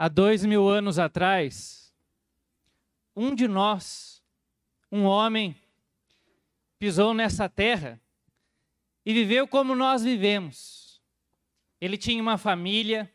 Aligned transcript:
há 0.00 0.08
dois 0.08 0.46
mil 0.46 0.66
anos 0.66 0.98
atrás, 0.98 1.92
um 3.14 3.34
de 3.34 3.46
nós, 3.46 4.22
um 4.90 5.04
homem, 5.04 5.54
pisou 6.78 7.12
nessa 7.12 7.50
terra 7.50 8.00
e 9.04 9.12
viveu 9.12 9.46
como 9.46 9.74
nós 9.76 10.02
vivemos. 10.02 11.02
Ele 11.78 11.98
tinha 11.98 12.22
uma 12.22 12.38
família, 12.38 13.12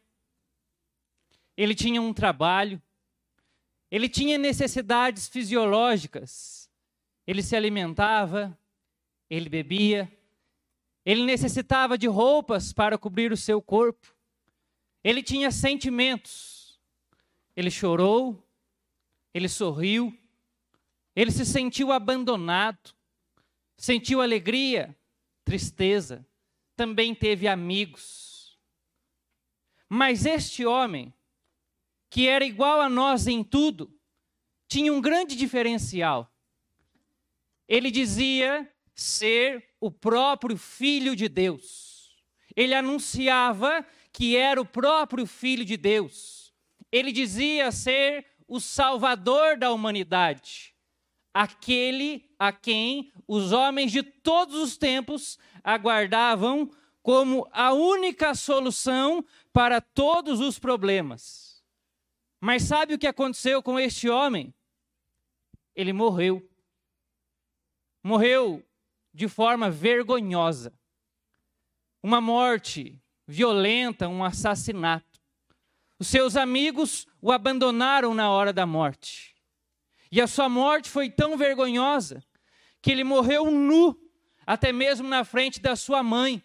ele 1.57 1.73
tinha 1.73 1.99
um 1.99 2.13
trabalho, 2.13 2.79
ele 3.89 4.07
tinha 4.07 4.37
necessidades 4.37 5.27
fisiológicas, 5.27 6.69
ele 7.25 7.41
se 7.41 7.55
alimentava, 7.55 8.55
ele 9.27 9.49
bebia, 9.49 10.07
ele 11.03 11.25
necessitava 11.25 11.97
de 11.97 12.05
roupas 12.05 12.71
para 12.71 12.95
cobrir 12.95 13.31
o 13.31 13.37
seu 13.37 13.59
corpo, 13.59 14.15
ele 15.03 15.23
tinha 15.23 15.49
sentimentos, 15.49 16.54
ele 17.55 17.71
chorou, 17.71 18.43
ele 19.33 19.47
sorriu, 19.47 20.17
ele 21.15 21.31
se 21.31 21.45
sentiu 21.45 21.91
abandonado, 21.91 22.93
sentiu 23.77 24.21
alegria, 24.21 24.95
tristeza, 25.43 26.25
também 26.75 27.15
teve 27.15 27.47
amigos. 27.47 28.57
Mas 29.87 30.25
este 30.25 30.65
homem, 30.65 31.13
que 32.09 32.27
era 32.27 32.43
igual 32.45 32.81
a 32.81 32.89
nós 32.89 33.27
em 33.27 33.43
tudo, 33.43 33.93
tinha 34.67 34.91
um 34.91 34.99
grande 34.99 35.35
diferencial. 35.35 36.29
Ele 37.67 37.89
dizia 37.89 38.69
ser 38.93 39.69
o 39.79 39.91
próprio 39.91 40.57
Filho 40.57 41.15
de 41.15 41.29
Deus. 41.29 42.23
Ele 42.55 42.73
anunciava 42.73 43.85
que 44.11 44.35
era 44.35 44.59
o 44.59 44.65
próprio 44.65 45.25
Filho 45.25 45.65
de 45.65 45.77
Deus. 45.77 46.44
Ele 46.95 47.11
dizia 47.11 47.73
ser 47.73 48.25
o 48.47 48.57
Salvador 48.57 49.57
da 49.57 49.69
humanidade, 49.69 50.73
aquele 51.33 52.33
a 52.39 52.53
quem 52.53 53.11
os 53.27 53.51
homens 53.51 53.91
de 53.91 54.01
todos 54.01 54.55
os 54.55 54.77
tempos 54.77 55.37
aguardavam 55.61 56.71
como 57.03 57.49
a 57.51 57.73
única 57.73 58.33
solução 58.33 59.25
para 59.51 59.81
todos 59.81 60.39
os 60.39 60.57
problemas. 60.57 61.61
Mas 62.39 62.63
sabe 62.63 62.93
o 62.93 62.97
que 62.97 63.07
aconteceu 63.07 63.61
com 63.61 63.77
este 63.77 64.07
homem? 64.07 64.53
Ele 65.75 65.91
morreu. 65.91 66.49
Morreu 68.01 68.65
de 69.13 69.27
forma 69.27 69.69
vergonhosa. 69.69 70.71
Uma 72.01 72.21
morte 72.21 72.97
violenta, 73.27 74.07
um 74.07 74.23
assassinato. 74.23 75.14
Os 75.99 76.07
seus 76.07 76.35
amigos 76.35 77.07
o 77.21 77.31
abandonaram 77.31 78.13
na 78.13 78.29
hora 78.29 78.51
da 78.51 78.65
morte. 78.65 79.35
E 80.11 80.21
a 80.21 80.27
sua 80.27 80.49
morte 80.49 80.89
foi 80.89 81.09
tão 81.09 81.37
vergonhosa 81.37 82.23
que 82.81 82.91
ele 82.91 83.03
morreu 83.03 83.49
nu, 83.49 83.97
até 84.45 84.71
mesmo 84.71 85.07
na 85.07 85.23
frente 85.23 85.59
da 85.59 85.75
sua 85.75 86.03
mãe. 86.03 86.43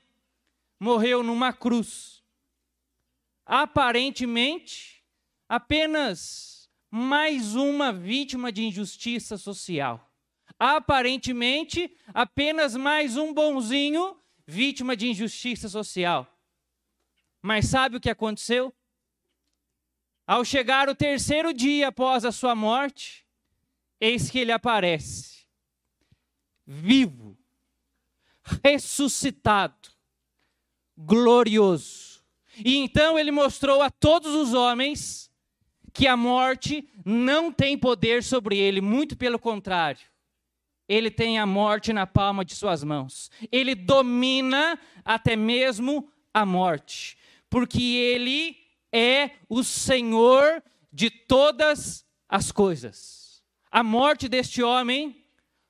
Morreu 0.78 1.22
numa 1.22 1.52
cruz. 1.52 2.22
Aparentemente, 3.44 5.04
apenas 5.48 6.70
mais 6.90 7.54
uma 7.54 7.92
vítima 7.92 8.50
de 8.50 8.64
injustiça 8.64 9.36
social 9.36 10.10
aparentemente 10.60 11.90
apenas 12.12 12.76
mais 12.76 13.16
um 13.16 13.32
bonzinho 13.32 14.14
vítima 14.46 14.94
de 14.94 15.08
injustiça 15.08 15.70
social. 15.70 16.26
Mas 17.40 17.64
sabe 17.64 17.96
o 17.96 18.00
que 18.00 18.10
aconteceu? 18.10 18.70
Ao 20.30 20.44
chegar 20.44 20.88
o 20.88 20.94
terceiro 20.94 21.52
dia 21.52 21.88
após 21.88 22.24
a 22.24 22.30
sua 22.30 22.54
morte, 22.54 23.26
eis 24.00 24.30
que 24.30 24.38
ele 24.38 24.52
aparece, 24.52 25.44
vivo, 26.64 27.36
ressuscitado, 28.64 29.88
glorioso. 30.96 32.22
E 32.64 32.76
então 32.76 33.18
ele 33.18 33.32
mostrou 33.32 33.82
a 33.82 33.90
todos 33.90 34.32
os 34.32 34.54
homens 34.54 35.28
que 35.92 36.06
a 36.06 36.16
morte 36.16 36.88
não 37.04 37.50
tem 37.50 37.76
poder 37.76 38.22
sobre 38.22 38.56
ele, 38.56 38.80
muito 38.80 39.16
pelo 39.16 39.36
contrário 39.36 40.08
ele 40.88 41.08
tem 41.08 41.38
a 41.38 41.46
morte 41.46 41.92
na 41.92 42.04
palma 42.04 42.44
de 42.44 42.52
suas 42.52 42.82
mãos. 42.82 43.30
Ele 43.52 43.76
domina 43.76 44.76
até 45.04 45.36
mesmo 45.36 46.10
a 46.34 46.44
morte, 46.44 47.16
porque 47.48 47.80
ele 47.80 48.56
é 48.92 49.30
o 49.48 49.62
Senhor 49.62 50.62
de 50.92 51.10
todas 51.10 52.04
as 52.28 52.50
coisas. 52.50 53.42
A 53.70 53.82
morte 53.82 54.28
deste 54.28 54.62
homem 54.62 55.24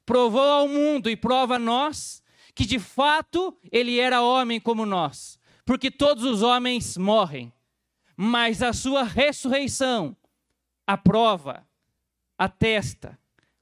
provou 0.07 0.41
ao 0.41 0.69
mundo 0.69 1.11
e 1.11 1.17
prova 1.17 1.57
a 1.57 1.59
nós 1.59 2.23
que 2.55 2.67
de 2.67 2.79
fato 2.79 3.57
ele 3.71 3.99
era 3.99 4.23
homem 4.23 4.61
como 4.61 4.85
nós, 4.85 5.39
porque 5.65 5.91
todos 5.91 6.25
os 6.25 6.43
homens 6.43 6.97
morrem, 6.97 7.53
mas 8.17 8.63
a 8.63 8.73
sua 8.73 9.03
ressurreição 9.03 10.17
aprova, 10.87 11.67
atesta, 12.37 13.19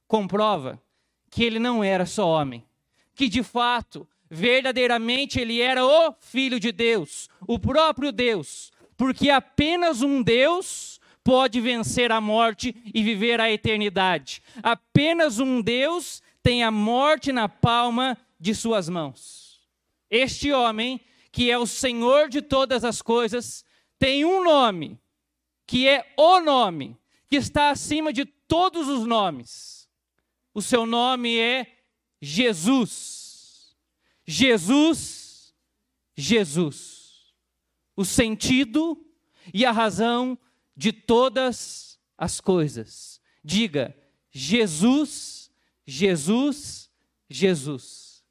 comprova 0.07 0.81
que 1.29 1.43
ele 1.43 1.59
não 1.59 1.83
era 1.83 2.05
só 2.05 2.27
homem, 2.27 2.65
que 3.13 3.29
de 3.29 3.43
fato, 3.43 4.07
verdadeiramente 4.29 5.39
ele 5.39 5.61
era 5.61 5.85
o 5.85 6.13
Filho 6.19 6.59
de 6.59 6.71
Deus, 6.71 7.29
o 7.47 7.59
próprio 7.59 8.11
Deus, 8.11 8.71
porque 8.99 9.31
apenas 9.31 10.03
um 10.03 10.21
Deus 10.21 11.01
pode 11.23 11.59
vencer 11.59 12.11
a 12.11 12.21
morte 12.21 12.75
e 12.93 13.01
viver 13.01 13.41
a 13.41 13.51
eternidade. 13.51 14.43
Apenas 14.61 15.39
um 15.39 15.59
Deus 15.59 16.21
tem 16.43 16.63
a 16.63 16.69
morte 16.69 17.31
na 17.31 17.49
palma 17.49 18.15
de 18.39 18.53
suas 18.53 18.87
mãos. 18.87 19.67
Este 20.11 20.51
homem, 20.51 21.01
que 21.31 21.49
é 21.49 21.57
o 21.57 21.65
Senhor 21.65 22.29
de 22.29 22.43
todas 22.43 22.83
as 22.83 23.01
coisas, 23.01 23.65
tem 23.97 24.23
um 24.23 24.43
nome, 24.43 24.99
que 25.65 25.87
é 25.87 26.13
o 26.15 26.39
nome, 26.41 26.95
que 27.27 27.37
está 27.37 27.71
acima 27.71 28.13
de 28.13 28.25
todos 28.25 28.87
os 28.87 29.07
nomes 29.07 29.79
o 30.59 30.61
seu 30.61 30.85
nome 30.85 31.37
é 31.37 31.65
Jesus. 32.21 33.75
Jesus, 34.25 35.53
Jesus. 36.15 36.98
O 37.99 38.05
sentido 38.05 39.05
e 39.53 39.65
a 39.65 39.73
razão 39.73 40.39
de 40.73 40.93
todas 40.93 41.99
as 42.17 42.39
coisas. 42.39 43.19
Diga, 43.43 43.93
Jesus, 44.31 45.51
Jesus, 45.85 46.89
Jesus. 47.29 48.23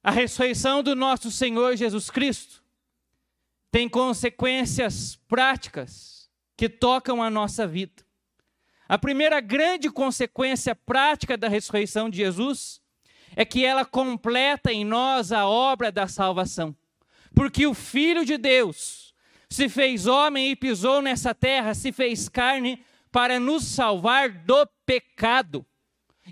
A 0.00 0.12
ressurreição 0.12 0.80
do 0.80 0.94
nosso 0.94 1.28
Senhor 1.28 1.74
Jesus 1.74 2.08
Cristo 2.08 2.62
tem 3.68 3.88
consequências 3.88 5.16
práticas 5.26 6.30
que 6.56 6.68
tocam 6.68 7.20
a 7.20 7.28
nossa 7.28 7.66
vida. 7.66 8.06
A 8.88 8.96
primeira 8.96 9.40
grande 9.40 9.90
consequência 9.90 10.72
prática 10.72 11.36
da 11.36 11.48
ressurreição 11.48 12.08
de 12.08 12.18
Jesus 12.18 12.80
é 13.36 13.44
que 13.44 13.64
ela 13.64 13.84
completa 13.84 14.72
em 14.72 14.84
nós 14.84 15.32
a 15.32 15.46
obra 15.46 15.90
da 15.90 16.06
salvação. 16.06 16.74
Porque 17.34 17.66
o 17.66 17.74
Filho 17.74 18.24
de 18.24 18.36
Deus 18.36 19.04
se 19.54 19.68
fez 19.68 20.06
homem 20.06 20.50
e 20.50 20.56
pisou 20.56 21.00
nessa 21.00 21.32
terra, 21.32 21.74
se 21.74 21.92
fez 21.92 22.28
carne 22.28 22.84
para 23.12 23.38
nos 23.38 23.64
salvar 23.64 24.28
do 24.28 24.66
pecado. 24.84 25.64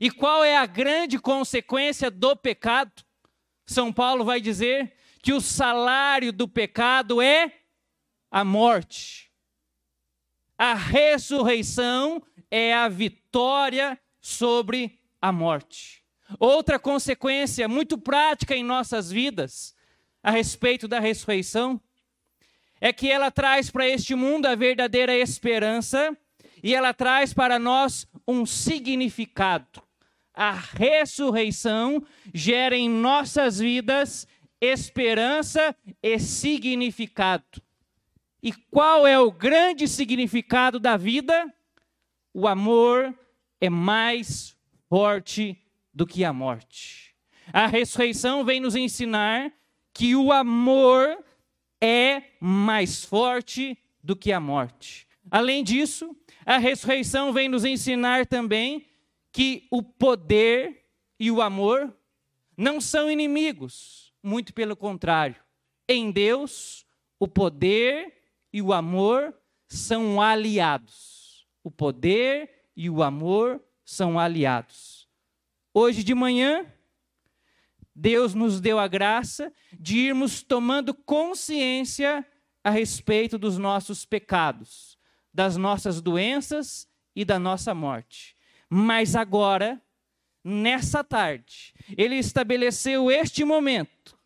E 0.00 0.10
qual 0.10 0.42
é 0.42 0.56
a 0.56 0.66
grande 0.66 1.18
consequência 1.18 2.10
do 2.10 2.34
pecado? 2.34 3.04
São 3.64 3.92
Paulo 3.92 4.24
vai 4.24 4.40
dizer 4.40 4.92
que 5.22 5.32
o 5.32 5.40
salário 5.40 6.32
do 6.32 6.48
pecado 6.48 7.22
é 7.22 7.60
a 8.28 8.44
morte. 8.44 9.30
A 10.58 10.74
ressurreição 10.74 12.20
é 12.50 12.74
a 12.74 12.88
vitória 12.88 13.96
sobre 14.20 14.98
a 15.20 15.30
morte. 15.30 16.01
Outra 16.38 16.78
consequência 16.78 17.68
muito 17.68 17.98
prática 17.98 18.54
em 18.56 18.62
nossas 18.62 19.10
vidas 19.10 19.74
a 20.22 20.30
respeito 20.30 20.86
da 20.86 21.00
ressurreição 21.00 21.80
é 22.80 22.92
que 22.92 23.10
ela 23.10 23.30
traz 23.30 23.70
para 23.70 23.88
este 23.88 24.14
mundo 24.14 24.46
a 24.46 24.54
verdadeira 24.54 25.16
esperança 25.16 26.16
e 26.62 26.74
ela 26.74 26.92
traz 26.92 27.32
para 27.32 27.58
nós 27.58 28.06
um 28.26 28.44
significado. 28.46 29.82
A 30.34 30.52
ressurreição 30.52 32.04
gera 32.32 32.76
em 32.76 32.88
nossas 32.88 33.58
vidas 33.58 34.26
esperança 34.60 35.74
e 36.02 36.18
significado. 36.18 37.62
E 38.42 38.52
qual 38.52 39.06
é 39.06 39.18
o 39.18 39.30
grande 39.30 39.86
significado 39.86 40.80
da 40.80 40.96
vida? 40.96 41.52
o 42.34 42.48
amor 42.48 43.14
é 43.60 43.68
mais 43.68 44.56
forte 44.88 45.61
do 45.92 46.06
que 46.06 46.24
a 46.24 46.32
morte. 46.32 47.14
A 47.52 47.66
ressurreição 47.66 48.44
vem 48.44 48.60
nos 48.60 48.76
ensinar 48.76 49.52
que 49.92 50.16
o 50.16 50.32
amor 50.32 51.22
é 51.80 52.22
mais 52.40 53.04
forte 53.04 53.76
do 54.02 54.16
que 54.16 54.32
a 54.32 54.40
morte. 54.40 55.06
Além 55.30 55.62
disso, 55.62 56.16
a 56.44 56.58
ressurreição 56.58 57.32
vem 57.32 57.48
nos 57.48 57.64
ensinar 57.64 58.26
também 58.26 58.86
que 59.30 59.66
o 59.70 59.82
poder 59.82 60.84
e 61.18 61.30
o 61.30 61.40
amor 61.40 61.94
não 62.56 62.80
são 62.80 63.10
inimigos, 63.10 64.12
muito 64.22 64.52
pelo 64.52 64.76
contrário. 64.76 65.36
Em 65.88 66.10
Deus, 66.10 66.86
o 67.18 67.26
poder 67.26 68.12
e 68.52 68.60
o 68.60 68.72
amor 68.72 69.34
são 69.66 70.20
aliados. 70.20 71.46
O 71.64 71.70
poder 71.70 72.50
e 72.76 72.90
o 72.90 73.02
amor 73.02 73.62
são 73.84 74.18
aliados. 74.18 75.01
Hoje 75.74 76.04
de 76.04 76.14
manhã, 76.14 76.66
Deus 77.94 78.34
nos 78.34 78.60
deu 78.60 78.78
a 78.78 78.86
graça 78.86 79.50
de 79.72 79.98
irmos 79.98 80.42
tomando 80.42 80.92
consciência 80.92 82.26
a 82.62 82.68
respeito 82.68 83.38
dos 83.38 83.56
nossos 83.56 84.04
pecados, 84.04 84.98
das 85.32 85.56
nossas 85.56 86.02
doenças 86.02 86.86
e 87.16 87.24
da 87.24 87.38
nossa 87.38 87.74
morte. 87.74 88.36
Mas 88.68 89.16
agora, 89.16 89.80
nessa 90.44 91.02
tarde, 91.02 91.72
Ele 91.96 92.16
estabeleceu 92.16 93.10
este 93.10 93.42
momento 93.42 94.18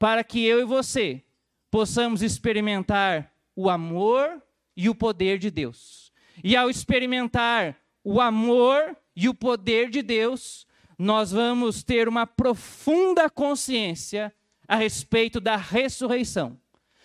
para 0.00 0.24
que 0.24 0.44
eu 0.44 0.60
e 0.60 0.64
você 0.64 1.24
possamos 1.70 2.22
experimentar 2.22 3.32
o 3.54 3.70
amor 3.70 4.42
e 4.76 4.88
o 4.88 4.94
poder 4.96 5.38
de 5.38 5.50
Deus. 5.50 6.12
E 6.42 6.56
ao 6.56 6.68
experimentar 6.68 7.76
o 8.02 8.20
amor 8.20 8.96
e 9.14 9.28
o 9.28 9.34
poder 9.34 9.90
de 9.90 10.02
Deus, 10.02 10.67
nós 10.98 11.30
vamos 11.30 11.84
ter 11.84 12.08
uma 12.08 12.26
profunda 12.26 13.30
consciência 13.30 14.34
a 14.66 14.74
respeito 14.74 15.40
da 15.40 15.54
ressurreição, 15.54 16.60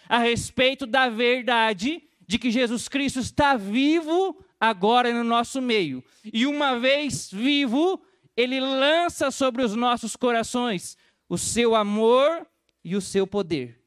a 0.10 0.18
respeito 0.18 0.88
da 0.88 1.08
verdade 1.10 2.02
de 2.26 2.40
que 2.40 2.50
Jesus 2.50 2.88
Cristo 2.88 3.20
está 3.20 3.56
vivo 3.56 4.44
agora 4.60 5.14
no 5.14 5.24
nosso 5.24 5.62
meio. 5.62 6.04
E 6.26 6.48
uma 6.48 6.80
vez 6.80 7.30
vivo, 7.32 8.04
ele 8.36 8.60
lança 8.60 9.30
sobre 9.30 9.62
os 9.62 9.76
nossos 9.76 10.16
corações 10.16 10.98
o 11.30 11.38
seu 11.38 11.76
amor 11.76 12.46
e 12.84 12.96
o 12.96 13.02
seu 13.02 13.28
poder. 13.28 13.80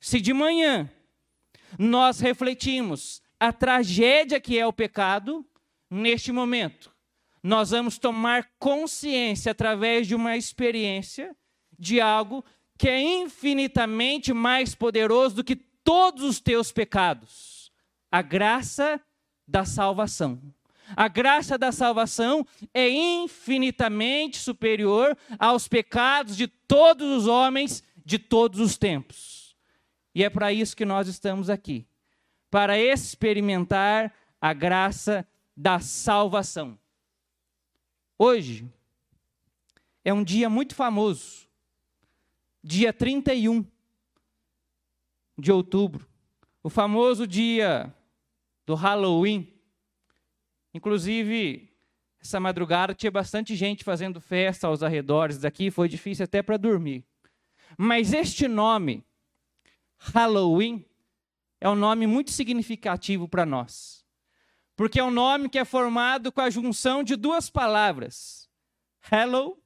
Se 0.00 0.20
de 0.20 0.32
manhã 0.32 0.90
nós 1.78 2.20
refletimos 2.20 3.22
a 3.38 3.52
tragédia 3.52 4.40
que 4.40 4.58
é 4.58 4.66
o 4.66 4.72
pecado, 4.72 5.44
neste 5.90 6.32
momento 6.32 6.95
nós 7.46 7.70
vamos 7.70 7.96
tomar 7.96 8.50
consciência 8.58 9.52
através 9.52 10.08
de 10.08 10.16
uma 10.16 10.36
experiência 10.36 11.34
de 11.78 12.00
algo 12.00 12.44
que 12.76 12.88
é 12.88 13.00
infinitamente 13.00 14.32
mais 14.32 14.74
poderoso 14.74 15.36
do 15.36 15.44
que 15.44 15.54
todos 15.54 16.24
os 16.24 16.40
teus 16.40 16.72
pecados 16.72 17.70
a 18.10 18.20
graça 18.20 19.00
da 19.46 19.64
salvação. 19.64 20.40
A 20.96 21.06
graça 21.06 21.56
da 21.56 21.70
salvação 21.70 22.44
é 22.74 22.88
infinitamente 22.88 24.38
superior 24.38 25.16
aos 25.38 25.68
pecados 25.68 26.36
de 26.36 26.48
todos 26.48 27.06
os 27.06 27.26
homens 27.28 27.84
de 28.04 28.18
todos 28.18 28.58
os 28.58 28.76
tempos. 28.76 29.56
E 30.14 30.24
é 30.24 30.30
para 30.30 30.52
isso 30.52 30.76
que 30.76 30.84
nós 30.84 31.06
estamos 31.06 31.48
aqui 31.48 31.86
para 32.50 32.76
experimentar 32.76 34.12
a 34.40 34.52
graça 34.52 35.24
da 35.56 35.78
salvação. 35.78 36.78
Hoje 38.18 38.66
é 40.02 40.10
um 40.10 40.24
dia 40.24 40.48
muito 40.48 40.74
famoso, 40.74 41.46
dia 42.62 42.90
31 42.90 43.62
de 45.38 45.52
outubro, 45.52 46.08
o 46.62 46.70
famoso 46.70 47.26
dia 47.26 47.94
do 48.64 48.74
Halloween. 48.74 49.52
Inclusive, 50.72 51.70
essa 52.18 52.40
madrugada 52.40 52.94
tinha 52.94 53.10
bastante 53.10 53.54
gente 53.54 53.84
fazendo 53.84 54.18
festa 54.18 54.66
aos 54.66 54.82
arredores 54.82 55.36
daqui, 55.36 55.70
foi 55.70 55.86
difícil 55.86 56.24
até 56.24 56.42
para 56.42 56.56
dormir. 56.56 57.04
Mas 57.76 58.14
este 58.14 58.48
nome, 58.48 59.04
Halloween, 59.98 60.86
é 61.60 61.68
um 61.68 61.74
nome 61.74 62.06
muito 62.06 62.30
significativo 62.30 63.28
para 63.28 63.44
nós 63.44 64.05
porque 64.76 65.00
é 65.00 65.04
um 65.04 65.10
nome 65.10 65.48
que 65.48 65.58
é 65.58 65.64
formado 65.64 66.30
com 66.30 66.42
a 66.42 66.50
junção 66.50 67.02
de 67.02 67.16
duas 67.16 67.48
palavras. 67.48 68.48
Hello, 69.10 69.58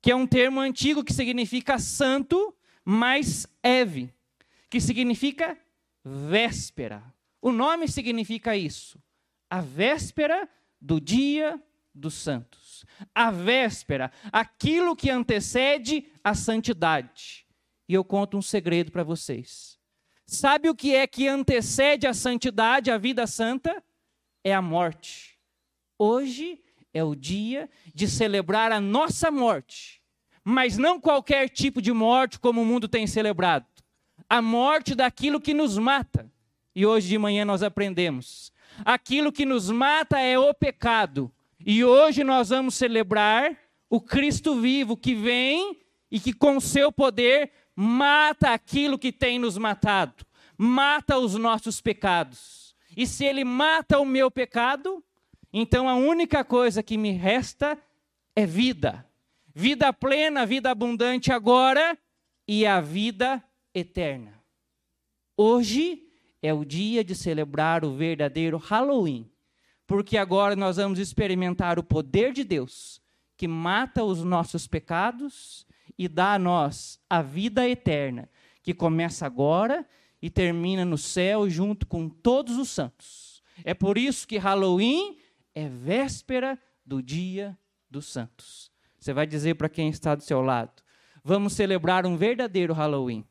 que 0.00 0.10
é 0.10 0.16
um 0.16 0.26
termo 0.26 0.60
antigo 0.60 1.04
que 1.04 1.12
significa 1.12 1.78
santo, 1.78 2.56
mais 2.84 3.46
Eve, 3.62 4.12
que 4.70 4.80
significa 4.80 5.58
véspera. 6.02 7.02
O 7.40 7.52
nome 7.52 7.86
significa 7.86 8.56
isso. 8.56 8.98
A 9.50 9.60
véspera 9.60 10.48
do 10.80 10.98
dia 10.98 11.62
dos 11.94 12.14
santos. 12.14 12.84
A 13.14 13.30
véspera, 13.30 14.10
aquilo 14.32 14.96
que 14.96 15.10
antecede 15.10 16.10
a 16.22 16.34
santidade. 16.34 17.46
E 17.86 17.92
eu 17.92 18.02
conto 18.02 18.38
um 18.38 18.42
segredo 18.42 18.90
para 18.90 19.02
vocês. 19.02 19.78
Sabe 20.26 20.70
o 20.70 20.74
que 20.74 20.94
é 20.94 21.06
que 21.06 21.28
antecede 21.28 22.06
a 22.06 22.14
santidade, 22.14 22.90
a 22.90 22.96
vida 22.96 23.26
santa? 23.26 23.82
É 24.44 24.54
a 24.54 24.62
morte. 24.62 25.38
Hoje 25.98 26.60
é 26.92 27.02
o 27.02 27.14
dia 27.14 27.68
de 27.94 28.06
celebrar 28.06 28.70
a 28.70 28.80
nossa 28.80 29.30
morte, 29.30 30.00
mas 30.44 30.76
não 30.78 31.00
qualquer 31.00 31.48
tipo 31.48 31.80
de 31.80 31.92
morte 31.92 32.38
como 32.38 32.62
o 32.62 32.64
mundo 32.64 32.86
tem 32.86 33.06
celebrado. 33.06 33.66
A 34.28 34.40
morte 34.40 34.94
daquilo 34.94 35.40
que 35.40 35.54
nos 35.54 35.78
mata. 35.78 36.30
E 36.74 36.84
hoje 36.84 37.08
de 37.08 37.18
manhã 37.18 37.44
nós 37.44 37.62
aprendemos. 37.62 38.52
Aquilo 38.84 39.32
que 39.32 39.46
nos 39.46 39.70
mata 39.70 40.20
é 40.20 40.38
o 40.38 40.52
pecado. 40.52 41.32
E 41.64 41.84
hoje 41.84 42.22
nós 42.22 42.50
vamos 42.50 42.74
celebrar 42.74 43.56
o 43.88 44.00
Cristo 44.00 44.60
vivo 44.60 44.96
que 44.96 45.14
vem 45.14 45.78
e 46.10 46.20
que 46.20 46.32
com 46.32 46.60
seu 46.60 46.92
poder 46.92 47.50
mata 47.74 48.50
aquilo 48.50 48.98
que 48.98 49.10
tem 49.10 49.38
nos 49.38 49.58
matado, 49.58 50.24
mata 50.56 51.18
os 51.18 51.34
nossos 51.34 51.80
pecados. 51.80 52.63
E 52.96 53.06
se 53.06 53.24
ele 53.24 53.44
mata 53.44 53.98
o 53.98 54.04
meu 54.04 54.30
pecado, 54.30 55.02
então 55.52 55.88
a 55.88 55.94
única 55.94 56.44
coisa 56.44 56.82
que 56.82 56.96
me 56.96 57.12
resta 57.12 57.78
é 58.34 58.46
vida. 58.46 59.06
Vida 59.54 59.92
plena, 59.92 60.44
vida 60.44 60.70
abundante 60.70 61.32
agora 61.32 61.96
e 62.46 62.66
a 62.66 62.80
vida 62.80 63.42
eterna. 63.74 64.40
Hoje 65.36 66.08
é 66.42 66.52
o 66.52 66.64
dia 66.64 67.02
de 67.02 67.14
celebrar 67.14 67.84
o 67.84 67.94
verdadeiro 67.94 68.58
Halloween, 68.58 69.30
porque 69.86 70.16
agora 70.16 70.54
nós 70.54 70.76
vamos 70.76 70.98
experimentar 70.98 71.78
o 71.78 71.82
poder 71.82 72.32
de 72.32 72.44
Deus, 72.44 73.00
que 73.36 73.48
mata 73.48 74.04
os 74.04 74.22
nossos 74.22 74.66
pecados 74.66 75.66
e 75.98 76.08
dá 76.08 76.34
a 76.34 76.38
nós 76.38 77.00
a 77.08 77.22
vida 77.22 77.68
eterna, 77.68 78.28
que 78.62 78.74
começa 78.74 79.26
agora 79.26 79.86
e 80.24 80.30
termina 80.30 80.86
no 80.86 80.96
céu 80.96 81.50
junto 81.50 81.86
com 81.86 82.08
todos 82.08 82.56
os 82.56 82.70
santos. 82.70 83.42
É 83.62 83.74
por 83.74 83.98
isso 83.98 84.26
que 84.26 84.38
Halloween 84.38 85.18
é 85.54 85.68
véspera 85.68 86.58
do 86.82 87.02
dia 87.02 87.58
dos 87.90 88.06
santos. 88.06 88.72
Você 88.98 89.12
vai 89.12 89.26
dizer 89.26 89.54
para 89.56 89.68
quem 89.68 89.90
está 89.90 90.14
do 90.14 90.22
seu 90.22 90.40
lado: 90.40 90.82
vamos 91.22 91.52
celebrar 91.52 92.06
um 92.06 92.16
verdadeiro 92.16 92.72
Halloween. 92.72 93.22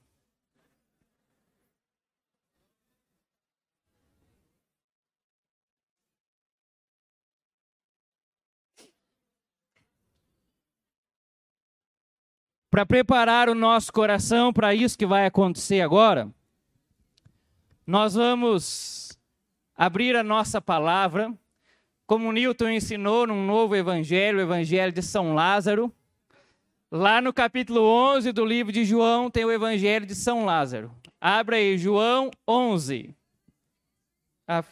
Para 12.70 12.86
preparar 12.86 13.50
o 13.50 13.56
nosso 13.56 13.92
coração 13.92 14.54
para 14.54 14.76
isso 14.76 14.96
que 14.96 15.08
vai 15.08 15.26
acontecer 15.26 15.82
agora, 15.82 16.32
nós 17.86 18.14
vamos 18.14 19.18
abrir 19.76 20.16
a 20.16 20.24
nossa 20.24 20.62
palavra, 20.62 21.34
como 22.06 22.32
Newton 22.32 22.70
ensinou 22.70 23.28
num 23.28 23.46
novo 23.46 23.76
evangelho, 23.76 24.38
o 24.38 24.42
evangelho 24.42 24.94
de 24.94 25.02
São 25.02 25.34
Lázaro. 25.34 25.92
Lá 26.92 27.20
no 27.22 27.34
capítulo 27.34 27.82
11 27.82 28.32
do 28.32 28.46
livro 28.46 28.72
de 28.72 28.86
João 28.86 29.30
tem 29.30 29.44
o 29.44 29.52
evangelho 29.52 30.06
de 30.06 30.16
São 30.16 30.46
Lázaro. 30.46 30.92
Abra 31.20 31.56
aí, 31.56 31.78
João 31.78 32.30
11. 32.48 33.16
Ah. 34.48 34.64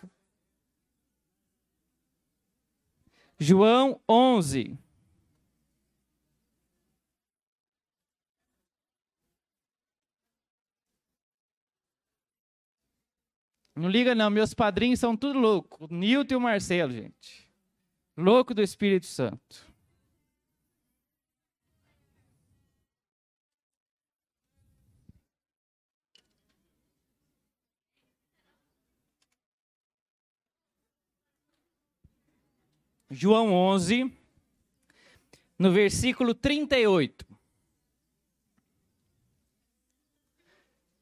João 3.40 4.00
11. 4.08 4.78
Não 13.76 13.90
liga 13.90 14.14
não, 14.14 14.30
meus 14.30 14.54
padrinhos 14.54 15.00
são 15.00 15.16
tudo 15.16 15.40
louco. 15.40 15.86
O 15.86 15.94
Nilton 15.94 16.34
e 16.34 16.38
o 16.38 16.42
Marcelo, 16.42 16.92
gente. 16.92 17.50
Louco 18.18 18.54
do 18.54 18.62
Espírito 18.62 19.06
Santo. 19.06 19.72
João 33.14 33.54
11, 33.54 34.10
no 35.60 35.72
versículo 35.72 36.34
38. 36.34 37.31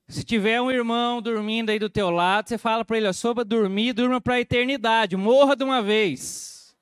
Se 0.10 0.24
tiver 0.24 0.60
um 0.60 0.72
irmão 0.72 1.22
dormindo 1.22 1.70
aí 1.70 1.78
do 1.78 1.88
teu 1.88 2.10
lado, 2.10 2.50
você 2.50 2.58
fala 2.58 2.84
para 2.84 2.98
ele, 2.98 3.14
soba 3.14 3.46
dormir, 3.46 3.94
durma 3.94 4.20
para 4.20 4.34
a 4.34 4.40
eternidade, 4.40 5.16
morra 5.16 5.56
de 5.56 5.64
uma 5.64 5.84
vez. 5.84 6.76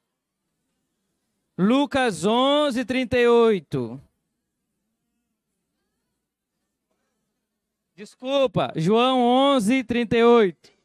Lucas 1.58 2.24
11, 2.24 2.86
38. 2.86 4.02
Desculpa, 7.94 8.72
João 8.78 9.20
11, 9.20 9.84
38. 9.84 10.77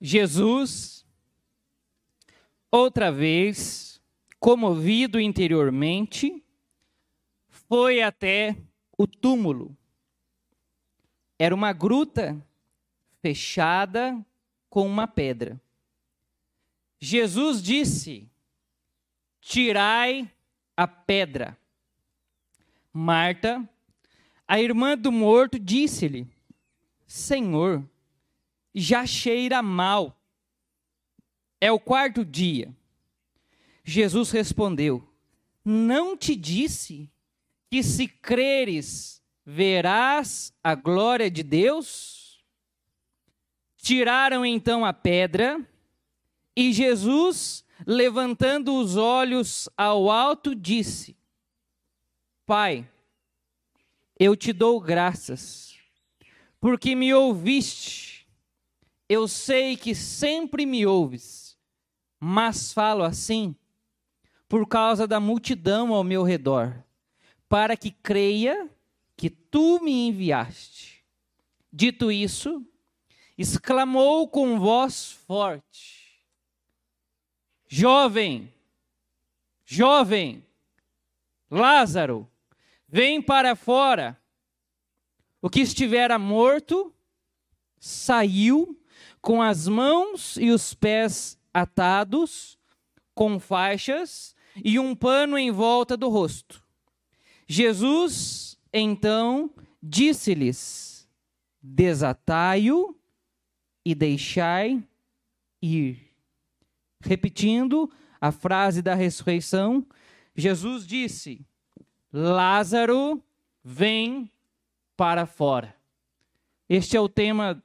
Jesus, 0.00 1.06
outra 2.70 3.12
vez, 3.12 4.00
comovido 4.38 5.20
interiormente, 5.20 6.42
foi 7.48 8.00
até 8.00 8.56
o 8.96 9.06
túmulo. 9.06 9.76
Era 11.38 11.54
uma 11.54 11.72
gruta 11.72 12.40
fechada 13.20 14.24
com 14.68 14.86
uma 14.86 15.06
pedra. 15.06 15.60
Jesus 16.98 17.62
disse: 17.62 18.30
Tirai 19.40 20.30
a 20.76 20.86
pedra. 20.86 21.58
Marta, 22.92 23.68
a 24.46 24.60
irmã 24.60 24.96
do 24.96 25.12
morto, 25.12 25.58
disse-lhe: 25.58 26.26
Senhor, 27.06 27.88
já 28.74 29.06
cheira 29.06 29.62
mal. 29.62 30.16
É 31.60 31.70
o 31.70 31.78
quarto 31.78 32.24
dia. 32.24 32.74
Jesus 33.84 34.30
respondeu: 34.30 35.06
Não 35.64 36.16
te 36.16 36.34
disse 36.34 37.10
que 37.70 37.82
se 37.82 38.06
creres 38.06 39.22
verás 39.44 40.52
a 40.62 40.74
glória 40.74 41.30
de 41.30 41.42
Deus? 41.42 42.42
Tiraram 43.76 44.44
então 44.44 44.84
a 44.84 44.92
pedra 44.92 45.66
e 46.54 46.72
Jesus, 46.72 47.64
levantando 47.86 48.74
os 48.76 48.96
olhos 48.96 49.68
ao 49.76 50.10
alto, 50.10 50.54
disse: 50.54 51.16
Pai, 52.44 52.88
eu 54.18 54.36
te 54.36 54.52
dou 54.52 54.80
graças, 54.80 55.78
porque 56.60 56.94
me 56.94 57.14
ouviste 57.14 58.09
eu 59.10 59.26
sei 59.26 59.76
que 59.76 59.92
sempre 59.92 60.64
me 60.64 60.86
ouves, 60.86 61.58
mas 62.20 62.72
falo 62.72 63.02
assim 63.02 63.56
por 64.48 64.68
causa 64.68 65.04
da 65.04 65.18
multidão 65.18 65.92
ao 65.92 66.04
meu 66.04 66.22
redor, 66.22 66.84
para 67.48 67.76
que 67.76 67.90
creia 67.90 68.70
que 69.16 69.28
tu 69.28 69.82
me 69.82 70.06
enviaste. 70.06 71.04
Dito 71.72 72.12
isso, 72.12 72.64
exclamou 73.36 74.28
com 74.28 74.60
voz 74.60 75.10
forte: 75.10 76.24
Jovem, 77.66 78.54
jovem, 79.64 80.46
Lázaro, 81.50 82.30
vem 82.86 83.20
para 83.20 83.56
fora. 83.56 84.16
O 85.42 85.50
que 85.50 85.58
estivera 85.58 86.16
morto 86.16 86.94
saiu 87.80 88.79
com 89.20 89.42
as 89.42 89.68
mãos 89.68 90.36
e 90.36 90.50
os 90.50 90.74
pés 90.74 91.38
atados, 91.52 92.58
com 93.14 93.38
faixas 93.38 94.34
e 94.64 94.78
um 94.78 94.94
pano 94.94 95.36
em 95.36 95.50
volta 95.50 95.96
do 95.96 96.08
rosto. 96.08 96.62
Jesus, 97.46 98.58
então, 98.72 99.50
disse-lhes: 99.82 101.08
Desatai-o 101.62 102.96
e 103.84 103.94
deixai 103.94 104.82
ir. 105.60 106.10
Repetindo 107.00 107.90
a 108.20 108.30
frase 108.30 108.82
da 108.82 108.94
ressurreição, 108.94 109.86
Jesus 110.34 110.86
disse: 110.86 111.44
Lázaro, 112.12 113.22
vem 113.62 114.30
para 114.96 115.26
fora. 115.26 115.74
Este 116.68 116.96
é 116.96 117.00
o 117.00 117.08
tema 117.08 117.62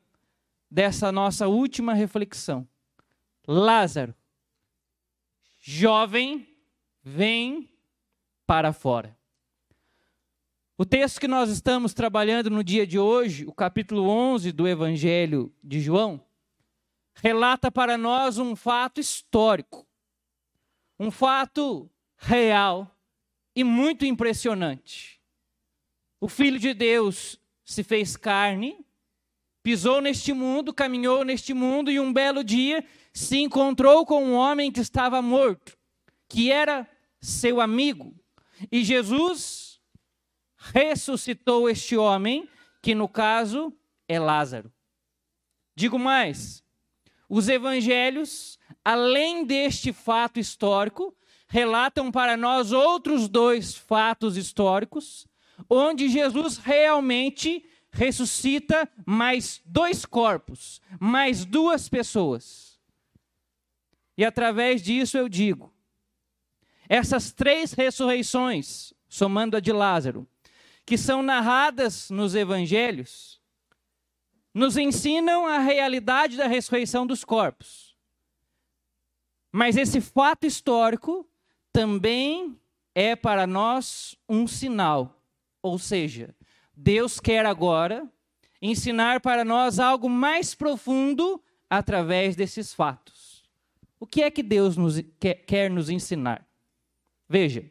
dessa 0.70 1.12
nossa 1.12 1.48
última 1.48 1.94
reflexão. 1.94 2.68
Lázaro, 3.48 4.16
jovem, 5.62 6.48
vem 7.04 7.70
para 8.46 8.74
fora. 8.74 9.18
O 10.78 10.86
texto 10.86 11.22
que 11.22 11.28
nós 11.28 11.50
estamos 11.50 11.94
trabalhando 11.94 12.50
no 12.50 12.64
dia 12.64 12.86
de 12.86 13.00
hoje, 13.00 13.46
o 13.46 13.54
capítulo 13.54 14.10
11 14.10 14.52
do 14.52 14.68
Evangelho 14.68 15.54
de 15.64 15.80
João, 15.80 16.22
relata 17.14 17.72
para 17.72 17.98
nós 17.98 18.38
um 18.38 18.56
fato 18.56 19.00
histórico, 19.00 19.88
um 21.00 21.10
fato 21.10 21.90
real 22.18 22.94
e 23.56 23.64
muito 23.64 24.06
impressionante. 24.06 25.22
O 26.20 26.28
Filho 26.28 26.60
de 26.60 26.74
Deus 26.74 27.40
se 27.64 27.84
fez 27.84 28.18
carne 28.18 28.85
pisou 29.66 30.00
neste 30.00 30.32
mundo, 30.32 30.72
caminhou 30.72 31.24
neste 31.24 31.52
mundo 31.52 31.90
e 31.90 32.00
um 32.00 32.14
belo 32.14 32.44
dia 32.44 32.86
se 33.12 33.40
encontrou 33.40 34.06
com 34.06 34.24
um 34.24 34.34
homem 34.36 34.72
que 34.72 34.80
estava 34.80 35.24
morto, 35.24 35.76
que 36.30 36.52
era 36.52 36.88
seu 37.20 37.60
amigo. 37.60 38.14
E 38.72 38.84
Jesus 38.84 39.82
ressuscitou 40.56 41.68
este 41.68 41.98
homem, 41.98 42.48
que 42.80 42.94
no 42.94 43.10
caso 43.10 43.74
é 44.08 44.20
Lázaro. 44.20 44.72
Digo 45.76 45.98
mais, 45.98 46.64
os 47.28 47.50
evangelhos, 47.50 48.60
além 48.84 49.44
deste 49.46 49.92
fato 49.92 50.40
histórico, 50.40 51.18
relatam 51.48 52.12
para 52.12 52.38
nós 52.38 52.72
outros 52.72 53.28
dois 53.28 53.74
fatos 53.74 54.38
históricos, 54.38 55.28
onde 55.68 56.08
Jesus 56.08 56.58
realmente 56.58 57.66
ressuscita 57.96 58.90
mais 59.06 59.62
dois 59.66 60.06
corpos, 60.06 60.82
mais 61.00 61.46
duas 61.46 61.88
pessoas. 61.88 62.78
E 64.18 64.24
através 64.24 64.82
disso 64.82 65.18
eu 65.18 65.30
digo: 65.30 65.74
essas 66.88 67.32
três 67.32 67.72
ressurreições, 67.74 68.94
somando 69.08 69.56
a 69.56 69.60
de 69.60 69.72
Lázaro, 69.72 70.28
que 70.86 70.98
são 70.98 71.24
narradas 71.24 72.10
nos 72.10 72.36
evangelhos, 72.36 73.42
nos 74.54 74.78
ensinam 74.78 75.48
a 75.48 75.58
realidade 75.58 76.38
da 76.38 76.48
ressurreição 76.48 77.08
dos 77.08 77.24
corpos. 77.24 77.96
Mas 79.52 79.78
esse 79.78 80.02
fato 80.02 80.46
histórico 80.46 81.28
também 81.72 82.60
é 82.94 83.16
para 83.16 83.48
nós 83.48 84.18
um 84.28 84.48
sinal, 84.48 85.22
ou 85.62 85.80
seja, 85.80 86.36
Deus 86.76 87.20
quer 87.20 87.46
agora 87.46 88.10
ensinar 88.62 89.22
para 89.22 89.46
nós 89.46 89.80
algo 89.80 90.10
mais 90.10 90.56
profundo 90.56 91.42
através 91.70 92.36
desses 92.36 92.74
fatos. 92.74 93.44
O 94.00 94.06
que 94.06 94.22
é 94.22 94.30
que 94.30 94.44
Deus 94.44 94.76
nos, 94.76 95.02
quer, 95.20 95.36
quer 95.36 95.70
nos 95.70 95.90
ensinar? 95.90 96.46
Veja, 97.28 97.70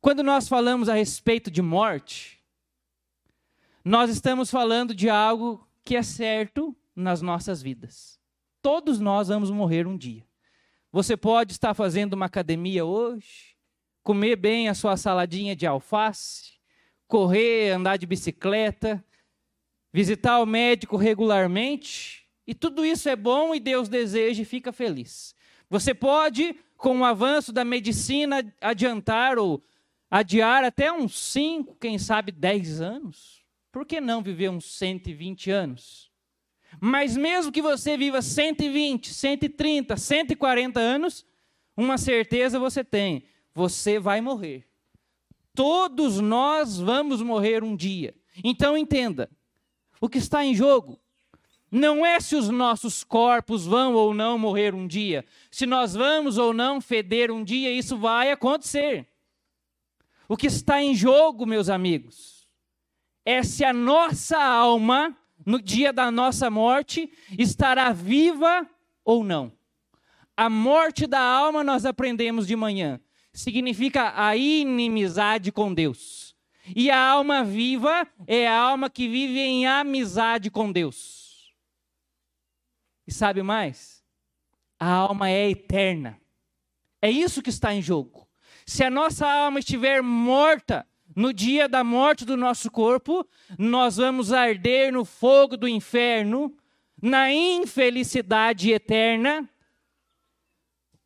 quando 0.00 0.22
nós 0.22 0.48
falamos 0.48 0.88
a 0.88 0.94
respeito 0.94 1.50
de 1.50 1.60
morte, 1.60 2.40
nós 3.84 4.10
estamos 4.10 4.50
falando 4.50 4.94
de 4.94 5.08
algo 5.08 5.66
que 5.84 5.96
é 5.96 6.02
certo 6.02 6.74
nas 6.94 7.20
nossas 7.20 7.62
vidas. 7.62 8.18
Todos 8.60 9.00
nós 9.00 9.28
vamos 9.28 9.50
morrer 9.50 9.86
um 9.86 9.96
dia. 9.96 10.24
Você 10.92 11.16
pode 11.16 11.52
estar 11.52 11.74
fazendo 11.74 12.14
uma 12.14 12.26
academia 12.26 12.84
hoje, 12.84 13.56
comer 14.02 14.36
bem 14.36 14.68
a 14.68 14.74
sua 14.74 14.96
saladinha 14.96 15.56
de 15.56 15.66
alface, 15.66 16.52
correr, 17.12 17.72
andar 17.72 17.98
de 17.98 18.06
bicicleta, 18.06 19.04
visitar 19.92 20.40
o 20.40 20.46
médico 20.46 20.96
regularmente, 20.96 22.26
e 22.46 22.54
tudo 22.54 22.86
isso 22.86 23.06
é 23.06 23.14
bom 23.14 23.54
e 23.54 23.60
Deus 23.60 23.86
deseja 23.86 24.40
e 24.40 24.46
fica 24.46 24.72
feliz. 24.72 25.34
Você 25.68 25.92
pode, 25.92 26.56
com 26.74 27.00
o 27.00 27.04
avanço 27.04 27.52
da 27.52 27.66
medicina, 27.66 28.42
adiantar 28.62 29.38
ou 29.38 29.62
adiar 30.10 30.64
até 30.64 30.90
uns 30.90 31.18
5, 31.18 31.76
quem 31.78 31.98
sabe 31.98 32.32
10 32.32 32.80
anos. 32.80 33.44
Por 33.70 33.84
que 33.84 34.00
não 34.00 34.22
viver 34.22 34.48
uns 34.48 34.64
120 34.78 35.50
anos? 35.50 36.10
Mas 36.80 37.14
mesmo 37.14 37.52
que 37.52 37.60
você 37.60 37.94
viva 37.94 38.22
120, 38.22 39.12
130, 39.12 39.98
140 39.98 40.80
anos, 40.80 41.26
uma 41.76 41.98
certeza 41.98 42.58
você 42.58 42.82
tem: 42.82 43.26
você 43.54 43.98
vai 43.98 44.22
morrer. 44.22 44.71
Todos 45.54 46.18
nós 46.20 46.78
vamos 46.78 47.20
morrer 47.20 47.62
um 47.62 47.76
dia. 47.76 48.14
Então 48.42 48.76
entenda: 48.76 49.30
o 50.00 50.08
que 50.08 50.18
está 50.18 50.44
em 50.44 50.54
jogo 50.54 50.98
não 51.70 52.04
é 52.04 52.20
se 52.20 52.36
os 52.36 52.50
nossos 52.50 53.02
corpos 53.02 53.64
vão 53.64 53.94
ou 53.94 54.12
não 54.12 54.38
morrer 54.38 54.74
um 54.74 54.86
dia, 54.86 55.24
se 55.50 55.64
nós 55.64 55.94
vamos 55.94 56.36
ou 56.36 56.52
não 56.52 56.82
feder 56.82 57.30
um 57.30 57.42
dia, 57.42 57.70
isso 57.72 57.96
vai 57.96 58.30
acontecer. 58.30 59.08
O 60.28 60.36
que 60.36 60.46
está 60.46 60.82
em 60.82 60.94
jogo, 60.94 61.46
meus 61.46 61.70
amigos, 61.70 62.46
é 63.24 63.42
se 63.42 63.64
a 63.64 63.72
nossa 63.72 64.38
alma, 64.38 65.16
no 65.46 65.60
dia 65.60 65.92
da 65.92 66.10
nossa 66.10 66.50
morte, 66.50 67.10
estará 67.38 67.90
viva 67.90 68.68
ou 69.02 69.24
não. 69.24 69.50
A 70.36 70.50
morte 70.50 71.06
da 71.06 71.20
alma, 71.20 71.64
nós 71.64 71.86
aprendemos 71.86 72.46
de 72.46 72.54
manhã, 72.54 73.00
significa 73.32 74.12
a 74.14 74.36
inimizade 74.36 75.50
com 75.50 75.72
Deus. 75.72 76.36
E 76.76 76.90
a 76.90 76.98
alma 76.98 77.42
viva 77.42 78.06
é 78.26 78.46
a 78.46 78.56
alma 78.56 78.88
que 78.88 79.08
vive 79.08 79.40
em 79.40 79.66
amizade 79.66 80.50
com 80.50 80.70
Deus. 80.70 81.52
E 83.06 83.12
sabe 83.12 83.42
mais? 83.42 84.04
A 84.78 84.88
alma 84.88 85.28
é 85.28 85.50
eterna. 85.50 86.20
É 87.00 87.10
isso 87.10 87.42
que 87.42 87.50
está 87.50 87.74
em 87.74 87.82
jogo. 87.82 88.28
Se 88.64 88.84
a 88.84 88.90
nossa 88.90 89.26
alma 89.26 89.58
estiver 89.58 90.02
morta 90.02 90.86
no 91.14 91.32
dia 91.32 91.68
da 91.68 91.82
morte 91.82 92.24
do 92.24 92.36
nosso 92.36 92.70
corpo, 92.70 93.26
nós 93.58 93.96
vamos 93.96 94.32
arder 94.32 94.92
no 94.92 95.04
fogo 95.04 95.56
do 95.56 95.68
inferno, 95.68 96.56
na 97.00 97.32
infelicidade 97.32 98.70
eterna, 98.70 99.48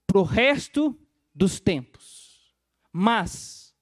para 0.06 0.18
o 0.18 0.22
resto 0.22 0.96
dos 1.34 1.58
tempos. 1.58 1.95
Mas, 2.98 3.74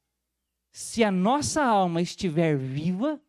se 0.72 1.04
a 1.04 1.10
nossa 1.12 1.62
alma 1.62 2.02
estiver 2.02 2.58
viva, 2.58 3.20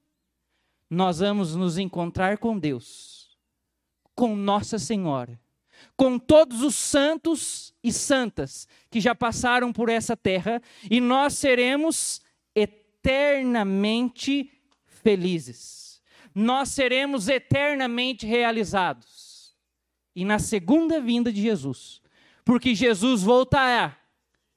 nós 0.90 1.20
vamos 1.20 1.56
nos 1.56 1.78
encontrar 1.78 2.40
com 2.40 2.58
Deus, 2.58 3.38
com 4.16 4.36
Nossa 4.36 4.80
Senhora, 4.80 5.40
com 5.96 6.18
todos 6.18 6.64
os 6.64 6.74
santos 6.74 7.72
e 7.84 7.94
santas 7.94 8.68
que 8.90 9.00
já 9.00 9.14
passaram 9.14 9.72
por 9.72 9.88
essa 9.88 10.18
terra, 10.18 10.60
e 10.90 11.00
nós 11.00 11.36
seremos 11.36 12.20
eternamente 12.56 14.52
felizes. 14.88 16.02
Nós 16.34 16.70
seremos 16.70 17.28
eternamente 17.28 18.26
realizados. 18.26 19.56
E 20.16 20.26
na 20.26 20.40
segunda 20.40 21.00
vinda 21.00 21.32
de 21.32 21.44
Jesus, 21.44 22.02
porque 22.44 22.74
Jesus 22.74 23.22
voltará. 23.22 23.96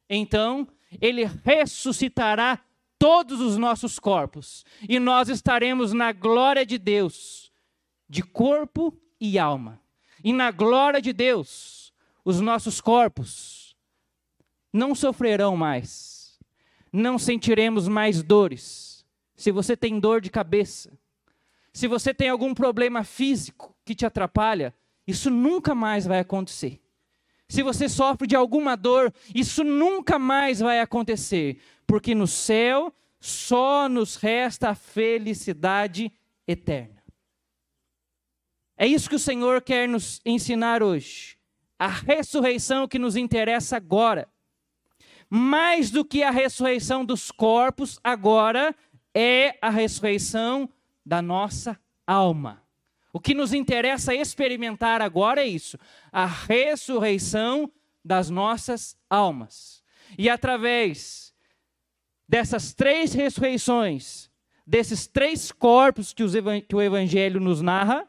Então, 0.08 0.66
ele 1.00 1.24
ressuscitará 1.44 2.60
todos 2.98 3.40
os 3.40 3.56
nossos 3.56 3.98
corpos 3.98 4.64
e 4.88 4.98
nós 4.98 5.28
estaremos 5.28 5.92
na 5.92 6.12
glória 6.12 6.66
de 6.66 6.78
Deus, 6.78 7.52
de 8.08 8.22
corpo 8.22 8.96
e 9.20 9.38
alma. 9.38 9.80
E 10.22 10.32
na 10.32 10.50
glória 10.50 11.00
de 11.00 11.12
Deus, 11.12 11.92
os 12.24 12.40
nossos 12.40 12.80
corpos 12.80 13.76
não 14.72 14.94
sofrerão 14.94 15.56
mais, 15.56 16.38
não 16.92 17.18
sentiremos 17.18 17.86
mais 17.86 18.22
dores. 18.22 19.04
Se 19.36 19.52
você 19.52 19.76
tem 19.76 20.00
dor 20.00 20.20
de 20.20 20.30
cabeça, 20.30 20.98
se 21.72 21.86
você 21.86 22.12
tem 22.12 22.28
algum 22.28 22.52
problema 22.52 23.04
físico 23.04 23.76
que 23.84 23.94
te 23.94 24.04
atrapalha, 24.04 24.74
isso 25.06 25.30
nunca 25.30 25.74
mais 25.74 26.04
vai 26.04 26.18
acontecer 26.18 26.80
se 27.48 27.62
você 27.62 27.88
sofre 27.88 28.26
de 28.26 28.36
alguma 28.36 28.76
dor, 28.76 29.12
isso 29.34 29.64
nunca 29.64 30.18
mais 30.18 30.60
vai 30.60 30.80
acontecer, 30.80 31.58
porque 31.86 32.14
no 32.14 32.26
céu 32.26 32.92
só 33.18 33.88
nos 33.88 34.16
resta 34.16 34.70
a 34.70 34.74
felicidade 34.74 36.12
eterna. 36.46 37.02
É 38.76 38.86
isso 38.86 39.08
que 39.08 39.16
o 39.16 39.18
Senhor 39.18 39.62
quer 39.62 39.88
nos 39.88 40.20
ensinar 40.24 40.82
hoje. 40.82 41.36
A 41.78 41.88
ressurreição 41.88 42.86
que 42.86 42.98
nos 42.98 43.16
interessa 43.16 43.76
agora. 43.76 44.28
Mais 45.28 45.90
do 45.90 46.04
que 46.04 46.22
a 46.22 46.30
ressurreição 46.30 47.04
dos 47.04 47.30
corpos, 47.30 47.98
agora 48.04 48.74
é 49.14 49.58
a 49.60 49.70
ressurreição 49.70 50.68
da 51.04 51.20
nossa 51.20 51.78
alma. 52.06 52.62
O 53.12 53.20
que 53.20 53.34
nos 53.34 53.52
interessa 53.52 54.14
experimentar 54.14 55.00
agora 55.00 55.42
é 55.42 55.46
isso: 55.46 55.78
a 56.12 56.26
ressurreição 56.26 57.70
das 58.04 58.30
nossas 58.30 58.96
almas. 59.08 59.82
E 60.16 60.28
através 60.28 61.34
dessas 62.28 62.72
três 62.72 63.12
ressurreições, 63.12 64.30
desses 64.66 65.06
três 65.06 65.50
corpos 65.50 66.12
que, 66.12 66.24
que 66.68 66.76
o 66.76 66.82
Evangelho 66.82 67.40
nos 67.40 67.62
narra, 67.62 68.06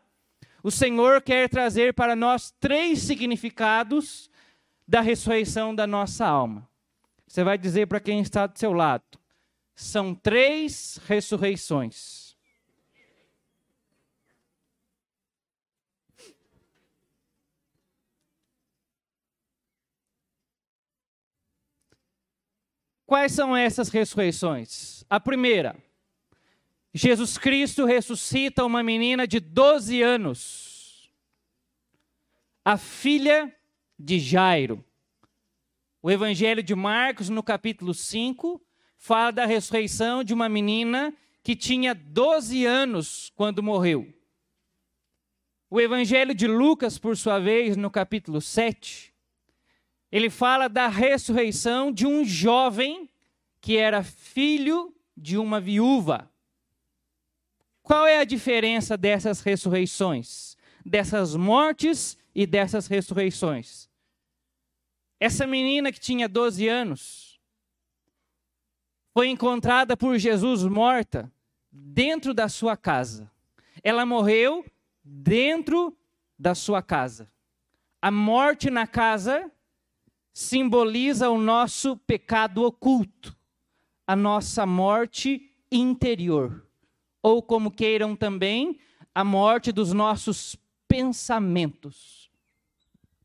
o 0.62 0.69
Senhor 0.69 1.21
quer 1.21 1.47
trazer 1.49 1.93
para 1.93 2.15
nós 2.15 2.51
três 2.59 2.99
significados 2.99 4.29
da 4.85 5.01
ressurreição 5.01 5.73
da 5.73 5.88
nossa 5.88 6.25
alma. 6.25 6.67
Você 7.25 7.43
vai 7.43 7.57
dizer 7.57 7.88
para 7.88 7.99
quem 7.99 8.19
está 8.19 8.45
do 8.47 8.57
seu 8.57 8.73
lado: 8.73 9.03
são 9.75 10.13
três 10.13 10.99
ressurreições. 11.07 12.18
Quais 23.10 23.32
são 23.32 23.58
essas 23.58 23.89
ressurreições? 23.89 25.04
A 25.10 25.19
primeira, 25.19 25.76
Jesus 26.93 27.39
Cristo 27.39 27.84
ressuscita 27.84 28.63
uma 28.63 28.84
menina 28.84 29.26
de 29.28 29.39
12 29.39 30.00
anos, 30.04 31.10
a 32.63 32.78
filha 32.78 33.52
de 33.98 34.19
Jairo. 34.19 34.86
O 36.04 36.12
Evangelho 36.12 36.62
de 36.62 36.76
Marcos, 36.76 37.30
no 37.30 37.41
capítulo 37.41 37.95
5, 37.95 38.62
fala 38.95 39.32
da 39.32 39.48
ressurreição 39.48 40.24
de 40.24 40.32
uma 40.32 40.48
menina 40.48 41.12
que 41.41 41.56
tinha 41.56 41.95
12 41.95 42.63
anos 42.63 43.32
quando 43.36 43.63
morreu. 43.63 44.08
O 45.67 45.82
Evangelho 45.82 46.36
de 46.36 46.45
Lucas, 46.45 47.00
por 47.00 47.17
sua 47.17 47.39
vez, 47.39 47.76
no 47.76 47.89
capítulo 47.89 48.39
7, 48.39 49.09
ele 50.12 50.30
fala 50.30 50.67
da 50.67 50.88
ressurreição 50.88 51.91
de 51.91 52.08
um 52.08 52.26
jovem 52.26 53.10
que 53.62 53.78
era 53.78 54.04
filho 54.04 54.93
de 55.15 55.38
uma 55.38 55.60
viúva. 55.60 56.30
Qual 57.84 58.08
é 58.08 58.19
a 58.19 58.24
diferença 58.24 58.98
dessas 58.98 59.41
ressurreições? 59.41 60.58
Dessas 60.86 61.36
mortes 61.36 62.17
e 62.34 62.48
dessas 62.48 62.88
ressurreições? 62.88 63.89
Essa 65.19 65.45
menina 65.45 65.91
que 65.91 66.00
tinha 66.00 66.30
12 66.30 66.67
anos 66.67 67.39
foi 69.13 69.28
encontrada 69.28 69.98
por 69.98 70.17
Jesus 70.17 70.63
morta 70.63 71.32
dentro 71.72 72.34
da 72.34 72.48
sua 72.48 72.78
casa. 72.78 73.30
Ela 73.84 74.06
morreu 74.06 74.65
dentro 75.04 75.98
da 76.38 76.56
sua 76.56 76.82
casa. 76.82 77.30
A 78.02 78.10
morte 78.10 78.69
na 78.69 78.88
casa 78.88 79.52
simboliza 80.39 81.30
o 81.30 81.38
nosso 81.38 81.97
pecado 81.97 82.63
oculto, 82.63 83.36
a 84.08 84.15
nossa 84.15 84.65
morte 84.65 85.54
interior, 85.69 86.65
ou 87.21 87.43
como 87.43 87.69
queiram 87.69 88.15
também, 88.15 88.80
a 89.13 89.21
morte 89.21 89.73
dos 89.73 89.91
nossos 89.91 90.56
pensamentos. 90.88 92.32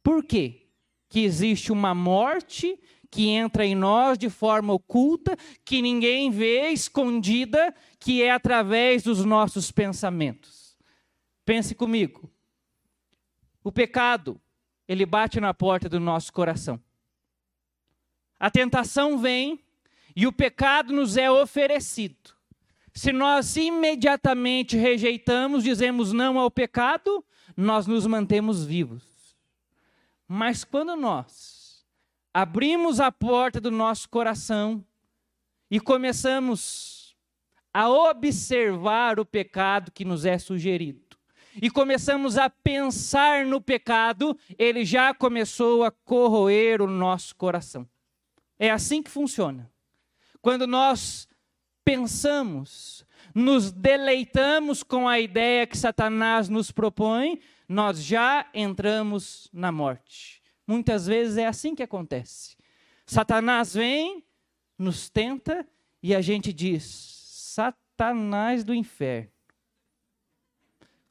Por 0.03 0.25
quê? 0.25 0.67
Que 1.09 1.21
existe 1.21 1.71
uma 1.71 1.95
morte 1.95 2.77
que 3.09 3.29
entra 3.29 3.65
em 3.65 3.77
nós 3.77 4.19
de 4.19 4.29
forma 4.29 4.73
oculta, 4.73 5.37
que 5.65 5.81
ninguém 5.81 6.33
vê, 6.33 6.71
escondida, 6.71 7.73
que 8.01 8.25
é 8.25 8.33
através 8.33 9.05
dos 9.05 9.25
nossos 9.25 9.71
pensamentos. 9.71 10.77
Pense 11.45 11.77
comigo. 11.77 12.29
O 13.63 13.71
pecado, 13.71 14.41
ele 14.89 15.07
bate 15.07 15.39
na 15.39 15.55
porta 15.55 15.89
do 15.89 16.01
nosso 16.01 16.33
coração. 16.33 16.83
A 18.45 18.51
tentação 18.51 19.17
vem 19.17 19.59
e 20.15 20.27
o 20.27 20.33
pecado 20.33 20.93
nos 20.93 21.17
é 21.17 21.31
oferecido. 21.31 22.35
Se 22.93 23.11
nós 23.11 23.57
imediatamente 23.57 24.77
rejeitamos, 24.77 25.65
dizemos 25.65 26.13
não 26.13 26.39
ao 26.39 26.51
pecado, 26.51 27.25
nós 27.57 27.87
nos 27.87 28.07
mantemos 28.07 28.63
vivos. 28.63 29.03
Mas 30.29 30.63
quando 30.63 30.95
nós 30.95 31.87
abrimos 32.35 33.01
a 33.01 33.11
porta 33.11 33.63
do 33.63 33.71
nosso 33.71 34.11
coração 34.11 34.85
e 35.71 35.81
começamos 35.81 37.17
a 37.73 37.89
observar 37.89 39.19
o 39.19 39.25
pecado 39.25 39.91
que 39.91 40.05
nos 40.05 40.27
é 40.27 40.37
sugerido, 40.37 41.17
e 41.63 41.71
começamos 41.71 42.37
a 42.37 42.51
pensar 42.51 43.47
no 43.47 43.59
pecado, 43.59 44.39
ele 44.59 44.85
já 44.85 45.15
começou 45.15 45.83
a 45.83 45.91
corroer 45.91 46.83
o 46.83 46.87
nosso 46.87 47.35
coração. 47.37 47.89
É 48.59 48.71
assim 48.71 49.03
que 49.03 49.11
funciona. 49.11 49.71
Quando 50.41 50.67
nós 50.67 51.29
pensamos, 51.85 53.05
nos 53.35 53.73
deleitamos 53.73 54.83
com 54.83 55.09
a 55.09 55.19
ideia 55.19 55.67
que 55.67 55.77
Satanás 55.77 56.49
nos 56.49 56.71
propõe, 56.71 57.41
nós 57.69 58.03
já 58.03 58.49
entramos 58.55 59.49
na 59.53 59.73
morte. 59.73 60.43
Muitas 60.67 61.07
vezes 61.07 61.37
é 61.37 61.47
assim 61.47 61.75
que 61.75 61.83
acontece. 61.83 62.57
Satanás 63.07 63.75
vem, 63.75 64.25
nos 64.79 65.11
tenta 65.11 65.67
e 66.03 66.15
a 66.15 66.21
gente 66.21 66.53
diz: 66.53 66.85
Satanás 66.85 68.65
do 68.65 68.75
inferno. 68.75 69.31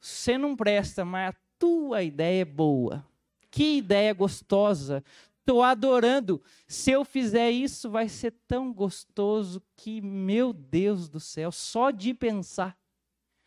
Você 0.00 0.36
não 0.36 0.54
presta, 0.54 1.04
mas 1.04 1.30
a 1.30 1.38
tua 1.58 2.02
ideia 2.02 2.42
é 2.42 2.44
boa. 2.44 3.04
Que 3.50 3.78
ideia 3.78 4.12
gostosa. 4.12 5.02
Estou 5.44 5.62
adorando. 5.62 6.42
Se 6.66 6.90
eu 6.90 7.04
fizer 7.04 7.50
isso, 7.50 7.90
vai 7.90 8.08
ser 8.08 8.32
tão 8.48 8.72
gostoso 8.72 9.62
que, 9.76 10.00
meu 10.00 10.54
Deus 10.54 11.06
do 11.06 11.20
céu, 11.20 11.52
só 11.52 11.90
de 11.90 12.14
pensar. 12.14 12.74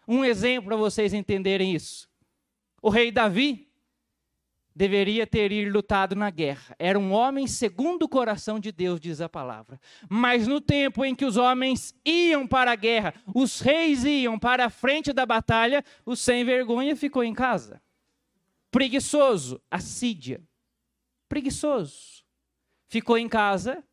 Um 0.08 0.24
exemplo 0.24 0.68
para 0.68 0.78
vocês 0.78 1.12
entenderem 1.12 1.74
isso. 1.74 2.08
O 2.84 2.90
rei 2.90 3.12
Davi, 3.12 3.68
deveria 4.78 5.26
ter 5.26 5.52
ir 5.52 5.72
lutado 5.72 6.16
na 6.16 6.30
guerra. 6.30 6.76
Era 6.78 7.00
um 7.00 7.12
homem 7.12 7.48
segundo 7.48 8.04
o 8.04 8.08
coração 8.08 8.60
de 8.60 8.72
Deus, 8.72 9.00
diz 9.00 9.20
a 9.20 9.28
palavra. 9.28 9.82
Mas 10.08 10.48
no 10.48 10.62
tempo 10.62 11.04
em 11.04 11.16
que 11.16 11.26
os 11.26 11.36
homens 11.36 11.96
iam 12.06 12.46
para 12.46 12.74
a 12.74 12.76
guerra, 12.76 13.16
os 13.34 13.60
reis 13.60 14.04
iam 14.04 14.38
para 14.38 14.66
a 14.66 14.70
frente 14.70 15.12
da 15.12 15.26
batalha, 15.26 15.84
o 16.06 16.16
sem 16.16 16.46
vergonha 16.46 16.96
ficou 16.96 17.24
em 17.24 17.34
casa. 17.34 17.82
Preguiçoso, 18.70 19.60
assídia. 19.72 20.47
Preguiçoso. 21.28 22.24
Ficou 22.90 23.18
em 23.18 23.28
casa 23.28 23.84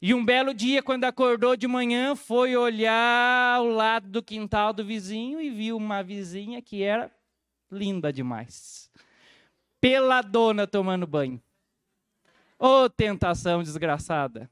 e 0.00 0.14
um 0.14 0.24
belo 0.24 0.54
dia, 0.54 0.82
quando 0.82 1.04
acordou 1.04 1.56
de 1.56 1.66
manhã, 1.66 2.14
foi 2.14 2.56
olhar 2.56 3.56
ao 3.56 3.66
lado 3.66 4.08
do 4.08 4.22
quintal 4.22 4.72
do 4.72 4.84
vizinho 4.84 5.40
e 5.40 5.50
viu 5.50 5.76
uma 5.76 6.02
vizinha 6.02 6.62
que 6.62 6.82
era 6.82 7.10
linda 7.70 8.12
demais 8.12 8.86
peladona 9.86 10.66
tomando 10.66 11.06
banho. 11.06 11.40
Ô 12.58 12.84
oh, 12.84 12.90
tentação 12.90 13.62
desgraçada. 13.62 14.50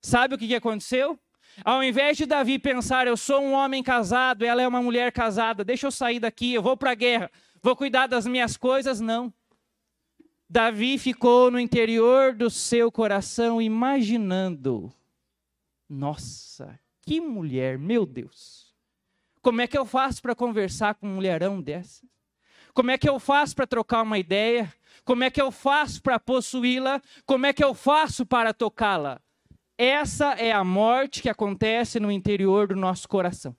Sabe 0.00 0.34
o 0.34 0.38
que, 0.38 0.48
que 0.48 0.54
aconteceu? 0.54 1.18
Ao 1.62 1.82
invés 1.82 2.16
de 2.16 2.24
Davi 2.24 2.58
pensar, 2.58 3.06
eu 3.06 3.16
sou 3.16 3.42
um 3.42 3.52
homem 3.52 3.82
casado, 3.82 4.42
ela 4.42 4.62
é 4.62 4.66
uma 4.66 4.80
mulher 4.80 5.12
casada, 5.12 5.62
deixa 5.62 5.86
eu 5.86 5.90
sair 5.90 6.18
daqui, 6.18 6.54
eu 6.54 6.62
vou 6.62 6.78
para 6.78 6.92
a 6.92 6.94
guerra, 6.94 7.30
vou 7.62 7.76
cuidar 7.76 8.06
das 8.06 8.26
minhas 8.26 8.56
coisas, 8.56 9.00
não. 9.00 9.30
Davi 10.48 10.98
ficou 10.98 11.50
no 11.50 11.58
interior 11.58 12.34
do 12.34 12.50
seu 12.50 12.92
coração 12.92 13.60
imaginando: 13.60 14.92
nossa, 15.88 16.78
que 17.02 17.20
mulher, 17.20 17.78
meu 17.78 18.06
Deus. 18.06 18.74
Como 19.40 19.60
é 19.60 19.66
que 19.66 19.76
eu 19.76 19.84
faço 19.84 20.22
para 20.22 20.34
conversar 20.34 20.94
com 20.94 21.06
um 21.06 21.14
mulherão 21.14 21.60
dessa? 21.60 22.06
Como 22.72 22.90
é 22.90 22.98
que 22.98 23.08
eu 23.08 23.20
faço 23.20 23.54
para 23.54 23.66
trocar 23.66 24.02
uma 24.02 24.18
ideia? 24.18 24.72
Como 25.04 25.22
é 25.22 25.30
que 25.30 25.40
eu 25.40 25.52
faço 25.52 26.02
para 26.02 26.18
possuí-la? 26.18 27.00
Como 27.26 27.46
é 27.46 27.52
que 27.52 27.62
eu 27.62 27.74
faço 27.74 28.24
para 28.26 28.54
tocá-la? 28.54 29.20
Essa 29.76 30.32
é 30.32 30.50
a 30.50 30.64
morte 30.64 31.20
que 31.20 31.28
acontece 31.28 32.00
no 32.00 32.10
interior 32.10 32.68
do 32.68 32.76
nosso 32.76 33.08
coração. 33.08 33.54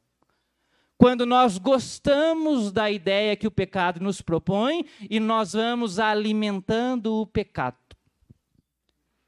Quando 0.98 1.26
nós 1.26 1.58
gostamos 1.58 2.72
da 2.72 2.90
ideia 2.90 3.36
que 3.36 3.48
o 3.48 3.52
pecado 3.52 4.00
nos 4.00 4.22
propõe 4.22 4.86
e 5.10 5.20
nós 5.20 5.54
vamos 5.54 6.00
alimentando 6.00 7.22
o 7.22 7.28
pecado. 7.28 7.78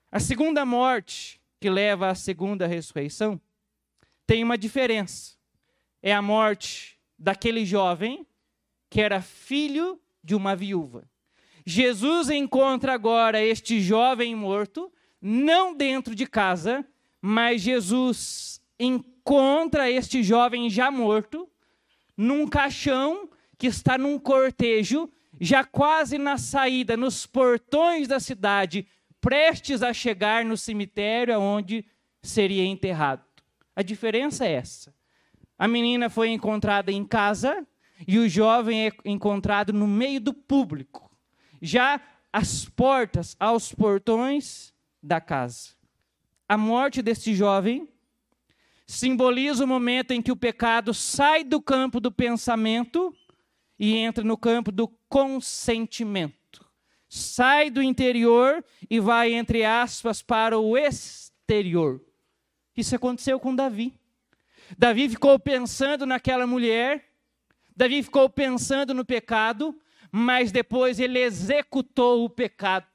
A 0.09 0.19
segunda 0.19 0.65
morte, 0.65 1.41
que 1.59 1.69
leva 1.69 2.09
à 2.09 2.15
segunda 2.15 2.65
ressurreição, 2.65 3.39
tem 4.25 4.43
uma 4.43 4.57
diferença. 4.57 5.35
É 6.01 6.13
a 6.13 6.21
morte 6.21 6.97
daquele 7.19 7.65
jovem 7.65 8.25
que 8.89 9.01
era 9.01 9.21
filho 9.21 9.99
de 10.23 10.35
uma 10.35 10.55
viúva. 10.55 11.09
Jesus 11.65 12.29
encontra 12.29 12.93
agora 12.93 13.43
este 13.43 13.81
jovem 13.81 14.33
morto, 14.33 14.89
não 15.21 15.75
dentro 15.75 16.15
de 16.15 16.25
casa, 16.25 16.87
mas 17.21 17.61
Jesus 17.61 18.61
encontra 18.79 19.91
este 19.91 20.23
jovem 20.23 20.69
já 20.69 20.89
morto, 20.89 21.49
num 22.17 22.47
caixão 22.47 23.29
que 23.57 23.67
está 23.67 23.97
num 23.97 24.17
cortejo, 24.17 25.09
já 25.39 25.63
quase 25.63 26.17
na 26.17 26.37
saída, 26.37 26.97
nos 26.97 27.25
portões 27.25 28.07
da 28.07 28.19
cidade, 28.19 28.87
prestes 29.21 29.83
a 29.83 29.93
chegar 29.93 30.43
no 30.43 30.57
cemitério 30.57 31.35
aonde 31.35 31.85
seria 32.21 32.65
enterrado. 32.65 33.23
A 33.75 33.83
diferença 33.83 34.45
é 34.45 34.53
essa. 34.53 34.93
A 35.57 35.67
menina 35.67 36.09
foi 36.09 36.29
encontrada 36.29 36.91
em 36.91 37.05
casa, 37.05 37.65
e 38.07 38.19
o 38.19 38.29
jovem 38.29 38.87
é 38.87 38.91
encontrado 39.05 39.73
no 39.73 39.87
meio 39.87 40.19
do 40.19 40.33
público, 40.33 41.09
já 41.61 41.99
às 42.31 42.65
portas, 42.65 43.35
aos 43.39 43.73
portões 43.73 44.73
da 45.01 45.19
casa. 45.19 45.69
A 46.47 46.57
morte 46.57 47.01
deste 47.01 47.33
jovem 47.33 47.89
simboliza 48.87 49.63
o 49.63 49.67
momento 49.67 50.11
em 50.11 50.21
que 50.21 50.31
o 50.31 50.35
pecado 50.35 50.93
sai 50.93 51.43
do 51.43 51.61
campo 51.61 51.99
do 51.99 52.11
pensamento 52.11 53.13
e 53.77 53.95
entra 53.95 54.23
no 54.23 54.37
campo 54.37 54.71
do 54.71 54.87
consentimento. 55.07 56.65
Sai 57.07 57.69
do 57.69 57.83
interior 57.83 58.65
e 58.89 58.99
vai, 58.99 59.33
entre 59.33 59.63
aspas, 59.63 60.23
para 60.23 60.57
o 60.57 60.75
exterior. 60.75 62.01
Isso 62.75 62.95
aconteceu 62.95 63.39
com 63.39 63.55
Davi. 63.55 63.93
Davi 64.77 65.07
ficou 65.07 65.37
pensando 65.37 66.05
naquela 66.05 66.47
mulher 66.47 67.07
Davi 67.77 68.01
ficou 68.01 68.27
pensando 68.27 68.91
no 68.91 69.05
pecado, 69.05 69.79
mas 70.11 70.51
depois 70.51 70.99
ele 70.99 71.19
executou 71.19 72.25
o 72.25 72.29
pecado. 72.29 72.87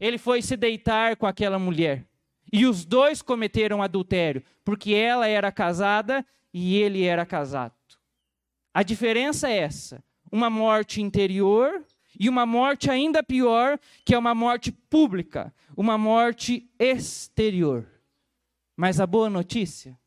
Ele 0.00 0.16
foi 0.16 0.40
se 0.40 0.56
deitar 0.56 1.14
com 1.14 1.26
aquela 1.26 1.58
mulher. 1.58 2.06
E 2.52 2.66
os 2.66 2.84
dois 2.84 3.22
cometeram 3.22 3.82
adultério, 3.82 4.42
porque 4.62 4.92
ela 4.92 5.26
era 5.26 5.50
casada 5.50 6.24
e 6.52 6.76
ele 6.76 7.04
era 7.04 7.24
casado. 7.24 7.74
A 8.74 8.82
diferença 8.82 9.48
é 9.48 9.58
essa: 9.58 10.04
uma 10.30 10.50
morte 10.50 11.00
interior 11.00 11.84
e 12.18 12.28
uma 12.28 12.44
morte 12.44 12.90
ainda 12.90 13.22
pior, 13.22 13.78
que 14.04 14.14
é 14.14 14.18
uma 14.18 14.34
morte 14.34 14.70
pública, 14.70 15.52
uma 15.76 15.96
morte 15.96 16.70
exterior. 16.78 17.86
Mas 18.76 19.00
a 19.00 19.06
boa 19.06 19.30
notícia 19.30 19.98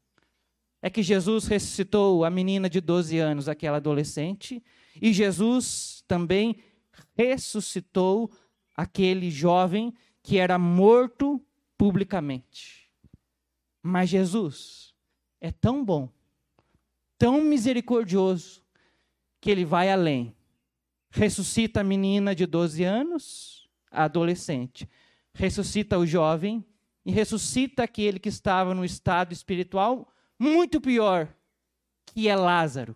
é 0.81 0.89
que 0.89 1.01
Jesus 1.01 1.47
ressuscitou 1.47 2.23
a 2.23 2.29
menina 2.29 2.69
de 2.69 2.79
12 2.79 3.17
anos, 3.17 3.49
aquela 3.49 3.77
adolescente, 3.77 4.63
e 5.01 5.11
Jesus 5.11 6.03
também 6.07 6.57
ressuscitou 7.17 8.31
aquele 8.75 9.31
jovem 9.31 9.93
que 10.21 10.37
era 10.37 10.57
morto 10.57 11.44
publicamente. 11.77 12.91
Mas 13.81 14.09
Jesus 14.09 14.93
é 15.39 15.51
tão 15.51 15.83
bom, 15.83 16.09
tão 17.17 17.41
misericordioso, 17.41 18.63
que 19.39 19.51
ele 19.51 19.63
vai 19.63 19.91
além. 19.91 20.35
Ressuscita 21.11 21.81
a 21.81 21.83
menina 21.83 22.33
de 22.33 22.45
12 22.45 22.83
anos, 22.83 23.69
a 23.91 24.05
adolescente. 24.05 24.89
Ressuscita 25.33 25.99
o 25.99 26.05
jovem 26.05 26.65
e 27.05 27.11
ressuscita 27.11 27.83
aquele 27.83 28.19
que 28.19 28.29
estava 28.29 28.73
no 28.73 28.83
estado 28.83 29.31
espiritual 29.33 30.11
muito 30.39 30.81
pior, 30.81 31.27
que 32.05 32.27
é 32.27 32.35
Lázaro. 32.35 32.95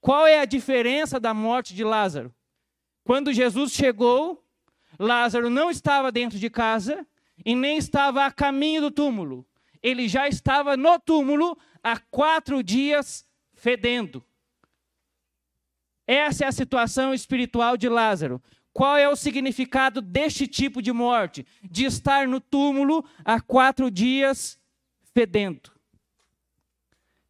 Qual 0.00 0.26
é 0.26 0.38
a 0.38 0.44
diferença 0.44 1.18
da 1.18 1.34
morte 1.34 1.74
de 1.74 1.84
Lázaro? 1.84 2.32
Quando 3.04 3.32
Jesus 3.32 3.72
chegou, 3.72 4.44
Lázaro 4.98 5.50
não 5.50 5.70
estava 5.70 6.12
dentro 6.12 6.38
de 6.38 6.48
casa 6.48 7.06
e 7.44 7.54
nem 7.54 7.76
estava 7.76 8.24
a 8.24 8.30
caminho 8.30 8.82
do 8.82 8.90
túmulo. 8.90 9.46
Ele 9.82 10.08
já 10.08 10.28
estava 10.28 10.76
no 10.76 10.98
túmulo 10.98 11.58
há 11.82 11.98
quatro 11.98 12.62
dias 12.62 13.26
fedendo. 13.54 14.24
Essa 16.06 16.44
é 16.44 16.48
a 16.48 16.52
situação 16.52 17.12
espiritual 17.14 17.76
de 17.76 17.88
Lázaro. 17.88 18.42
Qual 18.72 18.96
é 18.96 19.08
o 19.08 19.16
significado 19.16 20.00
deste 20.00 20.46
tipo 20.46 20.80
de 20.80 20.92
morte? 20.92 21.46
De 21.62 21.84
estar 21.84 22.26
no 22.26 22.40
túmulo 22.40 23.04
há 23.24 23.40
quatro 23.40 23.90
dias 23.90 24.58
fedendo. 25.14 25.70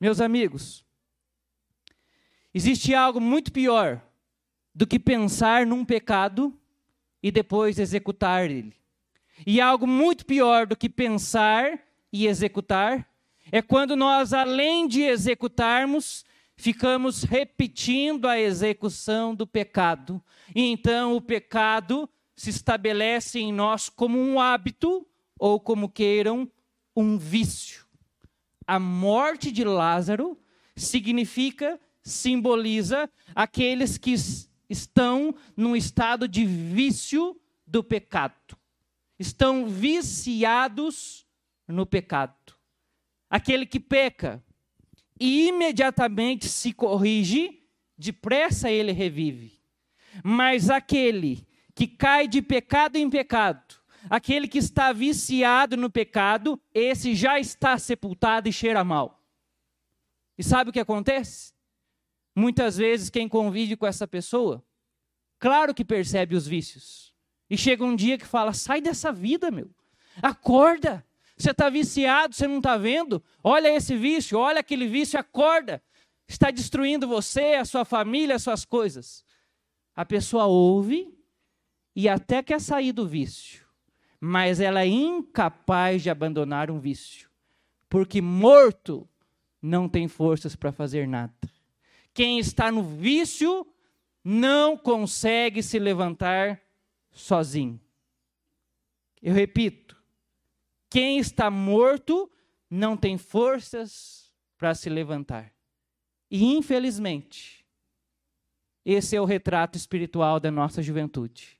Meus 0.01 0.21
amigos, 0.21 0.85
existe 2.53 2.95
algo 2.95 3.21
muito 3.21 3.53
pior 3.53 4.01
do 4.75 4.87
que 4.87 4.99
pensar 4.99 5.67
num 5.67 5.85
pecado 5.85 6.59
e 7.23 7.31
depois 7.31 7.79
executar 7.79 8.51
ele. 8.51 8.82
E 9.47 9.61
algo 9.61 9.87
muito 9.87 10.25
pior 10.27 10.67
do 10.67 10.77
que 10.77 10.89
pensar 10.89 11.79
e 12.13 12.27
executar 12.27 13.09
é 13.51 13.61
quando 13.61 13.97
nós, 13.97 14.33
além 14.33 14.87
de 14.87 15.03
executarmos, 15.03 16.25
ficamos 16.57 17.23
repetindo 17.23 18.27
a 18.27 18.39
execução 18.39 19.35
do 19.35 19.47
pecado. 19.47 20.23
E 20.55 20.63
então 20.71 21.17
o 21.17 21.21
pecado 21.21 22.09
se 22.37 22.51
estabelece 22.51 23.39
em 23.39 23.53
nós 23.53 23.89
como 23.89 24.19
um 24.19 24.41
hábito 24.41 25.07
ou, 25.39 25.59
como 25.59 25.89
queiram, 25.89 26.51
um 26.95 27.19
vício 27.19 27.83
a 28.67 28.79
morte 28.79 29.51
de 29.51 29.65
Lázaro 29.65 30.39
significa, 30.77 31.81
simboliza 32.03 33.09
aqueles 33.35 33.99
que 33.99 34.15
estão 34.69 35.35
num 35.57 35.77
estado 35.77 36.27
de 36.27 36.45
vício 36.45 37.39
do 37.67 37.83
pecado. 37.83 38.57
Estão 39.23 39.69
viciados 39.69 41.25
no 41.69 41.87
pecado. 41.87 42.35
Aquele 43.31 43.65
que 43.65 43.79
peca 43.79 44.43
e 45.19 45.47
imediatamente 45.47 46.49
se 46.49 46.73
corrige, 46.73 47.63
depressa 47.97 48.69
ele 48.69 48.91
revive. 48.91 49.61
Mas 50.25 50.69
aquele 50.69 51.47
que 51.73 51.87
cai 51.87 52.27
de 52.27 52.43
pecado 52.43 52.97
em 52.97 53.09
pecado, 53.09 53.77
aquele 54.11 54.49
que 54.49 54.59
está 54.59 54.93
viciado 54.93 55.77
no 55.77 55.89
pecado, 55.89 56.61
esse 56.75 57.15
já 57.15 57.39
está 57.39 57.79
sepultado 57.79 58.49
e 58.49 58.53
cheira 58.53 58.83
mal. 58.83 59.23
E 60.37 60.43
sabe 60.43 60.71
o 60.71 60.73
que 60.73 60.81
acontece? 60.81 61.55
Muitas 62.35 62.77
vezes 62.77 63.09
quem 63.09 63.29
convive 63.29 63.77
com 63.77 63.87
essa 63.87 64.09
pessoa, 64.09 64.65
claro 65.39 65.73
que 65.73 65.85
percebe 65.85 66.35
os 66.35 66.45
vícios. 66.45 67.12
E 67.53 67.59
chega 67.59 67.85
um 67.85 67.95
dia 67.95 68.17
que 68.17 68.25
fala: 68.25 68.55
sai 68.55 68.81
dessa 68.81 69.13
vida, 69.13 69.51
meu. 69.51 69.69
Acorda. 70.23 71.05
Você 71.37 71.51
está 71.51 71.69
viciado, 71.69 72.35
você 72.35 72.47
não 72.47 72.59
está 72.59 72.79
vendo? 72.79 73.23
Olha 73.45 73.69
esse 73.69 73.95
vício, 73.95 74.39
olha 74.39 74.61
aquele 74.61 74.87
vício, 74.87 75.21
acorda. 75.21 75.83
Está 76.27 76.51
destruindo 76.51 77.07
você, 77.07 77.55
a 77.55 77.65
sua 77.67 77.85
família, 77.85 78.37
as 78.37 78.43
suas 78.43 78.65
coisas. 78.65 79.23
A 79.95 80.03
pessoa 80.03 80.47
ouve 80.47 81.15
e 81.95 82.09
até 82.09 82.43
quer 82.43 82.59
sair 82.59 82.93
do 82.93 83.07
vício, 83.07 83.67
mas 84.19 84.59
ela 84.59 84.81
é 84.81 84.87
incapaz 84.87 86.03
de 86.03 86.09
abandonar 86.09 86.71
um 86.71 86.79
vício, 86.79 87.29
porque 87.87 88.23
morto 88.23 89.07
não 89.61 89.91
tem 89.91 90.09
forças 90.09 90.57
para 90.57 90.73
fazer 90.73 91.07
nada. 91.07 91.35
Quem 92.15 92.39
está 92.39 92.73
no 92.73 92.83
vício 92.83 93.67
não 94.25 94.75
consegue 94.75 95.63
se 95.63 95.79
levantar 95.79 96.63
sozinho. 97.13 97.81
Eu 99.23 99.35
repito, 99.35 99.97
quem 100.91 101.19
está 101.19 101.51
morto 101.51 102.31
não 102.69 102.97
tem 102.97 103.17
forças 103.17 104.33
para 104.59 104.75
se 104.75 104.89
levantar. 104.89 105.53
E 106.31 106.45
infelizmente, 106.45 107.65
esse 108.85 109.15
é 109.15 109.21
o 109.21 109.25
retrato 109.25 109.77
espiritual 109.77 110.41
da 110.41 110.51
nossa 110.51 110.83
juventude. 110.83 111.59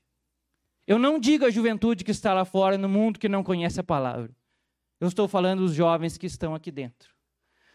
Eu 0.85 0.99
não 0.99 1.17
digo 1.17 1.45
a 1.45 1.49
juventude 1.49 2.03
que 2.03 2.11
está 2.11 2.33
lá 2.33 2.43
fora 2.43 2.77
no 2.77 2.89
mundo 2.89 3.19
que 3.19 3.29
não 3.29 3.43
conhece 3.43 3.79
a 3.79 3.83
palavra. 3.83 4.35
Eu 4.99 5.07
estou 5.07 5.27
falando 5.27 5.59
dos 5.59 5.73
jovens 5.73 6.17
que 6.17 6.25
estão 6.25 6.53
aqui 6.53 6.71
dentro. 6.71 7.13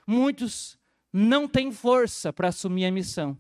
Muitos 0.07 0.79
não 1.13 1.49
têm 1.49 1.73
força 1.73 2.33
para 2.33 2.49
assumir 2.49 2.87
a 2.87 2.91
missão. 2.91 3.39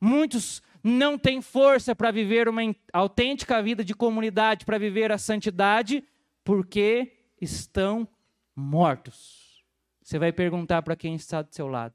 Muitos 0.00 0.62
não 0.86 1.18
têm 1.18 1.42
força 1.42 1.96
para 1.96 2.12
viver 2.12 2.48
uma 2.48 2.62
autêntica 2.92 3.60
vida 3.60 3.84
de 3.84 3.92
comunidade, 3.92 4.64
para 4.64 4.78
viver 4.78 5.10
a 5.10 5.18
santidade, 5.18 6.04
porque 6.44 7.12
estão 7.40 8.08
mortos. 8.54 9.64
Você 10.00 10.16
vai 10.16 10.32
perguntar 10.32 10.82
para 10.82 10.94
quem 10.94 11.16
está 11.16 11.42
do 11.42 11.52
seu 11.52 11.66
lado: 11.66 11.94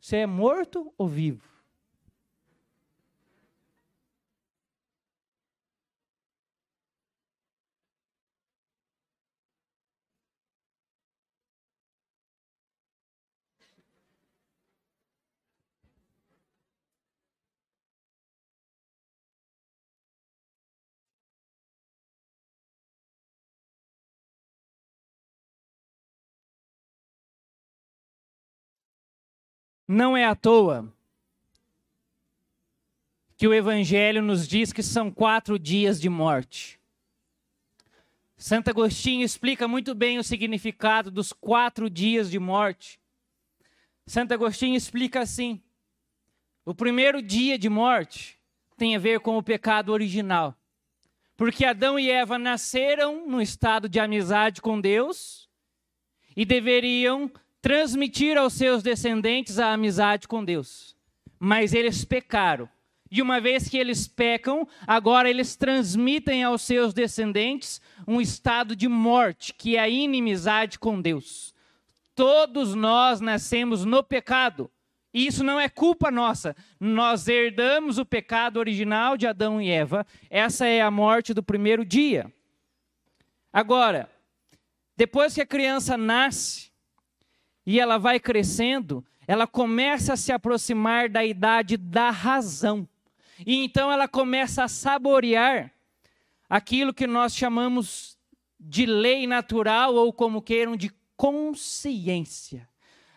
você 0.00 0.18
é 0.18 0.26
morto 0.26 0.94
ou 0.96 1.08
vivo? 1.08 1.49
Não 29.92 30.16
é 30.16 30.24
à 30.24 30.36
toa 30.36 30.88
que 33.36 33.48
o 33.48 33.52
Evangelho 33.52 34.22
nos 34.22 34.46
diz 34.46 34.72
que 34.72 34.84
são 34.84 35.10
quatro 35.10 35.58
dias 35.58 36.00
de 36.00 36.08
morte. 36.08 36.80
Santo 38.36 38.70
Agostinho 38.70 39.24
explica 39.24 39.66
muito 39.66 39.92
bem 39.92 40.16
o 40.16 40.22
significado 40.22 41.10
dos 41.10 41.32
quatro 41.32 41.90
dias 41.90 42.30
de 42.30 42.38
morte. 42.38 43.00
Santo 44.06 44.32
Agostinho 44.32 44.76
explica 44.76 45.22
assim: 45.22 45.60
o 46.64 46.72
primeiro 46.72 47.20
dia 47.20 47.58
de 47.58 47.68
morte 47.68 48.38
tem 48.76 48.94
a 48.94 48.98
ver 49.00 49.18
com 49.18 49.36
o 49.36 49.42
pecado 49.42 49.90
original. 49.90 50.54
Porque 51.36 51.64
Adão 51.64 51.98
e 51.98 52.08
Eva 52.08 52.38
nasceram 52.38 53.26
no 53.26 53.42
estado 53.42 53.88
de 53.88 53.98
amizade 53.98 54.62
com 54.62 54.80
Deus 54.80 55.50
e 56.36 56.44
deveriam 56.44 57.28
transmitir 57.60 58.36
aos 58.36 58.54
seus 58.54 58.82
descendentes 58.82 59.58
a 59.58 59.72
amizade 59.72 60.26
com 60.26 60.44
Deus. 60.44 60.96
Mas 61.38 61.72
eles 61.72 62.04
pecaram. 62.04 62.68
E 63.10 63.20
uma 63.20 63.40
vez 63.40 63.68
que 63.68 63.76
eles 63.76 64.06
pecam, 64.06 64.68
agora 64.86 65.28
eles 65.28 65.56
transmitem 65.56 66.44
aos 66.44 66.62
seus 66.62 66.94
descendentes 66.94 67.80
um 68.06 68.20
estado 68.20 68.76
de 68.76 68.86
morte, 68.86 69.52
que 69.52 69.76
é 69.76 69.80
a 69.80 69.88
inimizade 69.88 70.78
com 70.78 71.00
Deus. 71.00 71.52
Todos 72.14 72.74
nós 72.74 73.20
nascemos 73.20 73.84
no 73.84 74.02
pecado. 74.04 74.70
E 75.12 75.26
isso 75.26 75.42
não 75.42 75.58
é 75.58 75.68
culpa 75.68 76.08
nossa. 76.08 76.54
Nós 76.78 77.26
herdamos 77.26 77.98
o 77.98 78.06
pecado 78.06 78.58
original 78.58 79.16
de 79.16 79.26
Adão 79.26 79.60
e 79.60 79.68
Eva. 79.68 80.06
Essa 80.28 80.66
é 80.66 80.80
a 80.80 80.90
morte 80.90 81.34
do 81.34 81.42
primeiro 81.42 81.84
dia. 81.84 82.32
Agora, 83.52 84.08
depois 84.96 85.34
que 85.34 85.40
a 85.40 85.46
criança 85.46 85.96
nasce, 85.96 86.69
e 87.70 87.78
ela 87.78 87.98
vai 87.98 88.18
crescendo, 88.18 89.04
ela 89.28 89.46
começa 89.46 90.14
a 90.14 90.16
se 90.16 90.32
aproximar 90.32 91.08
da 91.08 91.24
idade 91.24 91.76
da 91.76 92.10
razão. 92.10 92.88
E 93.46 93.62
então 93.62 93.92
ela 93.92 94.08
começa 94.08 94.64
a 94.64 94.68
saborear 94.68 95.72
aquilo 96.48 96.92
que 96.92 97.06
nós 97.06 97.32
chamamos 97.32 98.18
de 98.58 98.84
lei 98.86 99.24
natural 99.24 99.94
ou 99.94 100.12
como 100.12 100.42
queiram 100.42 100.74
de 100.74 100.90
consciência. 101.16 102.68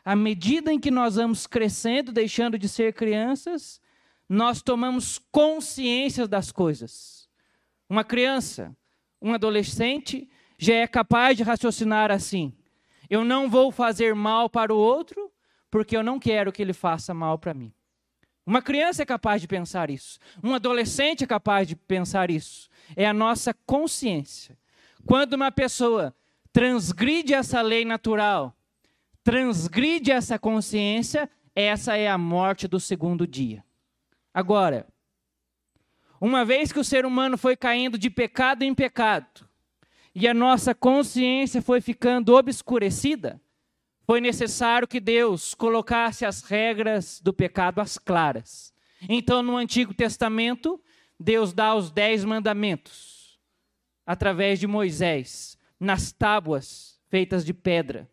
À 0.05 0.15
medida 0.15 0.71
em 0.71 0.79
que 0.79 0.91
nós 0.91 1.15
vamos 1.15 1.47
crescendo, 1.47 2.11
deixando 2.11 2.55
de 2.55 2.69
ser 2.69 2.93
crianças, 2.93 3.81
nós 4.29 4.61
tomamos 4.61 5.19
consciência 5.31 6.27
das 6.27 6.51
coisas. 6.51 7.27
Uma 7.89 8.03
criança, 8.03 8.77
um 9.19 9.33
adolescente, 9.33 10.29
já 10.59 10.75
é 10.75 10.85
capaz 10.85 11.35
de 11.35 11.41
raciocinar 11.41 12.11
assim: 12.11 12.53
eu 13.09 13.23
não 13.23 13.49
vou 13.49 13.71
fazer 13.71 14.15
mal 14.15 14.49
para 14.49 14.73
o 14.73 14.77
outro, 14.77 15.31
porque 15.69 15.95
eu 15.95 16.03
não 16.03 16.19
quero 16.19 16.51
que 16.51 16.61
ele 16.61 16.73
faça 16.73 17.13
mal 17.13 17.37
para 17.37 17.53
mim. 17.53 17.73
Uma 18.45 18.61
criança 18.61 19.03
é 19.03 19.05
capaz 19.05 19.41
de 19.41 19.47
pensar 19.47 19.89
isso. 19.89 20.19
Um 20.43 20.53
adolescente 20.53 21.23
é 21.23 21.27
capaz 21.27 21.67
de 21.67 21.75
pensar 21.75 22.29
isso. 22.29 22.69
É 22.95 23.07
a 23.07 23.13
nossa 23.13 23.53
consciência. 23.65 24.57
Quando 25.05 25.33
uma 25.33 25.51
pessoa 25.51 26.13
transgride 26.51 27.33
essa 27.33 27.61
lei 27.61 27.85
natural, 27.85 28.55
transgride 29.23 30.11
essa 30.11 30.37
consciência, 30.37 31.29
essa 31.55 31.95
é 31.95 32.07
a 32.07 32.17
morte 32.17 32.67
do 32.67 32.79
segundo 32.79 33.25
dia. 33.25 33.63
Agora, 34.33 34.87
uma 36.19 36.43
vez 36.43 36.71
que 36.71 36.79
o 36.79 36.83
ser 36.83 37.05
humano 37.05 37.37
foi 37.37 37.55
caindo 37.55 37.97
de 37.97 38.09
pecado 38.09 38.63
em 38.63 38.73
pecado, 38.73 39.47
e 40.15 40.27
a 40.27 40.33
nossa 40.33 40.75
consciência 40.75 41.61
foi 41.61 41.81
ficando 41.81 42.35
obscurecida, 42.35 43.41
foi 44.05 44.21
necessário 44.21 44.87
que 44.87 44.99
Deus 44.99 45.53
colocasse 45.53 46.25
as 46.25 46.43
regras 46.43 47.19
do 47.21 47.33
pecado 47.33 47.79
às 47.79 47.97
claras. 47.97 48.73
Então, 49.09 49.41
no 49.41 49.57
Antigo 49.57 49.93
Testamento, 49.93 50.81
Deus 51.19 51.53
dá 51.53 51.73
os 51.73 51.89
dez 51.89 52.23
mandamentos 52.23 53.39
através 54.05 54.59
de 54.59 54.67
Moisés, 54.67 55.57
nas 55.79 56.11
tábuas 56.11 56.99
feitas 57.09 57.45
de 57.45 57.53
pedra. 57.53 58.09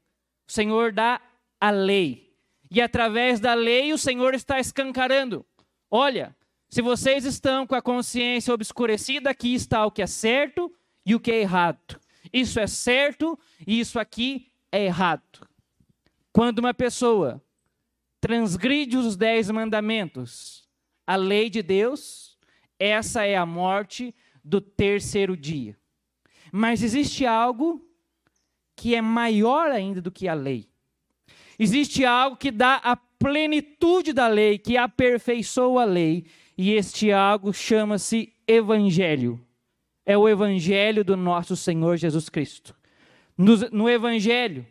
O 0.49 0.53
Senhor 0.53 0.93
dá 0.93 1.21
a 1.61 1.71
lei. 1.71 2.33
E 2.71 2.81
através 2.81 3.41
da 3.41 3.55
lei, 3.55 3.93
o 3.93 3.99
Senhor 3.99 4.33
está 4.33 4.61
escancarando: 4.61 5.45
olha, 5.91 6.37
se 6.69 6.81
vocês 6.81 7.25
estão 7.25 7.67
com 7.67 7.75
a 7.75 7.83
consciência 7.83 8.55
obscurecida, 8.55 9.31
aqui 9.31 9.55
está 9.55 9.85
o 9.85 9.91
que 9.91 10.03
é 10.03 10.07
certo 10.07 10.73
e 11.05 11.15
o 11.15 11.21
que 11.21 11.31
é 11.31 11.41
errado. 11.41 12.01
Isso 12.33 12.61
é 12.61 12.67
certo 12.67 13.39
e 13.67 13.81
isso 13.81 13.99
aqui 13.99 14.53
é 14.71 14.85
errado. 14.85 15.47
Quando 16.33 16.61
uma 16.61 16.75
pessoa 16.75 17.43
transgride 18.21 18.97
os 18.97 19.17
dez 19.17 19.51
mandamentos, 19.51 20.69
a 21.07 21.17
lei 21.17 21.51
de 21.51 21.63
Deus, 21.63 22.39
essa 22.79 23.25
é 23.25 23.37
a 23.37 23.45
morte 23.45 24.15
do 24.45 24.61
terceiro 24.61 25.37
dia. 25.37 25.77
Mas 26.53 26.83
existe 26.83 27.27
algo 27.27 27.85
que 28.77 28.95
é 28.95 29.01
maior 29.01 29.71
ainda 29.71 30.01
do 30.01 30.11
que 30.11 30.29
a 30.29 30.35
lei. 30.35 30.69
Existe 31.59 32.05
algo 32.05 32.37
que 32.37 32.51
dá 32.51 32.77
a 32.77 32.97
plenitude 32.97 34.13
da 34.13 34.27
lei, 34.27 34.59
que 34.59 34.79
aperfeiçoa 34.79 35.83
a 35.83 35.85
lei, 35.85 36.25
e 36.57 36.73
este 36.73 37.13
algo 37.13 37.53
chama-se 37.53 38.33
Evangelho. 38.47 39.39
É 40.11 40.19
o 40.19 40.29
Evangelho 40.29 41.05
do 41.05 41.17
nosso 41.17 41.55
Senhor 41.55 41.97
Jesus 41.97 42.29
Cristo. 42.29 42.75
No, 43.39 43.57
no 43.71 43.89
Evangelho, 43.89 44.67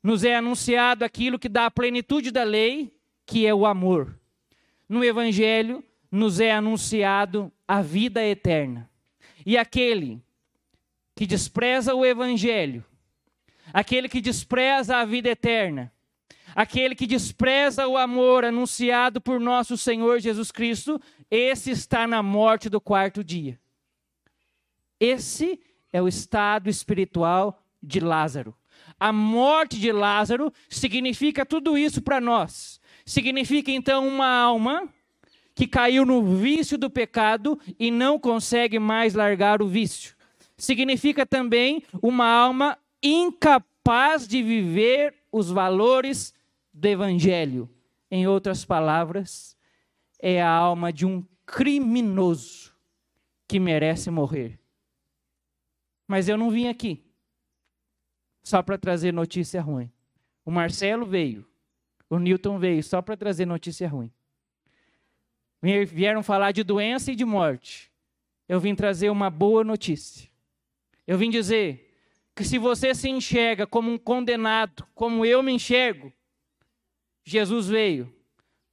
nos 0.00 0.22
é 0.22 0.36
anunciado 0.36 1.04
aquilo 1.04 1.40
que 1.40 1.48
dá 1.48 1.66
a 1.66 1.70
plenitude 1.72 2.30
da 2.30 2.44
lei, 2.44 2.94
que 3.26 3.44
é 3.44 3.52
o 3.52 3.66
amor. 3.66 4.16
No 4.88 5.02
Evangelho, 5.02 5.82
nos 6.08 6.38
é 6.38 6.52
anunciado 6.52 7.50
a 7.66 7.82
vida 7.82 8.24
eterna. 8.24 8.88
E 9.44 9.58
aquele 9.58 10.22
que 11.16 11.26
despreza 11.26 11.92
o 11.92 12.06
Evangelho, 12.06 12.84
aquele 13.72 14.08
que 14.08 14.20
despreza 14.20 14.98
a 14.98 15.04
vida 15.04 15.30
eterna, 15.30 15.92
aquele 16.54 16.94
que 16.94 17.08
despreza 17.08 17.88
o 17.88 17.98
amor 17.98 18.44
anunciado 18.44 19.20
por 19.20 19.40
nosso 19.40 19.76
Senhor 19.76 20.20
Jesus 20.20 20.52
Cristo, 20.52 21.02
esse 21.28 21.72
está 21.72 22.06
na 22.06 22.22
morte 22.22 22.68
do 22.70 22.80
quarto 22.80 23.24
dia. 23.24 23.59
Esse 25.00 25.58
é 25.90 26.00
o 26.02 26.06
estado 26.06 26.68
espiritual 26.68 27.60
de 27.82 27.98
Lázaro. 27.98 28.54
A 28.98 29.12
morte 29.12 29.80
de 29.80 29.90
Lázaro 29.90 30.52
significa 30.68 31.46
tudo 31.46 31.78
isso 31.78 32.02
para 32.02 32.20
nós. 32.20 32.78
Significa 33.06 33.70
então 33.70 34.06
uma 34.06 34.28
alma 34.28 34.86
que 35.54 35.66
caiu 35.66 36.04
no 36.04 36.22
vício 36.36 36.76
do 36.76 36.90
pecado 36.90 37.58
e 37.78 37.90
não 37.90 38.18
consegue 38.18 38.78
mais 38.78 39.14
largar 39.14 39.62
o 39.62 39.66
vício. 39.66 40.14
Significa 40.56 41.24
também 41.24 41.82
uma 42.02 42.26
alma 42.26 42.78
incapaz 43.02 44.28
de 44.28 44.42
viver 44.42 45.14
os 45.32 45.50
valores 45.50 46.34
do 46.72 46.86
evangelho. 46.86 47.68
Em 48.10 48.26
outras 48.26 48.64
palavras, 48.64 49.56
é 50.18 50.42
a 50.42 50.50
alma 50.50 50.92
de 50.92 51.06
um 51.06 51.24
criminoso 51.46 52.72
que 53.48 53.58
merece 53.58 54.10
morrer. 54.10 54.58
Mas 56.10 56.28
eu 56.28 56.36
não 56.36 56.50
vim 56.50 56.66
aqui 56.66 57.00
só 58.42 58.64
para 58.64 58.76
trazer 58.76 59.12
notícia 59.12 59.62
ruim. 59.62 59.88
O 60.44 60.50
Marcelo 60.50 61.06
veio, 61.06 61.46
o 62.08 62.18
Newton 62.18 62.58
veio 62.58 62.82
só 62.82 63.00
para 63.00 63.16
trazer 63.16 63.46
notícia 63.46 63.88
ruim. 63.88 64.10
Vieram 65.62 66.20
falar 66.20 66.50
de 66.50 66.64
doença 66.64 67.12
e 67.12 67.14
de 67.14 67.24
morte. 67.24 67.92
Eu 68.48 68.58
vim 68.58 68.74
trazer 68.74 69.08
uma 69.08 69.30
boa 69.30 69.62
notícia. 69.62 70.28
Eu 71.06 71.16
vim 71.16 71.30
dizer 71.30 71.96
que 72.34 72.42
se 72.42 72.58
você 72.58 72.92
se 72.92 73.08
enxerga 73.08 73.64
como 73.64 73.92
um 73.92 73.96
condenado, 73.96 74.84
como 74.96 75.24
eu 75.24 75.44
me 75.44 75.52
enxergo, 75.52 76.12
Jesus 77.22 77.68
veio 77.68 78.12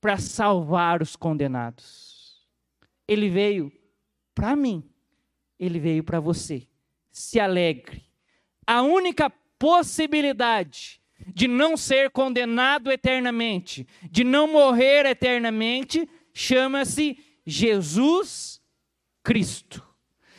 para 0.01 0.17
salvar 0.17 1.03
os 1.03 1.15
condenados. 1.15 2.49
Ele 3.07 3.29
veio 3.29 3.71
para 4.33 4.55
mim. 4.55 4.83
Ele 5.59 5.79
veio 5.79 6.03
para 6.03 6.19
você. 6.19 6.67
Se 7.17 7.39
alegre. 7.39 8.03
A 8.65 8.83
única 8.83 9.27
possibilidade 9.57 11.01
de 11.33 11.47
não 11.47 11.75
ser 11.75 12.11
condenado 12.11 12.91
eternamente, 12.91 13.87
de 14.11 14.23
não 14.23 14.47
morrer 14.47 15.03
eternamente, 15.07 16.07
chama-se 16.31 17.17
Jesus 17.43 18.61
Cristo. 19.23 19.83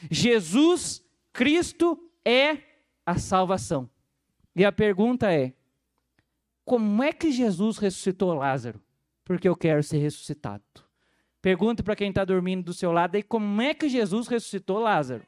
Jesus 0.08 1.04
Cristo 1.32 1.98
é 2.24 2.58
a 3.04 3.18
salvação. 3.18 3.90
E 4.54 4.64
a 4.64 4.70
pergunta 4.70 5.32
é: 5.32 5.52
como 6.64 7.02
é 7.02 7.12
que 7.12 7.32
Jesus 7.32 7.76
ressuscitou 7.78 8.34
Lázaro? 8.34 8.80
Porque 9.24 9.48
eu 9.48 9.56
quero 9.56 9.82
ser 9.82 9.98
ressuscitado. 9.98 10.62
Pergunte 11.42 11.82
para 11.82 11.96
quem 11.96 12.10
está 12.10 12.24
dormindo 12.24 12.66
do 12.66 12.72
seu 12.72 12.92
lado 12.92 13.16
aí 13.16 13.22
como 13.24 13.60
é 13.60 13.74
que 13.74 13.88
Jesus 13.88 14.28
ressuscitou 14.28 14.78
Lázaro? 14.78 15.26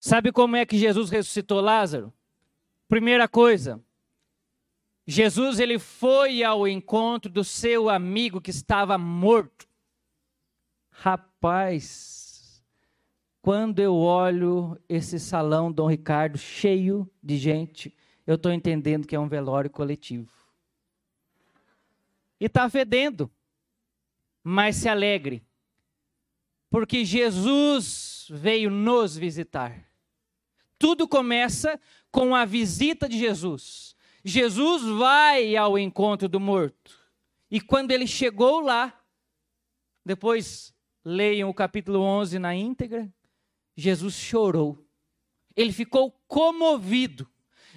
Sabe 0.00 0.32
como 0.32 0.56
é 0.56 0.64
que 0.64 0.78
Jesus 0.78 1.10
ressuscitou 1.10 1.60
Lázaro? 1.60 2.10
Primeira 2.88 3.28
coisa, 3.28 3.78
Jesus 5.06 5.60
ele 5.60 5.78
foi 5.78 6.42
ao 6.42 6.66
encontro 6.66 7.30
do 7.30 7.44
seu 7.44 7.90
amigo 7.90 8.40
que 8.40 8.50
estava 8.50 8.96
morto. 8.96 9.68
Rapaz, 10.90 12.64
quando 13.42 13.78
eu 13.80 13.94
olho 13.94 14.80
esse 14.88 15.20
salão 15.20 15.70
Dom 15.70 15.88
Ricardo 15.88 16.38
cheio 16.38 17.08
de 17.22 17.36
gente, 17.36 17.94
eu 18.26 18.36
estou 18.36 18.52
entendendo 18.52 19.06
que 19.06 19.14
é 19.14 19.20
um 19.20 19.28
velório 19.28 19.68
coletivo. 19.68 20.32
E 22.40 22.46
está 22.46 22.70
fedendo, 22.70 23.30
mas 24.42 24.76
se 24.76 24.88
alegre, 24.88 25.42
porque 26.70 27.04
Jesus 27.04 28.26
veio 28.30 28.70
nos 28.70 29.14
visitar. 29.14 29.89
Tudo 30.80 31.06
começa 31.06 31.78
com 32.10 32.34
a 32.34 32.46
visita 32.46 33.06
de 33.06 33.18
Jesus. 33.18 33.94
Jesus 34.24 34.82
vai 34.98 35.54
ao 35.54 35.78
encontro 35.78 36.26
do 36.26 36.40
morto. 36.40 36.98
E 37.50 37.60
quando 37.60 37.90
ele 37.90 38.06
chegou 38.06 38.60
lá, 38.60 38.98
depois 40.02 40.74
leiam 41.04 41.50
o 41.50 41.54
capítulo 41.54 42.00
11 42.00 42.38
na 42.38 42.54
íntegra, 42.54 43.12
Jesus 43.76 44.14
chorou. 44.14 44.82
Ele 45.54 45.70
ficou 45.70 46.12
comovido. 46.26 47.28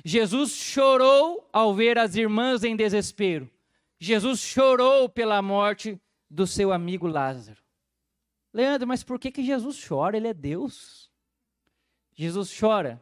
Jesus 0.05 0.51
chorou 0.51 1.49
ao 1.51 1.75
ver 1.75 1.97
as 1.99 2.15
irmãs 2.15 2.63
em 2.63 2.73
desespero. 2.73 3.51
Jesus 3.99 4.39
chorou 4.39 5.09
pela 5.09 5.41
morte 5.41 6.01
do 6.29 6.47
seu 6.47 6.71
amigo 6.71 7.05
Lázaro. 7.05 7.61
Leandro, 8.53 8.87
mas 8.87 9.03
por 9.03 9.19
que, 9.19 9.29
que 9.29 9.43
Jesus 9.43 9.85
chora? 9.85 10.15
Ele 10.15 10.29
é 10.29 10.33
Deus. 10.33 11.02
Jesus 12.15 12.55
chora 12.57 13.01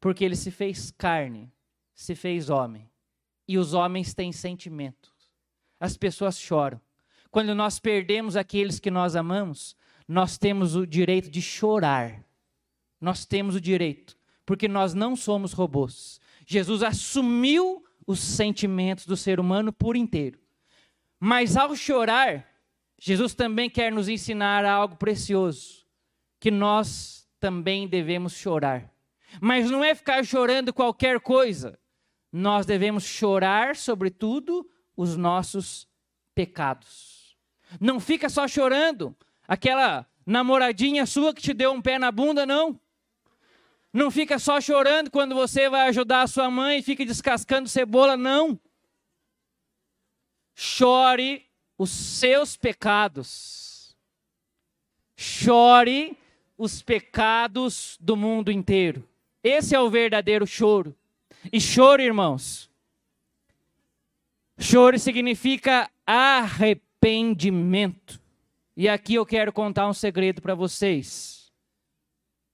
porque 0.00 0.24
ele 0.24 0.36
se 0.36 0.50
fez 0.50 0.90
carne, 0.90 1.52
se 1.94 2.14
fez 2.14 2.50
homem. 2.50 2.88
E 3.46 3.58
os 3.58 3.74
homens 3.74 4.14
têm 4.14 4.30
sentimentos. 4.30 5.10
As 5.80 5.96
pessoas 5.96 6.38
choram. 6.38 6.80
Quando 7.30 7.54
nós 7.54 7.78
perdemos 7.78 8.36
aqueles 8.36 8.78
que 8.78 8.90
nós 8.90 9.16
amamos, 9.16 9.76
nós 10.06 10.38
temos 10.38 10.74
o 10.76 10.86
direito 10.86 11.30
de 11.30 11.42
chorar. 11.42 12.24
Nós 13.00 13.24
temos 13.24 13.54
o 13.54 13.60
direito, 13.60 14.16
porque 14.44 14.66
nós 14.66 14.94
não 14.94 15.14
somos 15.14 15.52
robôs. 15.52 16.20
Jesus 16.46 16.82
assumiu 16.82 17.84
os 18.06 18.20
sentimentos 18.20 19.06
do 19.06 19.16
ser 19.16 19.38
humano 19.38 19.72
por 19.72 19.96
inteiro. 19.96 20.38
Mas 21.20 21.56
ao 21.56 21.76
chorar, 21.76 22.46
Jesus 22.98 23.34
também 23.34 23.68
quer 23.68 23.92
nos 23.92 24.08
ensinar 24.08 24.64
algo 24.64 24.96
precioso, 24.96 25.86
que 26.40 26.50
nós 26.50 27.17
também 27.40 27.88
devemos 27.88 28.34
chorar. 28.34 28.90
Mas 29.40 29.70
não 29.70 29.84
é 29.84 29.94
ficar 29.94 30.24
chorando 30.24 30.72
qualquer 30.72 31.20
coisa. 31.20 31.78
Nós 32.32 32.66
devemos 32.66 33.04
chorar, 33.04 33.76
sobretudo, 33.76 34.68
os 34.96 35.16
nossos 35.16 35.88
pecados. 36.34 37.36
Não 37.80 38.00
fica 38.00 38.28
só 38.28 38.46
chorando 38.48 39.16
aquela 39.46 40.06
namoradinha 40.24 41.06
sua 41.06 41.34
que 41.34 41.42
te 41.42 41.54
deu 41.54 41.72
um 41.72 41.82
pé 41.82 41.98
na 41.98 42.10
bunda, 42.10 42.44
não. 42.44 42.78
Não 43.92 44.10
fica 44.10 44.38
só 44.38 44.60
chorando 44.60 45.10
quando 45.10 45.34
você 45.34 45.68
vai 45.68 45.88
ajudar 45.88 46.22
a 46.22 46.26
sua 46.26 46.50
mãe 46.50 46.78
e 46.78 46.82
fica 46.82 47.04
descascando 47.04 47.68
cebola, 47.68 48.16
não. 48.16 48.60
Chore 50.54 51.46
os 51.78 51.90
seus 51.90 52.56
pecados. 52.56 53.96
Chore 55.16 56.18
os 56.58 56.82
pecados 56.82 57.96
do 58.00 58.16
mundo 58.16 58.50
inteiro. 58.50 59.08
Esse 59.42 59.76
é 59.76 59.80
o 59.80 59.88
verdadeiro 59.88 60.44
choro. 60.44 60.94
E 61.52 61.60
choro, 61.60 62.02
irmãos, 62.02 62.68
choro 64.58 64.98
significa 64.98 65.88
arrependimento. 66.04 68.20
E 68.76 68.88
aqui 68.88 69.14
eu 69.14 69.24
quero 69.24 69.52
contar 69.52 69.88
um 69.88 69.92
segredo 69.92 70.42
para 70.42 70.54
vocês, 70.54 71.52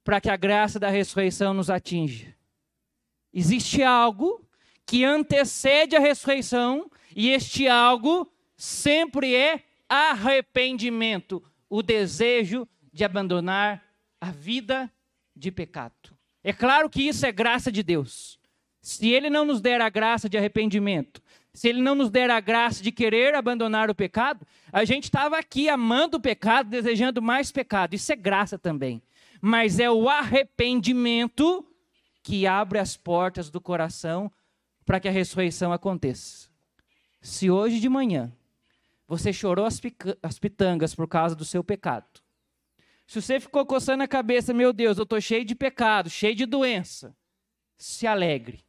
para 0.05 0.21
que 0.21 0.29
a 0.29 0.37
graça 0.37 0.79
da 0.79 0.91
ressurreição 0.91 1.55
nos 1.55 1.71
atinja. 1.71 2.35
Existe 3.33 3.83
algo 3.83 4.47
que 4.87 5.05
antecede 5.05 5.97
a 5.97 6.01
ressurreição, 6.01 6.91
e 7.17 7.31
este 7.31 7.67
algo 7.67 8.31
sempre 8.57 9.35
é 9.35 9.65
arrependimento, 9.89 11.43
o 11.69 11.83
desejo 11.83 12.69
de 12.93 13.05
abandonar 13.05 13.84
a 14.25 14.31
vida 14.31 14.91
de 15.37 15.51
pecado. 15.53 16.17
É 16.43 16.51
claro 16.51 16.89
que 16.89 17.03
isso 17.03 17.27
é 17.27 17.33
graça 17.33 17.71
de 17.71 17.83
Deus. 17.83 18.39
Se 18.81 19.11
Ele 19.11 19.29
não 19.29 19.45
nos 19.45 19.61
der 19.61 19.83
a 19.83 19.91
graça 19.91 20.31
de 20.31 20.39
arrependimento, 20.39 21.21
se 21.53 21.69
Ele 21.69 21.83
não 21.83 21.95
nos 21.95 22.11
der 22.11 22.31
a 22.31 22.41
graça 22.41 22.83
de 22.83 22.91
querer 22.91 23.35
abandonar 23.35 23.91
o 23.91 23.95
pecado, 23.95 24.47
a 24.73 24.83
gente 24.85 25.05
estava 25.05 25.39
aqui 25.39 25.69
amando 25.69 26.17
o 26.17 26.21
pecado, 26.21 26.71
desejando 26.71 27.21
mais 27.21 27.53
pecado. 27.53 27.95
Isso 27.95 28.11
é 28.13 28.17
graça 28.17 28.59
também. 28.59 29.03
Mas 29.43 29.79
é 29.79 29.91
o 29.91 30.09
arrependimento 30.09 31.67
que 32.23 32.47
abre 32.47 32.79
as 32.79 32.97
portas 32.97 33.51
do 33.51 33.61
coração 33.61 34.33
para 34.87 34.99
que 34.99 35.09
a 35.09 35.13
ressurreição 35.13 35.71
aconteça. 35.71 36.49
Se 37.21 37.51
hoje 37.51 37.79
de 37.79 37.91
manhã 37.91 38.33
você 39.07 39.35
chorou 39.35 39.67
as, 39.67 39.79
as 40.23 40.39
pitangas 40.39 40.95
por 40.95 41.07
causa 41.07 41.37
do 41.37 41.45
seu 41.45 41.63
pecado, 41.63 42.24
se 43.15 43.23
você 43.23 43.39
ficou 43.39 43.65
coçando 43.65 44.03
a 44.03 44.09
cabeça, 44.09 44.53
meu 44.53 44.73
Deus, 44.73 44.99
eu 44.99 45.05
estou 45.05 45.21
cheio 45.21 45.45
de 45.45 45.55
pecado, 45.55 46.11
cheio 46.11 46.35
de 46.35 46.45
doença, 46.45 47.17
se 47.79 48.07
alegre, 48.07 48.65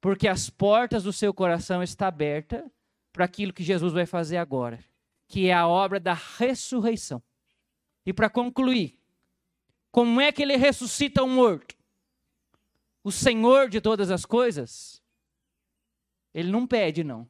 porque 0.00 0.26
as 0.26 0.50
portas 0.50 1.04
do 1.04 1.12
seu 1.12 1.32
coração 1.32 1.82
estão 1.82 2.08
abertas 2.08 2.64
para 3.12 3.24
aquilo 3.24 3.52
que 3.52 3.62
Jesus 3.62 3.92
vai 3.92 4.06
fazer 4.06 4.38
agora, 4.38 4.84
que 5.28 5.46
é 5.48 5.52
a 5.52 5.68
obra 5.68 6.00
da 6.00 6.14
ressurreição. 6.14 7.22
E 8.04 8.12
para 8.12 8.28
concluir, 8.28 8.98
como 9.92 10.20
é 10.20 10.32
que 10.32 10.42
ele 10.42 10.56
ressuscita 10.56 11.22
o 11.22 11.28
morto? 11.28 11.76
O 13.04 13.12
Senhor 13.12 13.68
de 13.68 13.80
todas 13.80 14.10
as 14.10 14.24
coisas, 14.24 15.00
ele 16.34 16.50
não 16.50 16.66
pede, 16.66 17.04
não. 17.04 17.28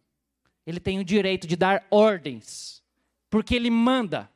Ele 0.67 0.81
tem 0.81 0.99
o 0.99 1.05
direito 1.05 1.47
de 1.47 1.57
dar 1.57 1.87
ordens, 1.91 2.83
porque 3.29 3.55
ele 3.55 3.71
manda. 3.71 4.31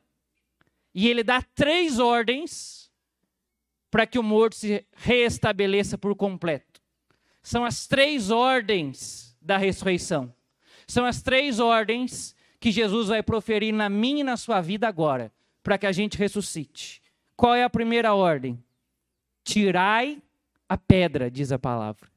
E 0.93 1.09
ele 1.09 1.23
dá 1.23 1.41
três 1.41 1.99
ordens 1.99 2.91
para 3.89 4.05
que 4.05 4.17
o 4.17 4.23
morto 4.23 4.55
se 4.55 4.85
reestabeleça 4.93 5.97
por 5.97 6.15
completo. 6.15 6.81
São 7.41 7.65
as 7.65 7.85
três 7.87 8.31
ordens 8.31 9.37
da 9.41 9.57
ressurreição. 9.57 10.33
São 10.87 11.05
as 11.05 11.21
três 11.21 11.59
ordens 11.59 12.35
que 12.59 12.71
Jesus 12.71 13.09
vai 13.09 13.21
proferir 13.21 13.73
na 13.73 13.89
minha 13.89 14.21
e 14.21 14.23
na 14.23 14.37
sua 14.37 14.61
vida 14.61 14.87
agora, 14.87 15.31
para 15.61 15.77
que 15.77 15.85
a 15.85 15.91
gente 15.91 16.17
ressuscite. 16.17 17.01
Qual 17.35 17.53
é 17.53 17.63
a 17.63 17.69
primeira 17.69 18.13
ordem? 18.13 18.63
Tirai 19.43 20.21
a 20.69 20.77
pedra, 20.77 21.29
diz 21.29 21.51
a 21.51 21.59
palavra. 21.59 22.09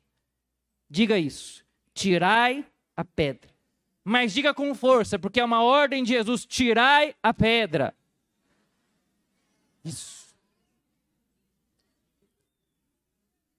Diga 0.89 1.18
isso. 1.18 1.64
Tirai 1.93 2.64
a 2.97 3.05
pedra. 3.05 3.51
Mas 4.05 4.33
diga 4.33 4.55
com 4.55 4.72
força, 4.74 5.18
porque 5.18 5.41
é 5.41 5.45
uma 5.45 5.62
ordem 5.62 6.05
de 6.05 6.11
Jesus: 6.11 6.47
tirai 6.47 7.14
a 7.22 7.35
pedra. 7.35 7.93
Isso. 9.87 10.34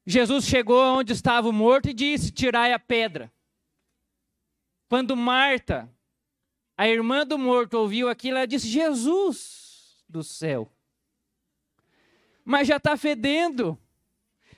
Jesus 0.06 0.46
chegou 0.46 0.98
onde 0.98 1.14
estava 1.14 1.48
o 1.48 1.54
morto 1.54 1.90
e 1.90 1.94
disse: 1.94 2.32
Tirai 2.32 2.74
a 2.74 2.80
pedra. 2.80 3.32
Quando 4.90 5.16
Marta, 5.16 5.90
a 6.78 6.88
irmã 6.88 7.26
do 7.26 7.38
morto, 7.38 7.76
ouviu 7.76 8.10
aquilo, 8.10 8.38
ela 8.38 8.48
disse: 8.48 8.68
Jesus 8.68 10.04
do 10.08 10.22
céu. 10.22 10.70
Mas 12.44 12.68
já 12.68 12.76
está 12.76 12.98
fedendo. 12.98 13.78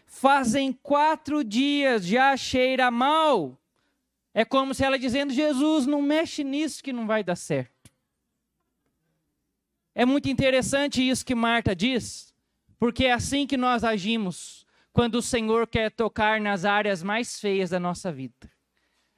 Fazem 0.06 0.74
quatro 0.74 1.44
dias, 1.44 2.04
já 2.04 2.36
cheira 2.36 2.90
mal. 2.90 3.56
É 4.34 4.44
como 4.44 4.74
se 4.74 4.84
ela 4.84 4.98
dizendo: 4.98 5.32
Jesus, 5.32 5.86
não 5.86 6.02
mexe 6.02 6.44
nisso 6.44 6.84
que 6.84 6.92
não 6.92 7.06
vai 7.06 7.24
dar 7.24 7.36
certo. 7.36 7.89
É 10.00 10.06
muito 10.06 10.30
interessante 10.30 11.06
isso 11.06 11.26
que 11.26 11.36
Marta 11.36 11.76
diz, 11.76 12.34
porque 12.80 13.04
é 13.04 13.12
assim 13.12 13.46
que 13.46 13.58
nós 13.58 13.84
agimos 13.84 14.66
quando 14.94 15.16
o 15.16 15.22
Senhor 15.22 15.68
quer 15.68 15.92
tocar 15.92 16.40
nas 16.40 16.64
áreas 16.64 17.04
mais 17.04 17.38
feias 17.38 17.72
da 17.72 17.82
nossa 17.82 18.10
vida. 18.10 18.50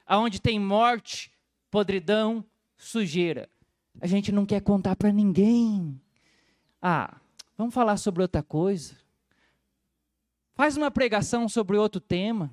Aonde 0.04 0.40
tem 0.40 0.58
morte, 0.58 1.30
podridão, 1.70 2.44
sujeira. 2.76 3.48
A 4.00 4.08
gente 4.08 4.32
não 4.32 4.44
quer 4.44 4.60
contar 4.60 4.96
para 4.96 5.12
ninguém. 5.12 6.00
Ah, 6.82 7.16
vamos 7.56 7.72
falar 7.72 7.96
sobre 7.96 8.22
outra 8.22 8.42
coisa. 8.42 8.96
Faz 10.52 10.76
uma 10.76 10.90
pregação 10.90 11.48
sobre 11.48 11.76
outro 11.76 12.00
tema. 12.00 12.52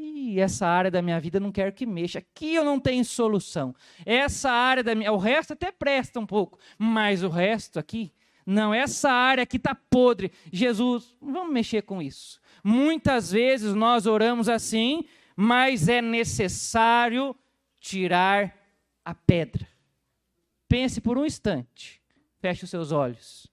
E 0.00 0.38
essa 0.38 0.64
área 0.64 0.92
da 0.92 1.02
minha 1.02 1.18
vida 1.18 1.40
não 1.40 1.50
quero 1.50 1.72
que 1.72 1.84
mexa. 1.84 2.20
Aqui 2.20 2.54
eu 2.54 2.64
não 2.64 2.78
tenho 2.78 3.04
solução. 3.04 3.74
Essa 4.06 4.48
área 4.48 4.84
da 4.84 4.94
minha. 4.94 5.12
O 5.12 5.16
resto 5.16 5.54
até 5.54 5.72
presta 5.72 6.20
um 6.20 6.26
pouco. 6.26 6.56
Mas 6.78 7.24
o 7.24 7.28
resto 7.28 7.80
aqui. 7.80 8.12
Não, 8.46 8.72
essa 8.72 9.10
área 9.10 9.42
aqui 9.42 9.56
está 9.56 9.74
podre. 9.74 10.30
Jesus, 10.52 11.16
vamos 11.20 11.52
mexer 11.52 11.82
com 11.82 12.00
isso. 12.00 12.40
Muitas 12.62 13.32
vezes 13.32 13.74
nós 13.74 14.06
oramos 14.06 14.48
assim, 14.48 15.04
mas 15.36 15.88
é 15.88 16.00
necessário 16.00 17.34
tirar 17.80 18.56
a 19.04 19.14
pedra. 19.14 19.66
Pense 20.68 21.00
por 21.00 21.18
um 21.18 21.26
instante. 21.26 22.00
Feche 22.38 22.64
os 22.64 22.70
seus 22.70 22.92
olhos. 22.92 23.48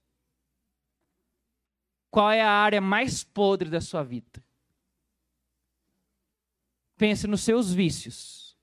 Qual 2.08 2.30
é 2.30 2.40
a 2.40 2.50
área 2.50 2.80
mais 2.80 3.24
podre 3.24 3.68
da 3.68 3.80
sua 3.80 4.04
vida? 4.04 4.45
Pense 6.96 7.26
nos 7.26 7.42
seus 7.42 7.72
vícios. 7.72 8.56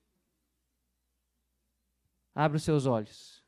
Abra 2.34 2.56
os 2.56 2.62
seus 2.64 2.84
olhos. 2.86 3.42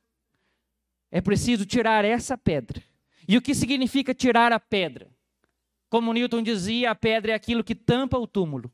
É 1.10 1.20
preciso 1.20 1.66
tirar 1.66 2.04
essa 2.04 2.38
pedra. 2.38 2.82
E 3.28 3.36
o 3.36 3.42
que 3.42 3.54
significa 3.54 4.14
tirar 4.14 4.52
a 4.52 4.60
pedra? 4.60 5.08
Como 5.88 6.12
Newton 6.12 6.42
dizia, 6.42 6.90
a 6.90 6.94
pedra 6.94 7.32
é 7.32 7.34
aquilo 7.34 7.64
que 7.64 7.74
tampa 7.74 8.18
o 8.18 8.26
túmulo. 8.26 8.70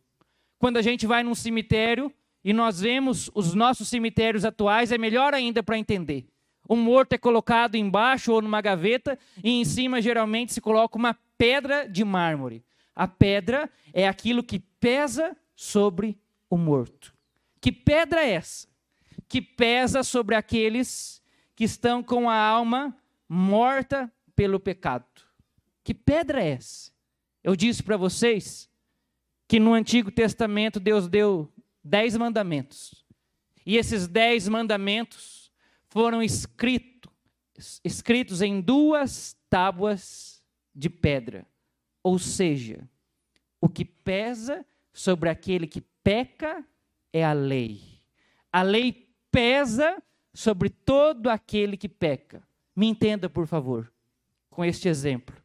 Quando 0.58 0.76
a 0.76 0.82
gente 0.82 1.06
vai 1.06 1.22
num 1.22 1.34
cemitério 1.34 2.12
e 2.44 2.52
nós 2.52 2.80
vemos 2.80 3.30
os 3.34 3.54
nossos 3.54 3.88
cemitérios 3.88 4.44
atuais, 4.44 4.92
é 4.92 4.98
melhor 4.98 5.34
ainda 5.34 5.62
para 5.62 5.78
entender. 5.78 6.26
Um 6.68 6.76
morto 6.76 7.14
é 7.14 7.18
colocado 7.18 7.76
embaixo 7.76 8.32
ou 8.32 8.42
numa 8.42 8.60
gaveta 8.60 9.18
e 9.42 9.50
em 9.50 9.64
cima 9.64 10.00
geralmente 10.00 10.52
se 10.52 10.60
coloca 10.60 10.96
uma 10.96 11.16
pedra 11.36 11.88
de 11.88 12.04
mármore. 12.04 12.64
A 12.94 13.08
pedra 13.08 13.70
é 13.92 14.06
aquilo 14.06 14.42
que 14.42 14.58
pesa 14.58 15.36
sobre 15.62 16.18
o 16.50 16.56
morto. 16.56 17.14
Que 17.60 17.70
pedra 17.70 18.24
é 18.24 18.32
essa? 18.32 18.66
Que 19.28 19.40
pesa 19.40 20.02
sobre 20.02 20.34
aqueles 20.34 21.22
que 21.54 21.62
estão 21.62 22.02
com 22.02 22.28
a 22.28 22.36
alma 22.36 22.96
morta 23.28 24.12
pelo 24.34 24.58
pecado. 24.58 25.06
Que 25.84 25.94
pedra 25.94 26.42
é 26.42 26.50
essa? 26.50 26.90
Eu 27.44 27.54
disse 27.54 27.80
para 27.80 27.96
vocês 27.96 28.68
que 29.46 29.60
no 29.60 29.72
Antigo 29.72 30.10
Testamento 30.10 30.80
Deus 30.80 31.06
deu 31.06 31.48
dez 31.82 32.16
mandamentos. 32.16 33.06
E 33.64 33.76
esses 33.76 34.08
dez 34.08 34.48
mandamentos 34.48 35.48
foram 35.88 36.20
escritos, 36.20 37.80
escritos 37.84 38.42
em 38.42 38.60
duas 38.60 39.36
tábuas 39.48 40.42
de 40.74 40.90
pedra. 40.90 41.46
Ou 42.02 42.18
seja, 42.18 42.88
o 43.60 43.68
que 43.68 43.84
pesa 43.84 44.66
sobre 44.92 45.28
aquele 45.28 45.66
que 45.66 45.80
peca 46.02 46.64
é 47.12 47.24
a 47.24 47.32
lei. 47.32 47.80
A 48.52 48.62
lei 48.62 49.08
pesa 49.30 50.02
sobre 50.34 50.68
todo 50.68 51.28
aquele 51.28 51.76
que 51.76 51.88
peca. 51.88 52.42
Me 52.74 52.86
entenda, 52.86 53.28
por 53.28 53.46
favor, 53.46 53.92
com 54.50 54.64
este 54.64 54.88
exemplo. 54.88 55.36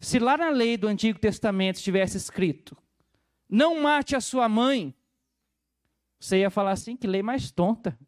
Se 0.00 0.18
lá 0.18 0.36
na 0.36 0.50
lei 0.50 0.76
do 0.76 0.86
Antigo 0.86 1.18
Testamento 1.18 1.76
estivesse 1.76 2.16
escrito: 2.16 2.76
não 3.48 3.80
mate 3.80 4.14
a 4.14 4.20
sua 4.20 4.48
mãe, 4.48 4.94
você 6.20 6.38
ia 6.38 6.50
falar 6.50 6.72
assim: 6.72 6.96
que 6.96 7.06
lei 7.06 7.22
mais 7.22 7.50
tonta. 7.50 7.98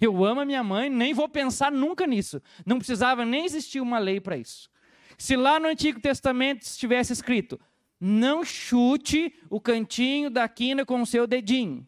Eu 0.00 0.24
amo 0.24 0.40
a 0.40 0.44
minha 0.44 0.62
mãe, 0.62 0.88
nem 0.88 1.12
vou 1.12 1.28
pensar 1.28 1.72
nunca 1.72 2.06
nisso. 2.06 2.40
Não 2.64 2.78
precisava 2.78 3.24
nem 3.24 3.44
existir 3.44 3.80
uma 3.80 3.98
lei 3.98 4.20
para 4.20 4.36
isso. 4.36 4.70
Se 5.16 5.34
lá 5.34 5.58
no 5.58 5.66
Antigo 5.66 6.00
Testamento 6.00 6.62
estivesse 6.62 7.12
escrito: 7.12 7.60
não 8.00 8.44
chute 8.44 9.34
o 9.50 9.60
cantinho 9.60 10.30
da 10.30 10.48
quina 10.48 10.84
com 10.86 11.02
o 11.02 11.06
seu 11.06 11.26
dedinho. 11.26 11.86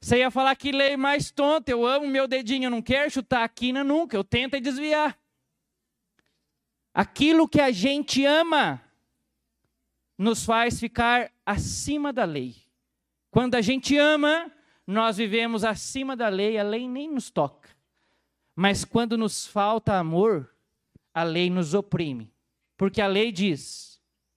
Você 0.00 0.18
ia 0.18 0.30
falar 0.30 0.56
que 0.56 0.72
lei 0.72 0.96
mais 0.96 1.30
tonta, 1.30 1.70
eu 1.70 1.86
amo 1.86 2.08
meu 2.08 2.26
dedinho, 2.26 2.64
eu 2.64 2.70
não 2.70 2.82
quero 2.82 3.10
chutar 3.10 3.44
a 3.44 3.48
quina 3.48 3.84
nunca, 3.84 4.16
eu 4.16 4.24
tento 4.24 4.60
desviar. 4.60 5.16
Aquilo 6.92 7.48
que 7.48 7.60
a 7.60 7.70
gente 7.70 8.24
ama 8.24 8.82
nos 10.18 10.44
faz 10.44 10.80
ficar 10.80 11.30
acima 11.46 12.12
da 12.12 12.24
lei. 12.24 12.56
Quando 13.30 13.54
a 13.54 13.60
gente 13.60 13.96
ama, 13.96 14.50
nós 14.86 15.16
vivemos 15.16 15.64
acima 15.64 16.16
da 16.16 16.28
lei, 16.28 16.58
a 16.58 16.62
lei 16.62 16.88
nem 16.88 17.10
nos 17.10 17.30
toca. 17.30 17.70
Mas 18.54 18.84
quando 18.84 19.16
nos 19.16 19.46
falta 19.46 19.98
amor, 19.98 20.52
a 21.14 21.22
lei 21.22 21.48
nos 21.48 21.74
oprime. 21.74 22.32
Porque 22.76 23.00
a 23.00 23.06
lei 23.06 23.32
diz: 23.32 23.91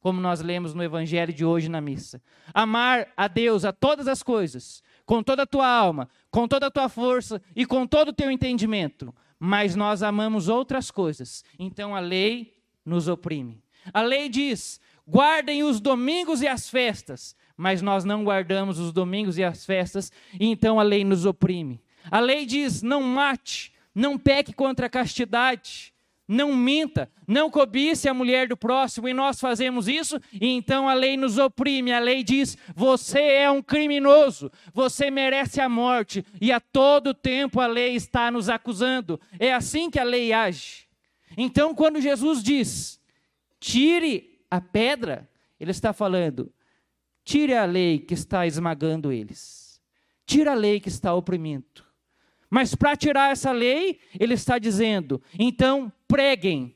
como 0.06 0.22
nós 0.22 0.40
lemos 0.40 0.76
no 0.76 0.84
evangelho 0.84 1.34
de 1.34 1.44
hoje 1.44 1.68
na 1.68 1.82
missa. 1.82 2.22
Amar 2.54 3.08
a 3.18 3.28
Deus 3.28 3.66
a 3.66 3.74
todas 3.74 4.08
as 4.08 4.22
coisas, 4.22 4.84
com 5.04 5.24
toda 5.24 5.42
a 5.42 5.48
tua 5.48 5.68
alma, 5.68 6.08
com 6.30 6.48
toda 6.48 6.68
a 6.68 6.70
tua 6.70 6.88
força 6.88 7.42
e 7.56 7.66
com 7.66 7.88
todo 7.88 8.10
o 8.10 8.14
teu 8.14 8.30
entendimento. 8.30 9.12
Mas 9.40 9.76
nós 9.76 10.04
amamos 10.04 10.48
outras 10.48 10.92
coisas. 10.92 11.44
Então 11.58 11.96
a 11.96 12.00
lei 12.00 12.56
nos 12.86 13.08
oprime. 13.08 13.64
A 13.92 14.04
lei 14.04 14.30
diz: 14.30 14.80
guardem 15.08 15.64
os 15.64 15.82
domingos 15.82 16.44
e 16.44 16.48
as 16.48 16.70
festas, 16.70 17.36
mas 17.58 17.82
nós 17.82 18.06
não 18.06 18.24
guardamos 18.24 18.78
os 18.78 18.94
domingos 18.94 19.40
e 19.40 19.44
as 19.44 19.66
festas, 19.66 20.12
e 20.40 20.46
então 20.46 20.80
a 20.80 20.84
lei 20.84 21.04
nos 21.04 21.26
oprime. 21.26 21.82
A 22.12 22.20
lei 22.20 22.46
diz: 22.46 22.84
não 22.84 23.02
mate, 23.02 23.74
não 23.96 24.20
peque 24.20 24.54
contra 24.54 24.86
a 24.86 24.90
castidade, 24.90 25.95
não 26.28 26.56
minta, 26.56 27.10
não 27.28 27.50
cobice 27.50 28.10
a 28.10 28.14
mulher 28.14 28.48
do 28.48 28.58
próximo, 28.58 29.08
e 29.08 29.14
nós 29.14 29.40
fazemos 29.40 29.88
isso, 29.88 30.20
e 30.34 30.48
então 30.48 30.90
a 30.90 30.94
lei 30.94 31.16
nos 31.16 31.38
oprime. 31.38 31.94
A 31.94 32.00
lei 32.00 32.24
diz: 32.24 32.58
você 32.76 33.20
é 33.20 33.52
um 33.52 33.62
criminoso, 33.62 34.52
você 34.74 35.12
merece 35.12 35.62
a 35.62 35.70
morte, 35.70 36.26
e 36.42 36.52
a 36.52 36.60
todo 36.60 37.14
tempo 37.14 37.60
a 37.60 37.68
lei 37.68 37.96
está 37.96 38.32
nos 38.32 38.50
acusando. 38.50 39.20
É 39.40 39.54
assim 39.54 39.90
que 39.90 40.00
a 40.00 40.04
lei 40.04 40.34
age. 40.34 40.88
Então, 41.38 41.76
quando 41.76 42.02
Jesus 42.02 42.42
diz: 42.42 43.00
tire 43.60 44.40
a 44.50 44.60
pedra, 44.60 45.30
ele 45.60 45.72
está 45.72 45.94
falando: 45.94 46.52
tire 47.24 47.54
a 47.54 47.66
lei 47.66 48.00
que 48.00 48.14
está 48.16 48.48
esmagando 48.48 49.12
eles, 49.12 49.82
tire 50.26 50.50
a 50.50 50.56
lei 50.56 50.80
que 50.80 50.90
está 50.90 51.14
oprimindo. 51.14 51.86
Mas 52.50 52.74
para 52.74 52.96
tirar 52.96 53.32
essa 53.32 53.52
lei, 53.52 54.00
ele 54.20 54.34
está 54.34 54.58
dizendo: 54.58 55.22
então 55.38 55.92
preguem, 56.08 56.76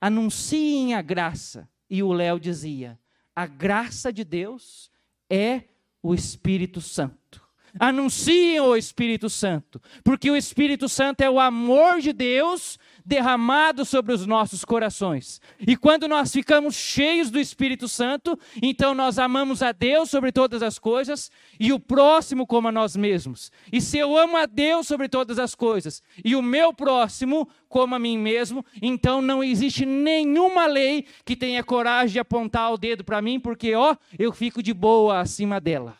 anunciem 0.00 0.94
a 0.94 1.02
graça. 1.02 1.68
E 1.88 2.02
o 2.02 2.12
Léo 2.12 2.40
dizia: 2.40 2.98
a 3.34 3.46
graça 3.46 4.12
de 4.12 4.24
Deus 4.24 4.90
é 5.28 5.64
o 6.02 6.14
Espírito 6.14 6.80
Santo. 6.80 7.41
Anunciem 7.80 8.60
o 8.60 8.76
Espírito 8.76 9.30
Santo, 9.30 9.80
porque 10.04 10.30
o 10.30 10.36
Espírito 10.36 10.88
Santo 10.88 11.22
é 11.22 11.30
o 11.30 11.40
amor 11.40 12.00
de 12.00 12.12
Deus 12.12 12.78
derramado 13.04 13.84
sobre 13.84 14.12
os 14.12 14.26
nossos 14.26 14.64
corações. 14.64 15.40
E 15.58 15.76
quando 15.76 16.06
nós 16.06 16.30
ficamos 16.30 16.74
cheios 16.74 17.30
do 17.30 17.40
Espírito 17.40 17.88
Santo, 17.88 18.38
então 18.62 18.94
nós 18.94 19.18
amamos 19.18 19.62
a 19.62 19.72
Deus 19.72 20.10
sobre 20.10 20.30
todas 20.30 20.62
as 20.62 20.78
coisas 20.78 21.30
e 21.58 21.72
o 21.72 21.80
próximo 21.80 22.46
como 22.46 22.68
a 22.68 22.72
nós 22.72 22.94
mesmos. 22.94 23.50
E 23.72 23.80
se 23.80 23.98
eu 23.98 24.16
amo 24.16 24.36
a 24.36 24.46
Deus 24.46 24.86
sobre 24.86 25.08
todas 25.08 25.38
as 25.38 25.54
coisas 25.54 26.02
e 26.24 26.36
o 26.36 26.42
meu 26.42 26.72
próximo 26.74 27.48
como 27.68 27.94
a 27.94 27.98
mim 27.98 28.18
mesmo, 28.18 28.64
então 28.80 29.22
não 29.22 29.42
existe 29.42 29.86
nenhuma 29.86 30.66
lei 30.66 31.06
que 31.24 31.34
tenha 31.34 31.64
coragem 31.64 32.12
de 32.12 32.18
apontar 32.18 32.72
o 32.72 32.76
dedo 32.76 33.02
para 33.02 33.22
mim, 33.22 33.40
porque 33.40 33.74
ó, 33.74 33.96
eu 34.18 34.30
fico 34.32 34.62
de 34.62 34.74
boa 34.74 35.20
acima 35.20 35.58
dela. 35.58 35.96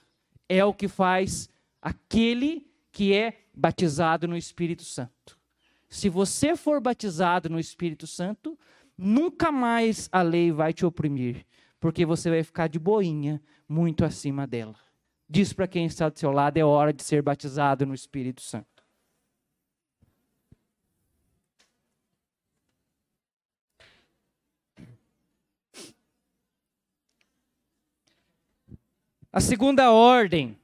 É 0.49 0.63
o 0.65 0.75
que 0.75 0.87
faz 0.87 1.49
aquele 1.83 2.71
que 2.93 3.13
é 3.13 3.41
batizado 3.53 4.29
no 4.29 4.37
Espírito 4.37 4.85
Santo. 4.85 5.37
Se 5.89 6.09
você 6.09 6.57
for 6.57 6.81
batizado 6.81 7.51
no 7.51 7.59
Espírito 7.59 8.07
Santo, 8.07 8.59
nunca 8.97 9.51
mais 9.51 10.09
a 10.13 10.23
lei 10.23 10.53
vai 10.53 10.73
te 10.73 10.87
oprimir, 10.87 11.45
porque 11.81 12.07
você 12.07 12.31
vai 12.31 12.45
ficar 12.45 12.69
de 12.69 12.79
boinha 12.79 13.43
muito 13.69 14.05
acima 14.05 14.47
dela. 14.47 14.77
Diz 15.29 15.53
para 15.53 15.67
quem 15.67 15.85
está 15.87 16.09
do 16.09 16.19
seu 16.19 16.31
lado: 16.31 16.57
é 16.57 16.65
hora 16.65 16.93
de 16.93 17.03
ser 17.03 17.21
batizado 17.21 17.85
no 17.85 17.95
Espírito 17.95 18.41
Santo. 18.41 18.67
A 29.33 29.41
segunda 29.41 29.91
ordem 29.91 30.59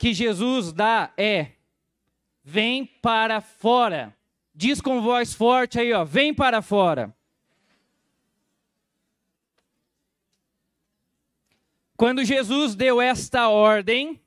que 0.00 0.14
Jesus 0.14 0.72
dá 0.72 1.12
é: 1.14 1.52
vem 2.42 2.86
para 2.86 3.42
fora. 3.42 4.16
Diz 4.54 4.80
com 4.80 5.02
voz 5.02 5.34
forte 5.34 5.78
aí, 5.78 5.92
ó, 5.92 6.04
vem 6.04 6.32
para 6.32 6.62
fora. 6.62 7.14
Quando 11.98 12.24
Jesus 12.24 12.74
deu 12.74 12.98
esta 12.98 13.50
ordem, 13.50 14.18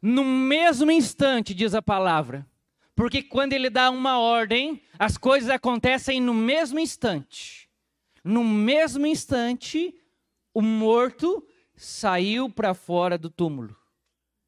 no 0.00 0.24
mesmo 0.24 0.92
instante, 0.92 1.52
diz 1.52 1.74
a 1.74 1.82
palavra, 1.82 2.46
porque 2.94 3.24
quando 3.24 3.52
ele 3.52 3.68
dá 3.68 3.90
uma 3.90 4.20
ordem, 4.20 4.80
as 4.96 5.18
coisas 5.18 5.50
acontecem 5.50 6.20
no 6.20 6.32
mesmo 6.32 6.78
instante. 6.78 7.68
No 8.22 8.44
mesmo 8.44 9.06
instante, 9.06 9.92
o 10.54 10.62
morto 10.62 11.44
saiu 11.74 12.48
para 12.48 12.74
fora 12.74 13.18
do 13.18 13.28
túmulo. 13.28 13.76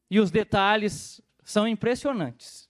E 0.09 0.19
os 0.19 0.31
detalhes 0.31 1.21
são 1.43 1.67
impressionantes. 1.67 2.69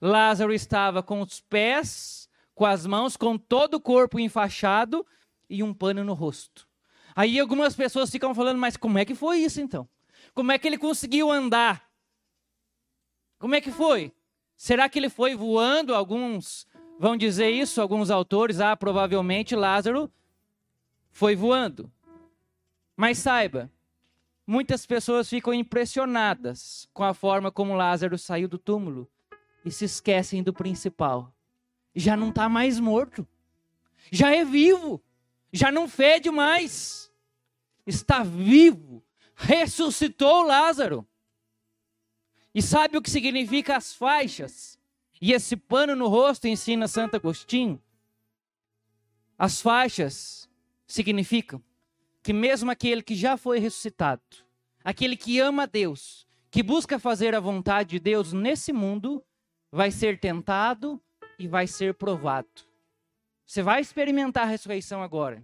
Lázaro 0.00 0.52
estava 0.52 1.02
com 1.02 1.20
os 1.20 1.40
pés, 1.40 2.28
com 2.54 2.64
as 2.64 2.86
mãos, 2.86 3.16
com 3.16 3.36
todo 3.36 3.74
o 3.74 3.80
corpo 3.80 4.18
enfaixado 4.18 5.04
e 5.50 5.62
um 5.62 5.74
pano 5.74 6.04
no 6.04 6.14
rosto. 6.14 6.68
Aí 7.14 7.38
algumas 7.38 7.74
pessoas 7.74 8.10
ficam 8.10 8.34
falando, 8.34 8.58
mas 8.58 8.76
como 8.76 8.98
é 8.98 9.04
que 9.04 9.14
foi 9.14 9.38
isso 9.38 9.60
então? 9.60 9.88
Como 10.34 10.52
é 10.52 10.58
que 10.58 10.68
ele 10.68 10.78
conseguiu 10.78 11.32
andar? 11.32 11.88
Como 13.38 13.54
é 13.54 13.60
que 13.60 13.72
foi? 13.72 14.12
Será 14.56 14.88
que 14.88 14.98
ele 14.98 15.08
foi 15.08 15.34
voando? 15.34 15.94
Alguns 15.94 16.66
vão 16.98 17.16
dizer 17.16 17.50
isso, 17.50 17.80
alguns 17.80 18.10
autores, 18.10 18.60
ah, 18.60 18.76
provavelmente 18.76 19.54
Lázaro 19.54 20.12
foi 21.10 21.36
voando. 21.36 21.90
Mas 22.96 23.18
saiba, 23.18 23.70
Muitas 24.50 24.86
pessoas 24.86 25.28
ficam 25.28 25.52
impressionadas 25.52 26.88
com 26.94 27.04
a 27.04 27.12
forma 27.12 27.52
como 27.52 27.74
Lázaro 27.76 28.16
saiu 28.16 28.48
do 28.48 28.56
túmulo 28.56 29.06
e 29.62 29.70
se 29.70 29.84
esquecem 29.84 30.42
do 30.42 30.54
principal. 30.54 31.34
Já 31.94 32.16
não 32.16 32.30
está 32.30 32.48
mais 32.48 32.80
morto, 32.80 33.28
já 34.10 34.34
é 34.34 34.46
vivo, 34.46 35.02
já 35.52 35.70
não 35.70 35.86
fede 35.86 36.30
mais, 36.30 37.12
está 37.86 38.22
vivo, 38.22 39.04
ressuscitou 39.34 40.44
Lázaro. 40.44 41.06
E 42.54 42.62
sabe 42.62 42.96
o 42.96 43.02
que 43.02 43.10
significa 43.10 43.76
as 43.76 43.92
faixas? 43.92 44.78
E 45.20 45.34
esse 45.34 45.58
pano 45.58 45.94
no 45.94 46.08
rosto 46.08 46.48
ensina 46.48 46.88
Santo 46.88 47.16
Agostinho? 47.16 47.78
As 49.38 49.60
faixas 49.60 50.48
significam 50.86 51.62
que 52.28 52.32
mesmo 52.34 52.70
aquele 52.70 53.02
que 53.02 53.14
já 53.14 53.38
foi 53.38 53.58
ressuscitado, 53.58 54.20
aquele 54.84 55.16
que 55.16 55.40
ama 55.40 55.66
Deus, 55.66 56.26
que 56.50 56.62
busca 56.62 56.98
fazer 56.98 57.34
a 57.34 57.40
vontade 57.40 57.88
de 57.88 57.98
Deus 57.98 58.34
nesse 58.34 58.70
mundo, 58.70 59.24
vai 59.72 59.90
ser 59.90 60.20
tentado 60.20 61.00
e 61.38 61.48
vai 61.48 61.66
ser 61.66 61.94
provado. 61.94 62.46
Você 63.46 63.62
vai 63.62 63.80
experimentar 63.80 64.42
a 64.42 64.46
ressurreição 64.46 65.02
agora, 65.02 65.42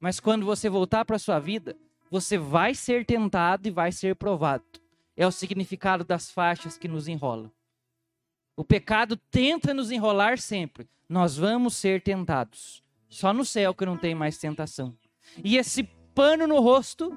mas 0.00 0.18
quando 0.18 0.44
você 0.44 0.68
voltar 0.68 1.04
para 1.04 1.14
a 1.14 1.20
sua 1.20 1.38
vida, 1.38 1.78
você 2.10 2.36
vai 2.36 2.74
ser 2.74 3.06
tentado 3.06 3.68
e 3.68 3.70
vai 3.70 3.92
ser 3.92 4.16
provado. 4.16 4.64
É 5.16 5.24
o 5.24 5.30
significado 5.30 6.02
das 6.02 6.32
faixas 6.32 6.76
que 6.76 6.88
nos 6.88 7.06
enrolam. 7.06 7.48
O 8.56 8.64
pecado 8.64 9.16
tenta 9.16 9.72
nos 9.72 9.92
enrolar 9.92 10.36
sempre. 10.36 10.90
Nós 11.08 11.36
vamos 11.36 11.76
ser 11.76 12.02
tentados. 12.02 12.82
Só 13.08 13.32
no 13.32 13.44
céu 13.44 13.72
que 13.72 13.86
não 13.86 13.96
tem 13.96 14.16
mais 14.16 14.36
tentação. 14.36 14.98
E 15.44 15.56
esse 15.56 15.88
pano 16.18 16.48
no 16.48 16.58
rosto 16.58 17.16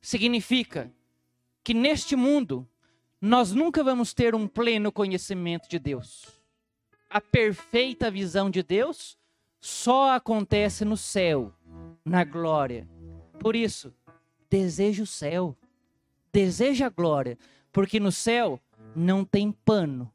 significa 0.00 0.88
que 1.64 1.74
neste 1.74 2.14
mundo 2.14 2.64
nós 3.20 3.50
nunca 3.50 3.82
vamos 3.82 4.14
ter 4.14 4.36
um 4.36 4.46
pleno 4.46 4.92
conhecimento 4.92 5.68
de 5.68 5.80
Deus. 5.80 6.28
A 7.10 7.20
perfeita 7.20 8.08
visão 8.08 8.48
de 8.48 8.62
Deus 8.62 9.18
só 9.58 10.14
acontece 10.14 10.84
no 10.84 10.96
céu, 10.96 11.52
na 12.04 12.22
glória. 12.22 12.88
Por 13.40 13.56
isso, 13.56 13.92
deseja 14.48 15.02
o 15.02 15.08
céu, 15.08 15.56
deseja 16.32 16.86
a 16.86 16.90
glória, 16.90 17.36
porque 17.72 17.98
no 17.98 18.12
céu 18.12 18.60
não 18.94 19.24
tem 19.24 19.50
pano. 19.50 20.08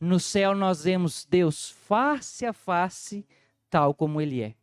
No 0.00 0.18
céu 0.18 0.56
nós 0.56 0.82
vemos 0.82 1.24
Deus 1.24 1.70
face 1.70 2.44
a 2.44 2.52
face, 2.52 3.24
tal 3.70 3.94
como 3.94 4.20
Ele 4.20 4.42
é. 4.42 4.56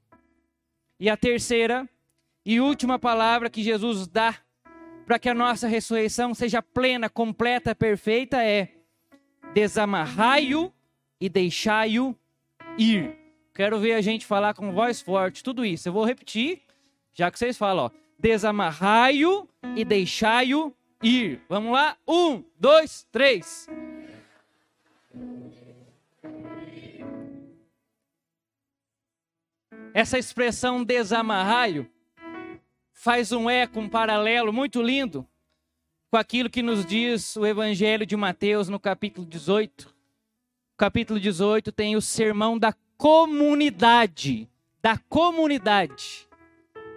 E 1.00 1.10
a 1.10 1.16
terceira 1.16 1.88
e 2.46 2.60
última 2.60 3.00
palavra 3.00 3.50
que 3.50 3.64
Jesus 3.64 4.08
dá 4.08 4.38
para 5.06 5.18
que 5.20 5.30
a 5.30 5.34
nossa 5.34 5.68
ressurreição 5.68 6.34
seja 6.34 6.62
plena, 6.62 7.10
completa, 7.10 7.74
perfeita 7.74 8.44
é: 8.44 8.70
desamarrai-o 9.54 10.74
e 11.20 11.30
deixai-o 11.30 12.16
ir. 12.78 13.18
Quero 13.54 13.80
ver 13.80 13.94
a 13.94 14.02
gente 14.02 14.26
falar 14.26 14.54
com 14.54 14.74
voz 14.74 15.02
forte 15.02 15.44
tudo 15.44 15.64
isso. 15.64 15.88
Eu 15.88 15.94
vou 15.94 16.04
repetir, 16.04 16.62
já 17.14 17.32
que 17.32 17.38
vocês 17.38 17.58
falam, 17.58 17.86
ó. 17.86 17.91
Desamarrai-o 18.18 19.48
e 19.76 19.86
deixai-o 19.86 20.74
ir. 21.02 21.41
Vamos 21.48 21.72
lá? 21.72 21.98
Um, 22.08 22.44
dois, 22.60 23.06
três. 23.12 23.68
Essa 29.94 30.18
expressão 30.18 30.84
desamarrai-o 30.84 31.93
faz 33.04 33.34
um 33.34 33.49
eco, 33.49 33.82
um 33.82 33.89
paralelo 33.89 34.54
muito 34.54 34.82
lindo 34.82 35.28
com 36.10 36.16
aquilo 36.16 36.49
que 36.49 36.62
nos 36.62 36.86
diz 36.86 37.36
o 37.36 37.45
Evangelho 37.45 38.06
de 38.06 38.16
Mateus 38.16 38.70
no 38.70 38.80
capítulo 38.80 39.28
18. 39.28 39.93
capítulo 40.78 41.20
18 41.20 41.70
tem 41.74 41.97
o 41.97 42.01
sermão 42.01 42.58
da 42.58 42.74
comunidade. 42.97 44.49
Da 44.82 44.97
comunidade. 44.97 46.30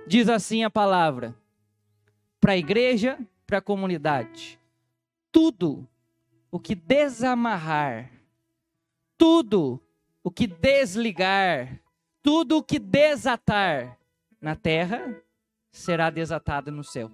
Diz 0.07 0.29
assim 0.29 0.63
a 0.63 0.71
palavra: 0.71 1.35
para 2.41 2.53
a 2.53 2.57
igreja, 2.57 3.19
para 3.45 3.59
a 3.59 3.63
comunidade. 3.63 4.61
Tudo 5.33 5.89
o 6.53 6.61
que 6.61 6.77
desamarrar, 6.77 8.13
tudo 9.19 9.83
o 10.23 10.31
que 10.31 10.47
desligar, 10.47 11.81
tudo 12.23 12.59
o 12.59 12.63
que 12.63 12.79
desatar 12.79 13.99
na 14.41 14.55
terra 14.55 15.26
será 15.77 16.11
desatado 16.11 16.73
no 16.73 16.83
céu. 16.83 17.11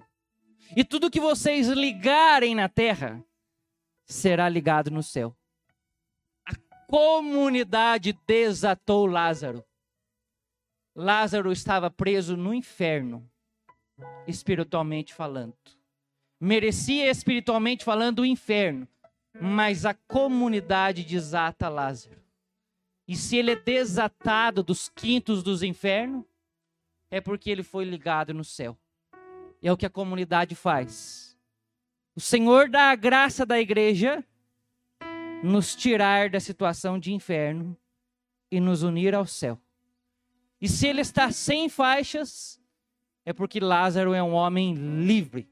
E 0.75 0.83
tudo 0.83 1.11
que 1.11 1.19
vocês 1.19 1.67
ligarem 1.67 2.55
na 2.55 2.69
terra 2.69 3.23
será 4.05 4.47
ligado 4.47 4.89
no 4.89 5.03
céu. 5.03 5.35
A 6.47 6.55
comunidade 6.87 8.17
desatou 8.25 9.05
Lázaro. 9.05 9.63
Lázaro 10.95 11.51
estava 11.51 11.91
preso 11.91 12.37
no 12.37 12.53
inferno, 12.53 13.29
espiritualmente 14.27 15.13
falando. 15.13 15.55
Merecia 16.39 17.09
espiritualmente 17.09 17.83
falando 17.83 18.19
o 18.19 18.25
inferno, 18.25 18.87
mas 19.41 19.85
a 19.85 19.93
comunidade 19.93 21.03
desata 21.03 21.67
Lázaro. 21.67 22.21
E 23.07 23.15
se 23.15 23.37
ele 23.37 23.51
é 23.51 23.55
desatado 23.55 24.63
dos 24.63 24.87
quintos 24.87 25.43
dos 25.43 25.63
infernos, 25.63 26.25
é 27.13 27.21
porque 27.21 27.51
ele 27.51 27.61
foi 27.61 27.85
ligado 27.85 28.33
no 28.33 28.43
céu. 28.43 28.75
É 29.61 29.71
o 29.71 29.77
que 29.77 29.85
a 29.85 29.89
comunidade 29.89 30.55
faz. 30.55 31.37
O 32.15 32.19
Senhor 32.19 32.67
dá 32.67 32.89
a 32.89 32.95
graça 32.95 33.45
da 33.45 33.59
igreja 33.59 34.25
nos 35.43 35.75
tirar 35.75 36.31
da 36.31 36.39
situação 36.39 36.97
de 36.97 37.13
inferno 37.13 37.77
e 38.49 38.59
nos 38.59 38.81
unir 38.81 39.13
ao 39.13 39.27
céu. 39.27 39.61
E 40.59 40.67
se 40.67 40.87
ele 40.87 41.01
está 41.01 41.31
sem 41.31 41.69
faixas, 41.69 42.59
é 43.23 43.31
porque 43.31 43.59
Lázaro 43.59 44.15
é 44.15 44.23
um 44.23 44.33
homem 44.33 44.73
livre. 45.05 45.47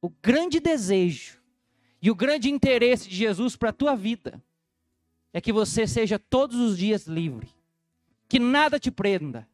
O 0.00 0.08
grande 0.08 0.58
desejo 0.58 1.38
e 2.00 2.10
o 2.10 2.14
grande 2.14 2.48
interesse 2.48 3.10
de 3.10 3.14
Jesus 3.14 3.56
para 3.56 3.68
a 3.68 3.74
tua 3.74 3.94
vida 3.94 4.42
é 5.34 5.40
que 5.40 5.52
você 5.52 5.86
seja 5.86 6.18
todos 6.18 6.58
os 6.58 6.78
dias 6.78 7.06
livre. 7.06 7.50
Que 8.26 8.38
nada 8.38 8.80
te 8.80 8.90
prenda, 8.90 9.46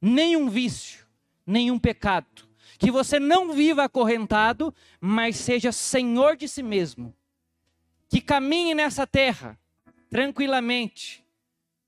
nenhum 0.00 0.48
vício, 0.48 1.06
nenhum 1.46 1.78
pecado. 1.78 2.48
Que 2.78 2.90
você 2.90 3.18
não 3.18 3.52
viva 3.52 3.84
acorrentado, 3.84 4.74
mas 5.00 5.36
seja 5.36 5.70
senhor 5.70 6.36
de 6.36 6.48
si 6.48 6.62
mesmo. 6.62 7.14
Que 8.08 8.20
caminhe 8.20 8.74
nessa 8.74 9.06
terra 9.06 9.58
tranquilamente, 10.10 11.24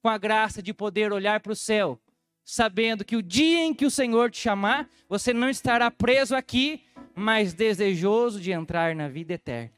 com 0.00 0.08
a 0.08 0.16
graça 0.16 0.62
de 0.62 0.72
poder 0.72 1.12
olhar 1.12 1.40
para 1.40 1.52
o 1.52 1.56
céu, 1.56 2.00
sabendo 2.44 3.04
que 3.04 3.16
o 3.16 3.22
dia 3.22 3.60
em 3.60 3.74
que 3.74 3.84
o 3.84 3.90
Senhor 3.90 4.30
te 4.30 4.38
chamar, 4.38 4.88
você 5.08 5.34
não 5.34 5.50
estará 5.50 5.90
preso 5.90 6.34
aqui, 6.34 6.84
mas 7.14 7.52
desejoso 7.52 8.40
de 8.40 8.52
entrar 8.52 8.94
na 8.94 9.08
vida 9.08 9.34
eterna. 9.34 9.72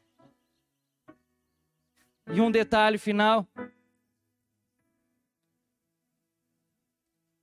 E 2.33 2.41
um 2.41 2.51
detalhe 2.51 2.99
final 2.99 3.47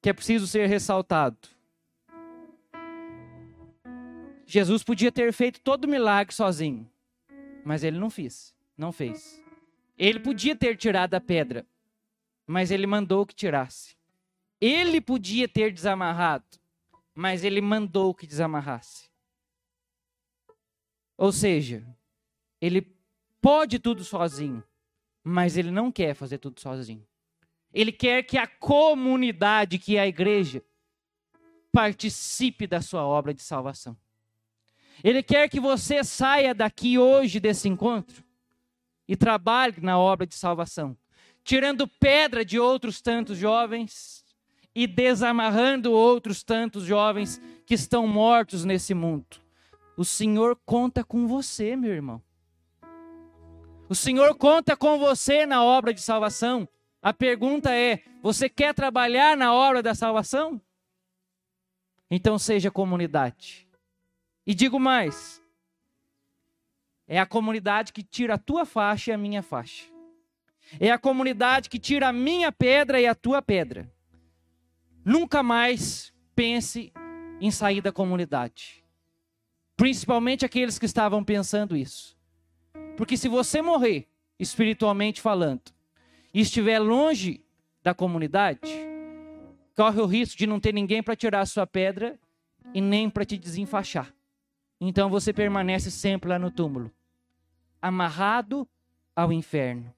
que 0.02 0.10
é 0.10 0.14
preciso 0.14 0.48
ser 0.48 0.68
ressaltado. 0.68 1.38
Jesus 4.46 4.84
podia 4.84 5.12
ter 5.12 5.32
feito 5.32 5.62
todo 5.62 5.86
o 5.86 5.88
milagre 5.88 6.34
sozinho, 6.34 6.90
mas 7.64 7.84
ele 7.84 7.98
não 7.98 8.10
fez, 8.10 8.54
não 8.76 8.92
fez. 8.92 9.42
Ele 9.98 10.20
podia 10.20 10.56
ter 10.56 10.76
tirado 10.76 11.14
a 11.14 11.22
pedra, 11.22 11.66
mas 12.48 12.72
ele 12.72 12.88
mandou 12.88 13.26
que 13.26 13.36
tirasse. 13.36 13.96
Ele 14.60 15.00
podia 15.00 15.48
ter 15.48 15.72
desamarrado, 15.72 16.46
mas 17.16 17.44
ele 17.44 17.62
mandou 17.62 18.14
que 18.14 18.28
desamarrasse. 18.28 19.10
Ou 21.18 21.32
seja, 21.32 21.88
ele 22.60 22.96
pode 23.40 23.80
tudo 23.80 24.04
sozinho, 24.04 24.64
mas 25.24 25.56
ele 25.56 25.72
não 25.72 25.92
quer 25.92 26.16
fazer 26.16 26.40
tudo 26.40 26.60
sozinho. 26.60 27.08
Ele 27.74 27.92
quer 27.92 28.24
que 28.24 28.38
a 28.38 28.48
comunidade, 28.48 29.78
que 29.80 29.98
é 29.98 30.02
a 30.02 30.08
igreja, 30.08 30.64
participe 31.72 32.68
da 32.68 32.82
sua 32.82 33.06
obra 33.06 33.34
de 33.34 33.42
salvação. 33.42 33.98
Ele 35.04 35.24
quer 35.24 35.50
que 35.50 35.60
você 35.60 36.04
saia 36.04 36.54
daqui 36.54 36.98
hoje 36.98 37.40
desse 37.40 37.68
encontro 37.68 38.24
e 39.08 39.16
trabalhe 39.16 39.76
na 39.82 39.98
obra 39.98 40.28
de 40.28 40.36
salvação, 40.36 40.96
tirando 41.44 41.88
pedra 41.88 42.46
de 42.46 42.60
outros 42.60 43.02
tantos 43.02 43.38
jovens 43.38 44.24
e 44.76 44.86
desamarrando 44.86 45.92
outros 45.92 46.44
tantos 46.44 46.84
jovens 46.84 47.42
que 47.66 47.74
estão 47.74 48.06
mortos 48.06 48.64
nesse 48.64 48.94
mundo. 48.94 49.42
O 49.98 50.06
Senhor 50.06 50.58
conta 50.66 51.04
com 51.04 51.28
você, 51.28 51.76
meu 51.76 51.92
irmão. 51.92 52.22
O 53.90 53.96
Senhor 53.96 54.34
conta 54.36 54.78
com 54.78 54.98
você 54.98 55.46
na 55.46 55.64
obra 55.64 55.94
de 55.94 56.02
salvação. 56.02 56.68
A 57.02 57.12
pergunta 57.12 57.74
é: 57.74 58.04
você 58.22 58.48
quer 58.48 58.74
trabalhar 58.74 59.36
na 59.36 59.54
obra 59.54 59.82
da 59.82 59.96
salvação? 59.96 60.62
Então 62.10 62.38
seja 62.38 62.70
comunidade. 62.70 63.68
E 64.46 64.54
digo 64.54 64.80
mais: 64.80 65.42
é 67.08 67.20
a 67.20 67.26
comunidade 67.26 67.92
que 67.92 68.04
tira 68.04 68.36
a 68.36 68.38
tua 68.38 68.66
faixa 68.66 69.12
e 69.12 69.14
a 69.14 69.18
minha 69.18 69.42
faixa. 69.42 69.90
É 70.80 70.92
a 70.92 70.98
comunidade 70.98 71.70
que 71.70 71.80
tira 71.80 72.08
a 72.08 72.14
minha 72.14 72.52
pedra 72.52 73.02
e 73.02 73.08
a 73.08 73.16
tua 73.16 73.42
pedra. 73.42 73.92
Nunca 75.04 75.42
mais 75.42 76.14
pense 76.36 76.94
em 77.42 77.52
sair 77.52 77.82
da 77.82 77.92
comunidade. 77.92 78.82
Principalmente 79.76 80.46
aqueles 80.46 80.78
que 80.78 80.86
estavam 80.86 81.24
pensando 81.24 81.76
isso. 81.76 82.16
Porque 82.96 83.18
se 83.18 83.28
você 83.28 83.62
morrer, 83.62 84.08
espiritualmente 84.40 85.20
falando, 85.20 85.74
e 86.34 86.42
estiver 86.42 86.80
longe 86.80 87.44
da 87.84 87.94
comunidade, 87.94 88.72
corre 89.76 90.02
o 90.02 90.06
risco 90.06 90.38
de 90.38 90.48
não 90.48 90.60
ter 90.60 90.74
ninguém 90.74 91.02
para 91.02 91.16
tirar 91.16 91.42
a 91.42 91.46
sua 91.46 91.66
pedra 91.66 92.20
e 92.74 92.82
nem 92.82 93.10
para 93.10 93.26
te 93.26 93.38
desenfaixar. 93.38 94.14
Então 94.80 95.10
você 95.10 95.32
permanece 95.34 95.92
sempre 95.92 96.30
lá 96.30 96.40
no 96.40 96.52
túmulo, 96.52 96.92
amarrado 97.82 98.68
ao 99.16 99.32
inferno. 99.32 99.94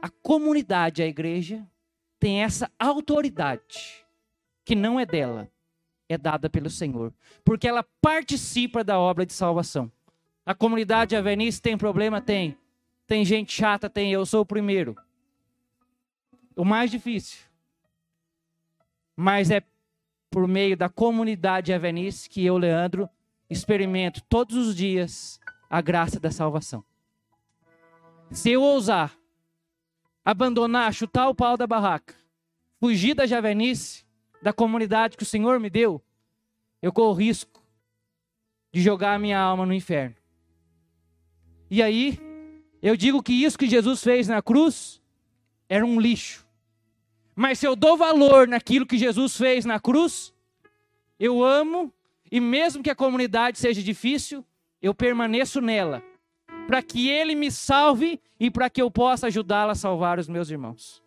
A 0.00 0.08
comunidade, 0.08 1.02
a 1.02 1.06
igreja, 1.06 1.66
tem 2.18 2.42
essa 2.42 2.70
autoridade 2.78 4.04
que 4.64 4.74
não 4.74 4.98
é 4.98 5.06
dela, 5.06 5.48
é 6.08 6.16
dada 6.16 6.48
pelo 6.48 6.70
Senhor, 6.70 7.12
porque 7.44 7.66
ela 7.66 7.84
participa 8.00 8.82
da 8.82 8.98
obra 8.98 9.24
de 9.24 9.32
salvação. 9.32 9.90
A 10.44 10.54
comunidade 10.54 11.14
Avenice 11.14 11.60
tem 11.60 11.76
problema? 11.76 12.20
Tem. 12.20 12.56
Tem 13.08 13.24
gente 13.24 13.52
chata? 13.52 13.88
Tem. 13.88 14.12
Eu 14.12 14.24
sou 14.26 14.42
o 14.42 14.46
primeiro. 14.46 14.94
O 16.54 16.64
mais 16.64 16.90
difícil. 16.90 17.38
Mas 19.16 19.50
é 19.50 19.62
por 20.30 20.46
meio 20.46 20.76
da 20.76 20.90
comunidade 20.90 21.72
Avenice 21.72 22.28
que 22.28 22.44
eu, 22.44 22.58
Leandro, 22.58 23.08
experimento 23.48 24.22
todos 24.28 24.54
os 24.54 24.76
dias 24.76 25.40
a 25.70 25.80
graça 25.80 26.20
da 26.20 26.30
salvação. 26.30 26.84
Se 28.30 28.50
eu 28.50 28.62
ousar 28.62 29.16
abandonar, 30.22 30.92
chutar 30.92 31.30
o 31.30 31.34
pau 31.34 31.56
da 31.56 31.66
barraca, 31.66 32.14
fugir 32.78 33.14
da 33.14 33.24
Javenice, 33.24 34.04
da 34.42 34.52
comunidade 34.52 35.16
que 35.16 35.22
o 35.22 35.26
Senhor 35.26 35.58
me 35.58 35.70
deu, 35.70 36.02
eu 36.82 36.92
corro 36.92 37.14
risco 37.14 37.62
de 38.70 38.82
jogar 38.82 39.14
a 39.14 39.18
minha 39.18 39.40
alma 39.40 39.64
no 39.64 39.72
inferno. 39.72 40.14
E 41.70 41.82
aí, 41.82 42.27
eu 42.82 42.96
digo 42.96 43.22
que 43.22 43.32
isso 43.32 43.58
que 43.58 43.68
Jesus 43.68 44.02
fez 44.02 44.28
na 44.28 44.40
cruz 44.40 45.02
era 45.68 45.84
um 45.84 46.00
lixo. 46.00 46.46
Mas 47.34 47.58
se 47.58 47.66
eu 47.66 47.76
dou 47.76 47.96
valor 47.96 48.48
naquilo 48.48 48.86
que 48.86 48.98
Jesus 48.98 49.36
fez 49.36 49.64
na 49.64 49.78
cruz, 49.78 50.34
eu 51.18 51.42
amo, 51.42 51.92
e 52.30 52.40
mesmo 52.40 52.82
que 52.82 52.90
a 52.90 52.94
comunidade 52.94 53.58
seja 53.58 53.82
difícil, 53.82 54.44
eu 54.80 54.94
permaneço 54.94 55.60
nela, 55.60 56.02
para 56.66 56.82
que 56.82 57.08
Ele 57.08 57.34
me 57.34 57.50
salve 57.50 58.20
e 58.38 58.50
para 58.50 58.70
que 58.70 58.80
eu 58.80 58.90
possa 58.90 59.26
ajudá-la 59.26 59.72
a 59.72 59.76
salvar 59.76 60.18
os 60.18 60.28
meus 60.28 60.50
irmãos. 60.50 61.02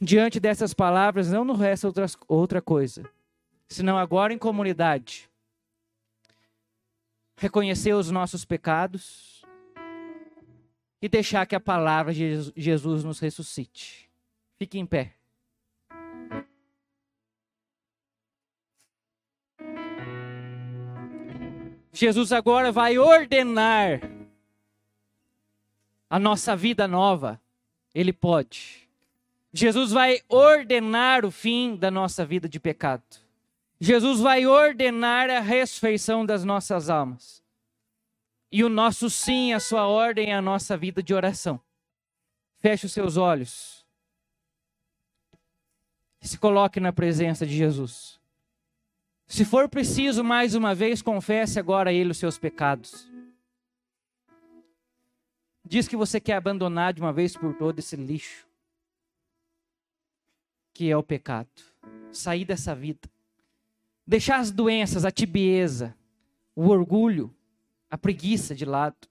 Diante 0.00 0.40
dessas 0.40 0.74
palavras, 0.74 1.30
não 1.30 1.44
nos 1.44 1.58
resta 1.58 1.86
outra, 1.86 2.06
outra 2.26 2.62
coisa, 2.62 3.08
senão 3.68 3.98
agora 3.98 4.32
em 4.32 4.38
comunidade, 4.38 5.29
reconhecer 7.40 7.94
os 7.94 8.10
nossos 8.10 8.44
pecados 8.44 9.42
e 11.00 11.08
deixar 11.08 11.46
que 11.46 11.54
a 11.54 11.60
palavra 11.60 12.12
de 12.12 12.52
Jesus 12.54 13.02
nos 13.02 13.18
ressuscite. 13.18 14.10
Fique 14.58 14.78
em 14.78 14.84
pé. 14.84 15.14
Jesus 21.90 22.30
agora 22.30 22.70
vai 22.70 22.98
ordenar 22.98 24.02
a 26.10 26.18
nossa 26.18 26.54
vida 26.54 26.86
nova. 26.86 27.40
Ele 27.94 28.12
pode. 28.12 28.86
Jesus 29.50 29.92
vai 29.92 30.20
ordenar 30.28 31.24
o 31.24 31.30
fim 31.30 31.74
da 31.74 31.90
nossa 31.90 32.22
vida 32.22 32.46
de 32.46 32.60
pecado. 32.60 33.29
Jesus 33.80 34.20
vai 34.20 34.46
ordenar 34.46 35.30
a 35.30 35.40
ressurreição 35.40 36.24
das 36.26 36.44
nossas 36.44 36.90
almas. 36.90 37.42
E 38.52 38.62
o 38.62 38.68
nosso 38.68 39.08
sim, 39.08 39.52
a 39.52 39.60
sua 39.60 39.86
ordem 39.86 40.30
é 40.30 40.34
a 40.34 40.42
nossa 40.42 40.76
vida 40.76 41.02
de 41.02 41.14
oração. 41.14 41.60
Feche 42.58 42.86
os 42.86 42.92
seus 42.92 43.16
olhos. 43.16 43.86
Se 46.20 46.36
coloque 46.36 46.78
na 46.78 46.92
presença 46.92 47.46
de 47.46 47.56
Jesus. 47.56 48.20
Se 49.26 49.44
for 49.44 49.68
preciso, 49.68 50.22
mais 50.22 50.54
uma 50.54 50.74
vez, 50.74 51.00
confesse 51.00 51.58
agora 51.58 51.90
a 51.90 51.92
Ele 51.92 52.10
os 52.10 52.18
seus 52.18 52.36
pecados. 52.36 53.08
Diz 55.64 55.88
que 55.88 55.96
você 55.96 56.20
quer 56.20 56.34
abandonar 56.34 56.92
de 56.92 57.00
uma 57.00 57.12
vez 57.12 57.36
por 57.36 57.54
todas 57.54 57.84
esse 57.84 57.96
lixo 57.96 58.50
que 60.80 60.90
é 60.90 60.96
o 60.96 61.02
pecado. 61.02 61.48
Sair 62.10 62.46
dessa 62.46 62.74
vida. 62.74 63.06
Deixar 64.10 64.40
as 64.40 64.50
doenças, 64.50 65.04
a 65.04 65.10
tibieza, 65.12 65.96
o 66.56 66.66
orgulho, 66.66 67.32
a 67.88 67.96
preguiça 67.96 68.56
de 68.56 68.64
lado. 68.64 69.08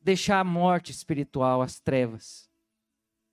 Deixar 0.00 0.40
a 0.40 0.44
morte 0.44 0.90
espiritual, 0.90 1.60
as 1.60 1.78
trevas. 1.78 2.48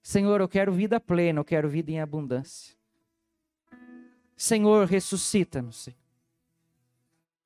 Senhor, 0.01 0.41
eu 0.41 0.47
quero 0.49 0.73
vida 0.73 0.99
plena, 0.99 1.39
eu 1.39 1.45
quero 1.45 1.69
vida 1.69 1.89
em 1.89 2.01
abundância. 2.01 2.75
Senhor, 4.35 4.85
ressuscita-nos. 4.85 5.87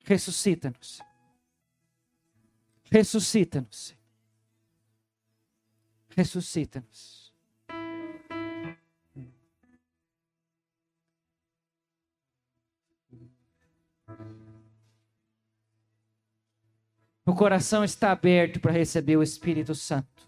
Ressuscita-nos. 0.02 1.00
Ressuscita-nos. 2.90 3.94
Ressuscita-nos. 6.08 7.17
O 17.28 17.34
coração 17.34 17.84
está 17.84 18.10
aberto 18.10 18.58
para 18.58 18.72
receber 18.72 19.18
o 19.18 19.22
Espírito 19.22 19.74
Santo. 19.74 20.26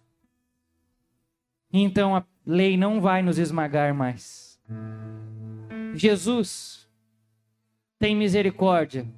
Então 1.73 2.15
a 2.15 2.23
lei 2.45 2.77
não 2.77 3.01
vai 3.01 3.23
nos 3.23 3.39
esmagar 3.39 3.95
mais. 3.95 4.61
Jesus 5.95 6.87
tem 7.99 8.15
misericórdia 8.15 9.09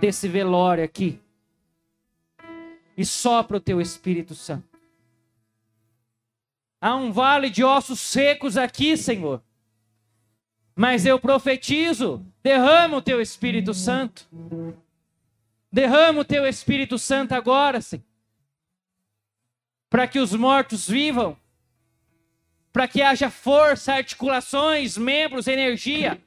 desse 0.00 0.26
velório 0.26 0.82
aqui 0.82 1.20
e 2.96 3.04
sopra 3.04 3.58
o 3.58 3.60
teu 3.60 3.78
Espírito 3.78 4.34
Santo. 4.34 4.78
Há 6.80 6.96
um 6.96 7.12
vale 7.12 7.50
de 7.50 7.62
ossos 7.62 8.00
secos 8.00 8.56
aqui, 8.56 8.96
Senhor. 8.96 9.42
Mas 10.74 11.04
eu 11.04 11.20
profetizo, 11.20 12.24
derrama 12.42 12.96
o 12.96 13.02
teu 13.02 13.20
Espírito 13.20 13.74
Santo. 13.74 14.26
Derrama 15.72 16.20
o 16.20 16.24
teu 16.24 16.46
Espírito 16.46 16.98
Santo 16.98 17.32
agora, 17.32 17.80
Senhor. 17.80 18.04
Para 19.88 20.06
que 20.06 20.18
os 20.18 20.34
mortos 20.34 20.86
vivam. 20.86 21.36
Para 22.70 22.86
que 22.86 23.00
haja 23.00 23.30
força, 23.30 23.94
articulações, 23.94 24.98
membros, 24.98 25.46
energia. 25.46 26.20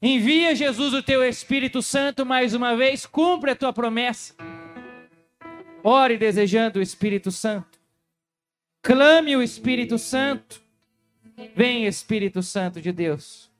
Envia, 0.00 0.54
Jesus, 0.54 0.94
o 0.94 1.02
teu 1.02 1.22
Espírito 1.22 1.82
Santo 1.82 2.24
mais 2.24 2.54
uma 2.54 2.74
vez. 2.74 3.04
Cumpre 3.04 3.50
a 3.50 3.56
tua 3.56 3.72
promessa. 3.72 4.34
Ore 5.84 6.16
desejando 6.16 6.78
o 6.78 6.82
Espírito 6.82 7.30
Santo. 7.30 7.78
Clame 8.80 9.36
o 9.36 9.42
Espírito 9.42 9.98
Santo. 9.98 10.62
Vem, 11.54 11.86
Espírito 11.86 12.42
Santo 12.42 12.80
de 12.80 12.92
Deus. 12.92 13.51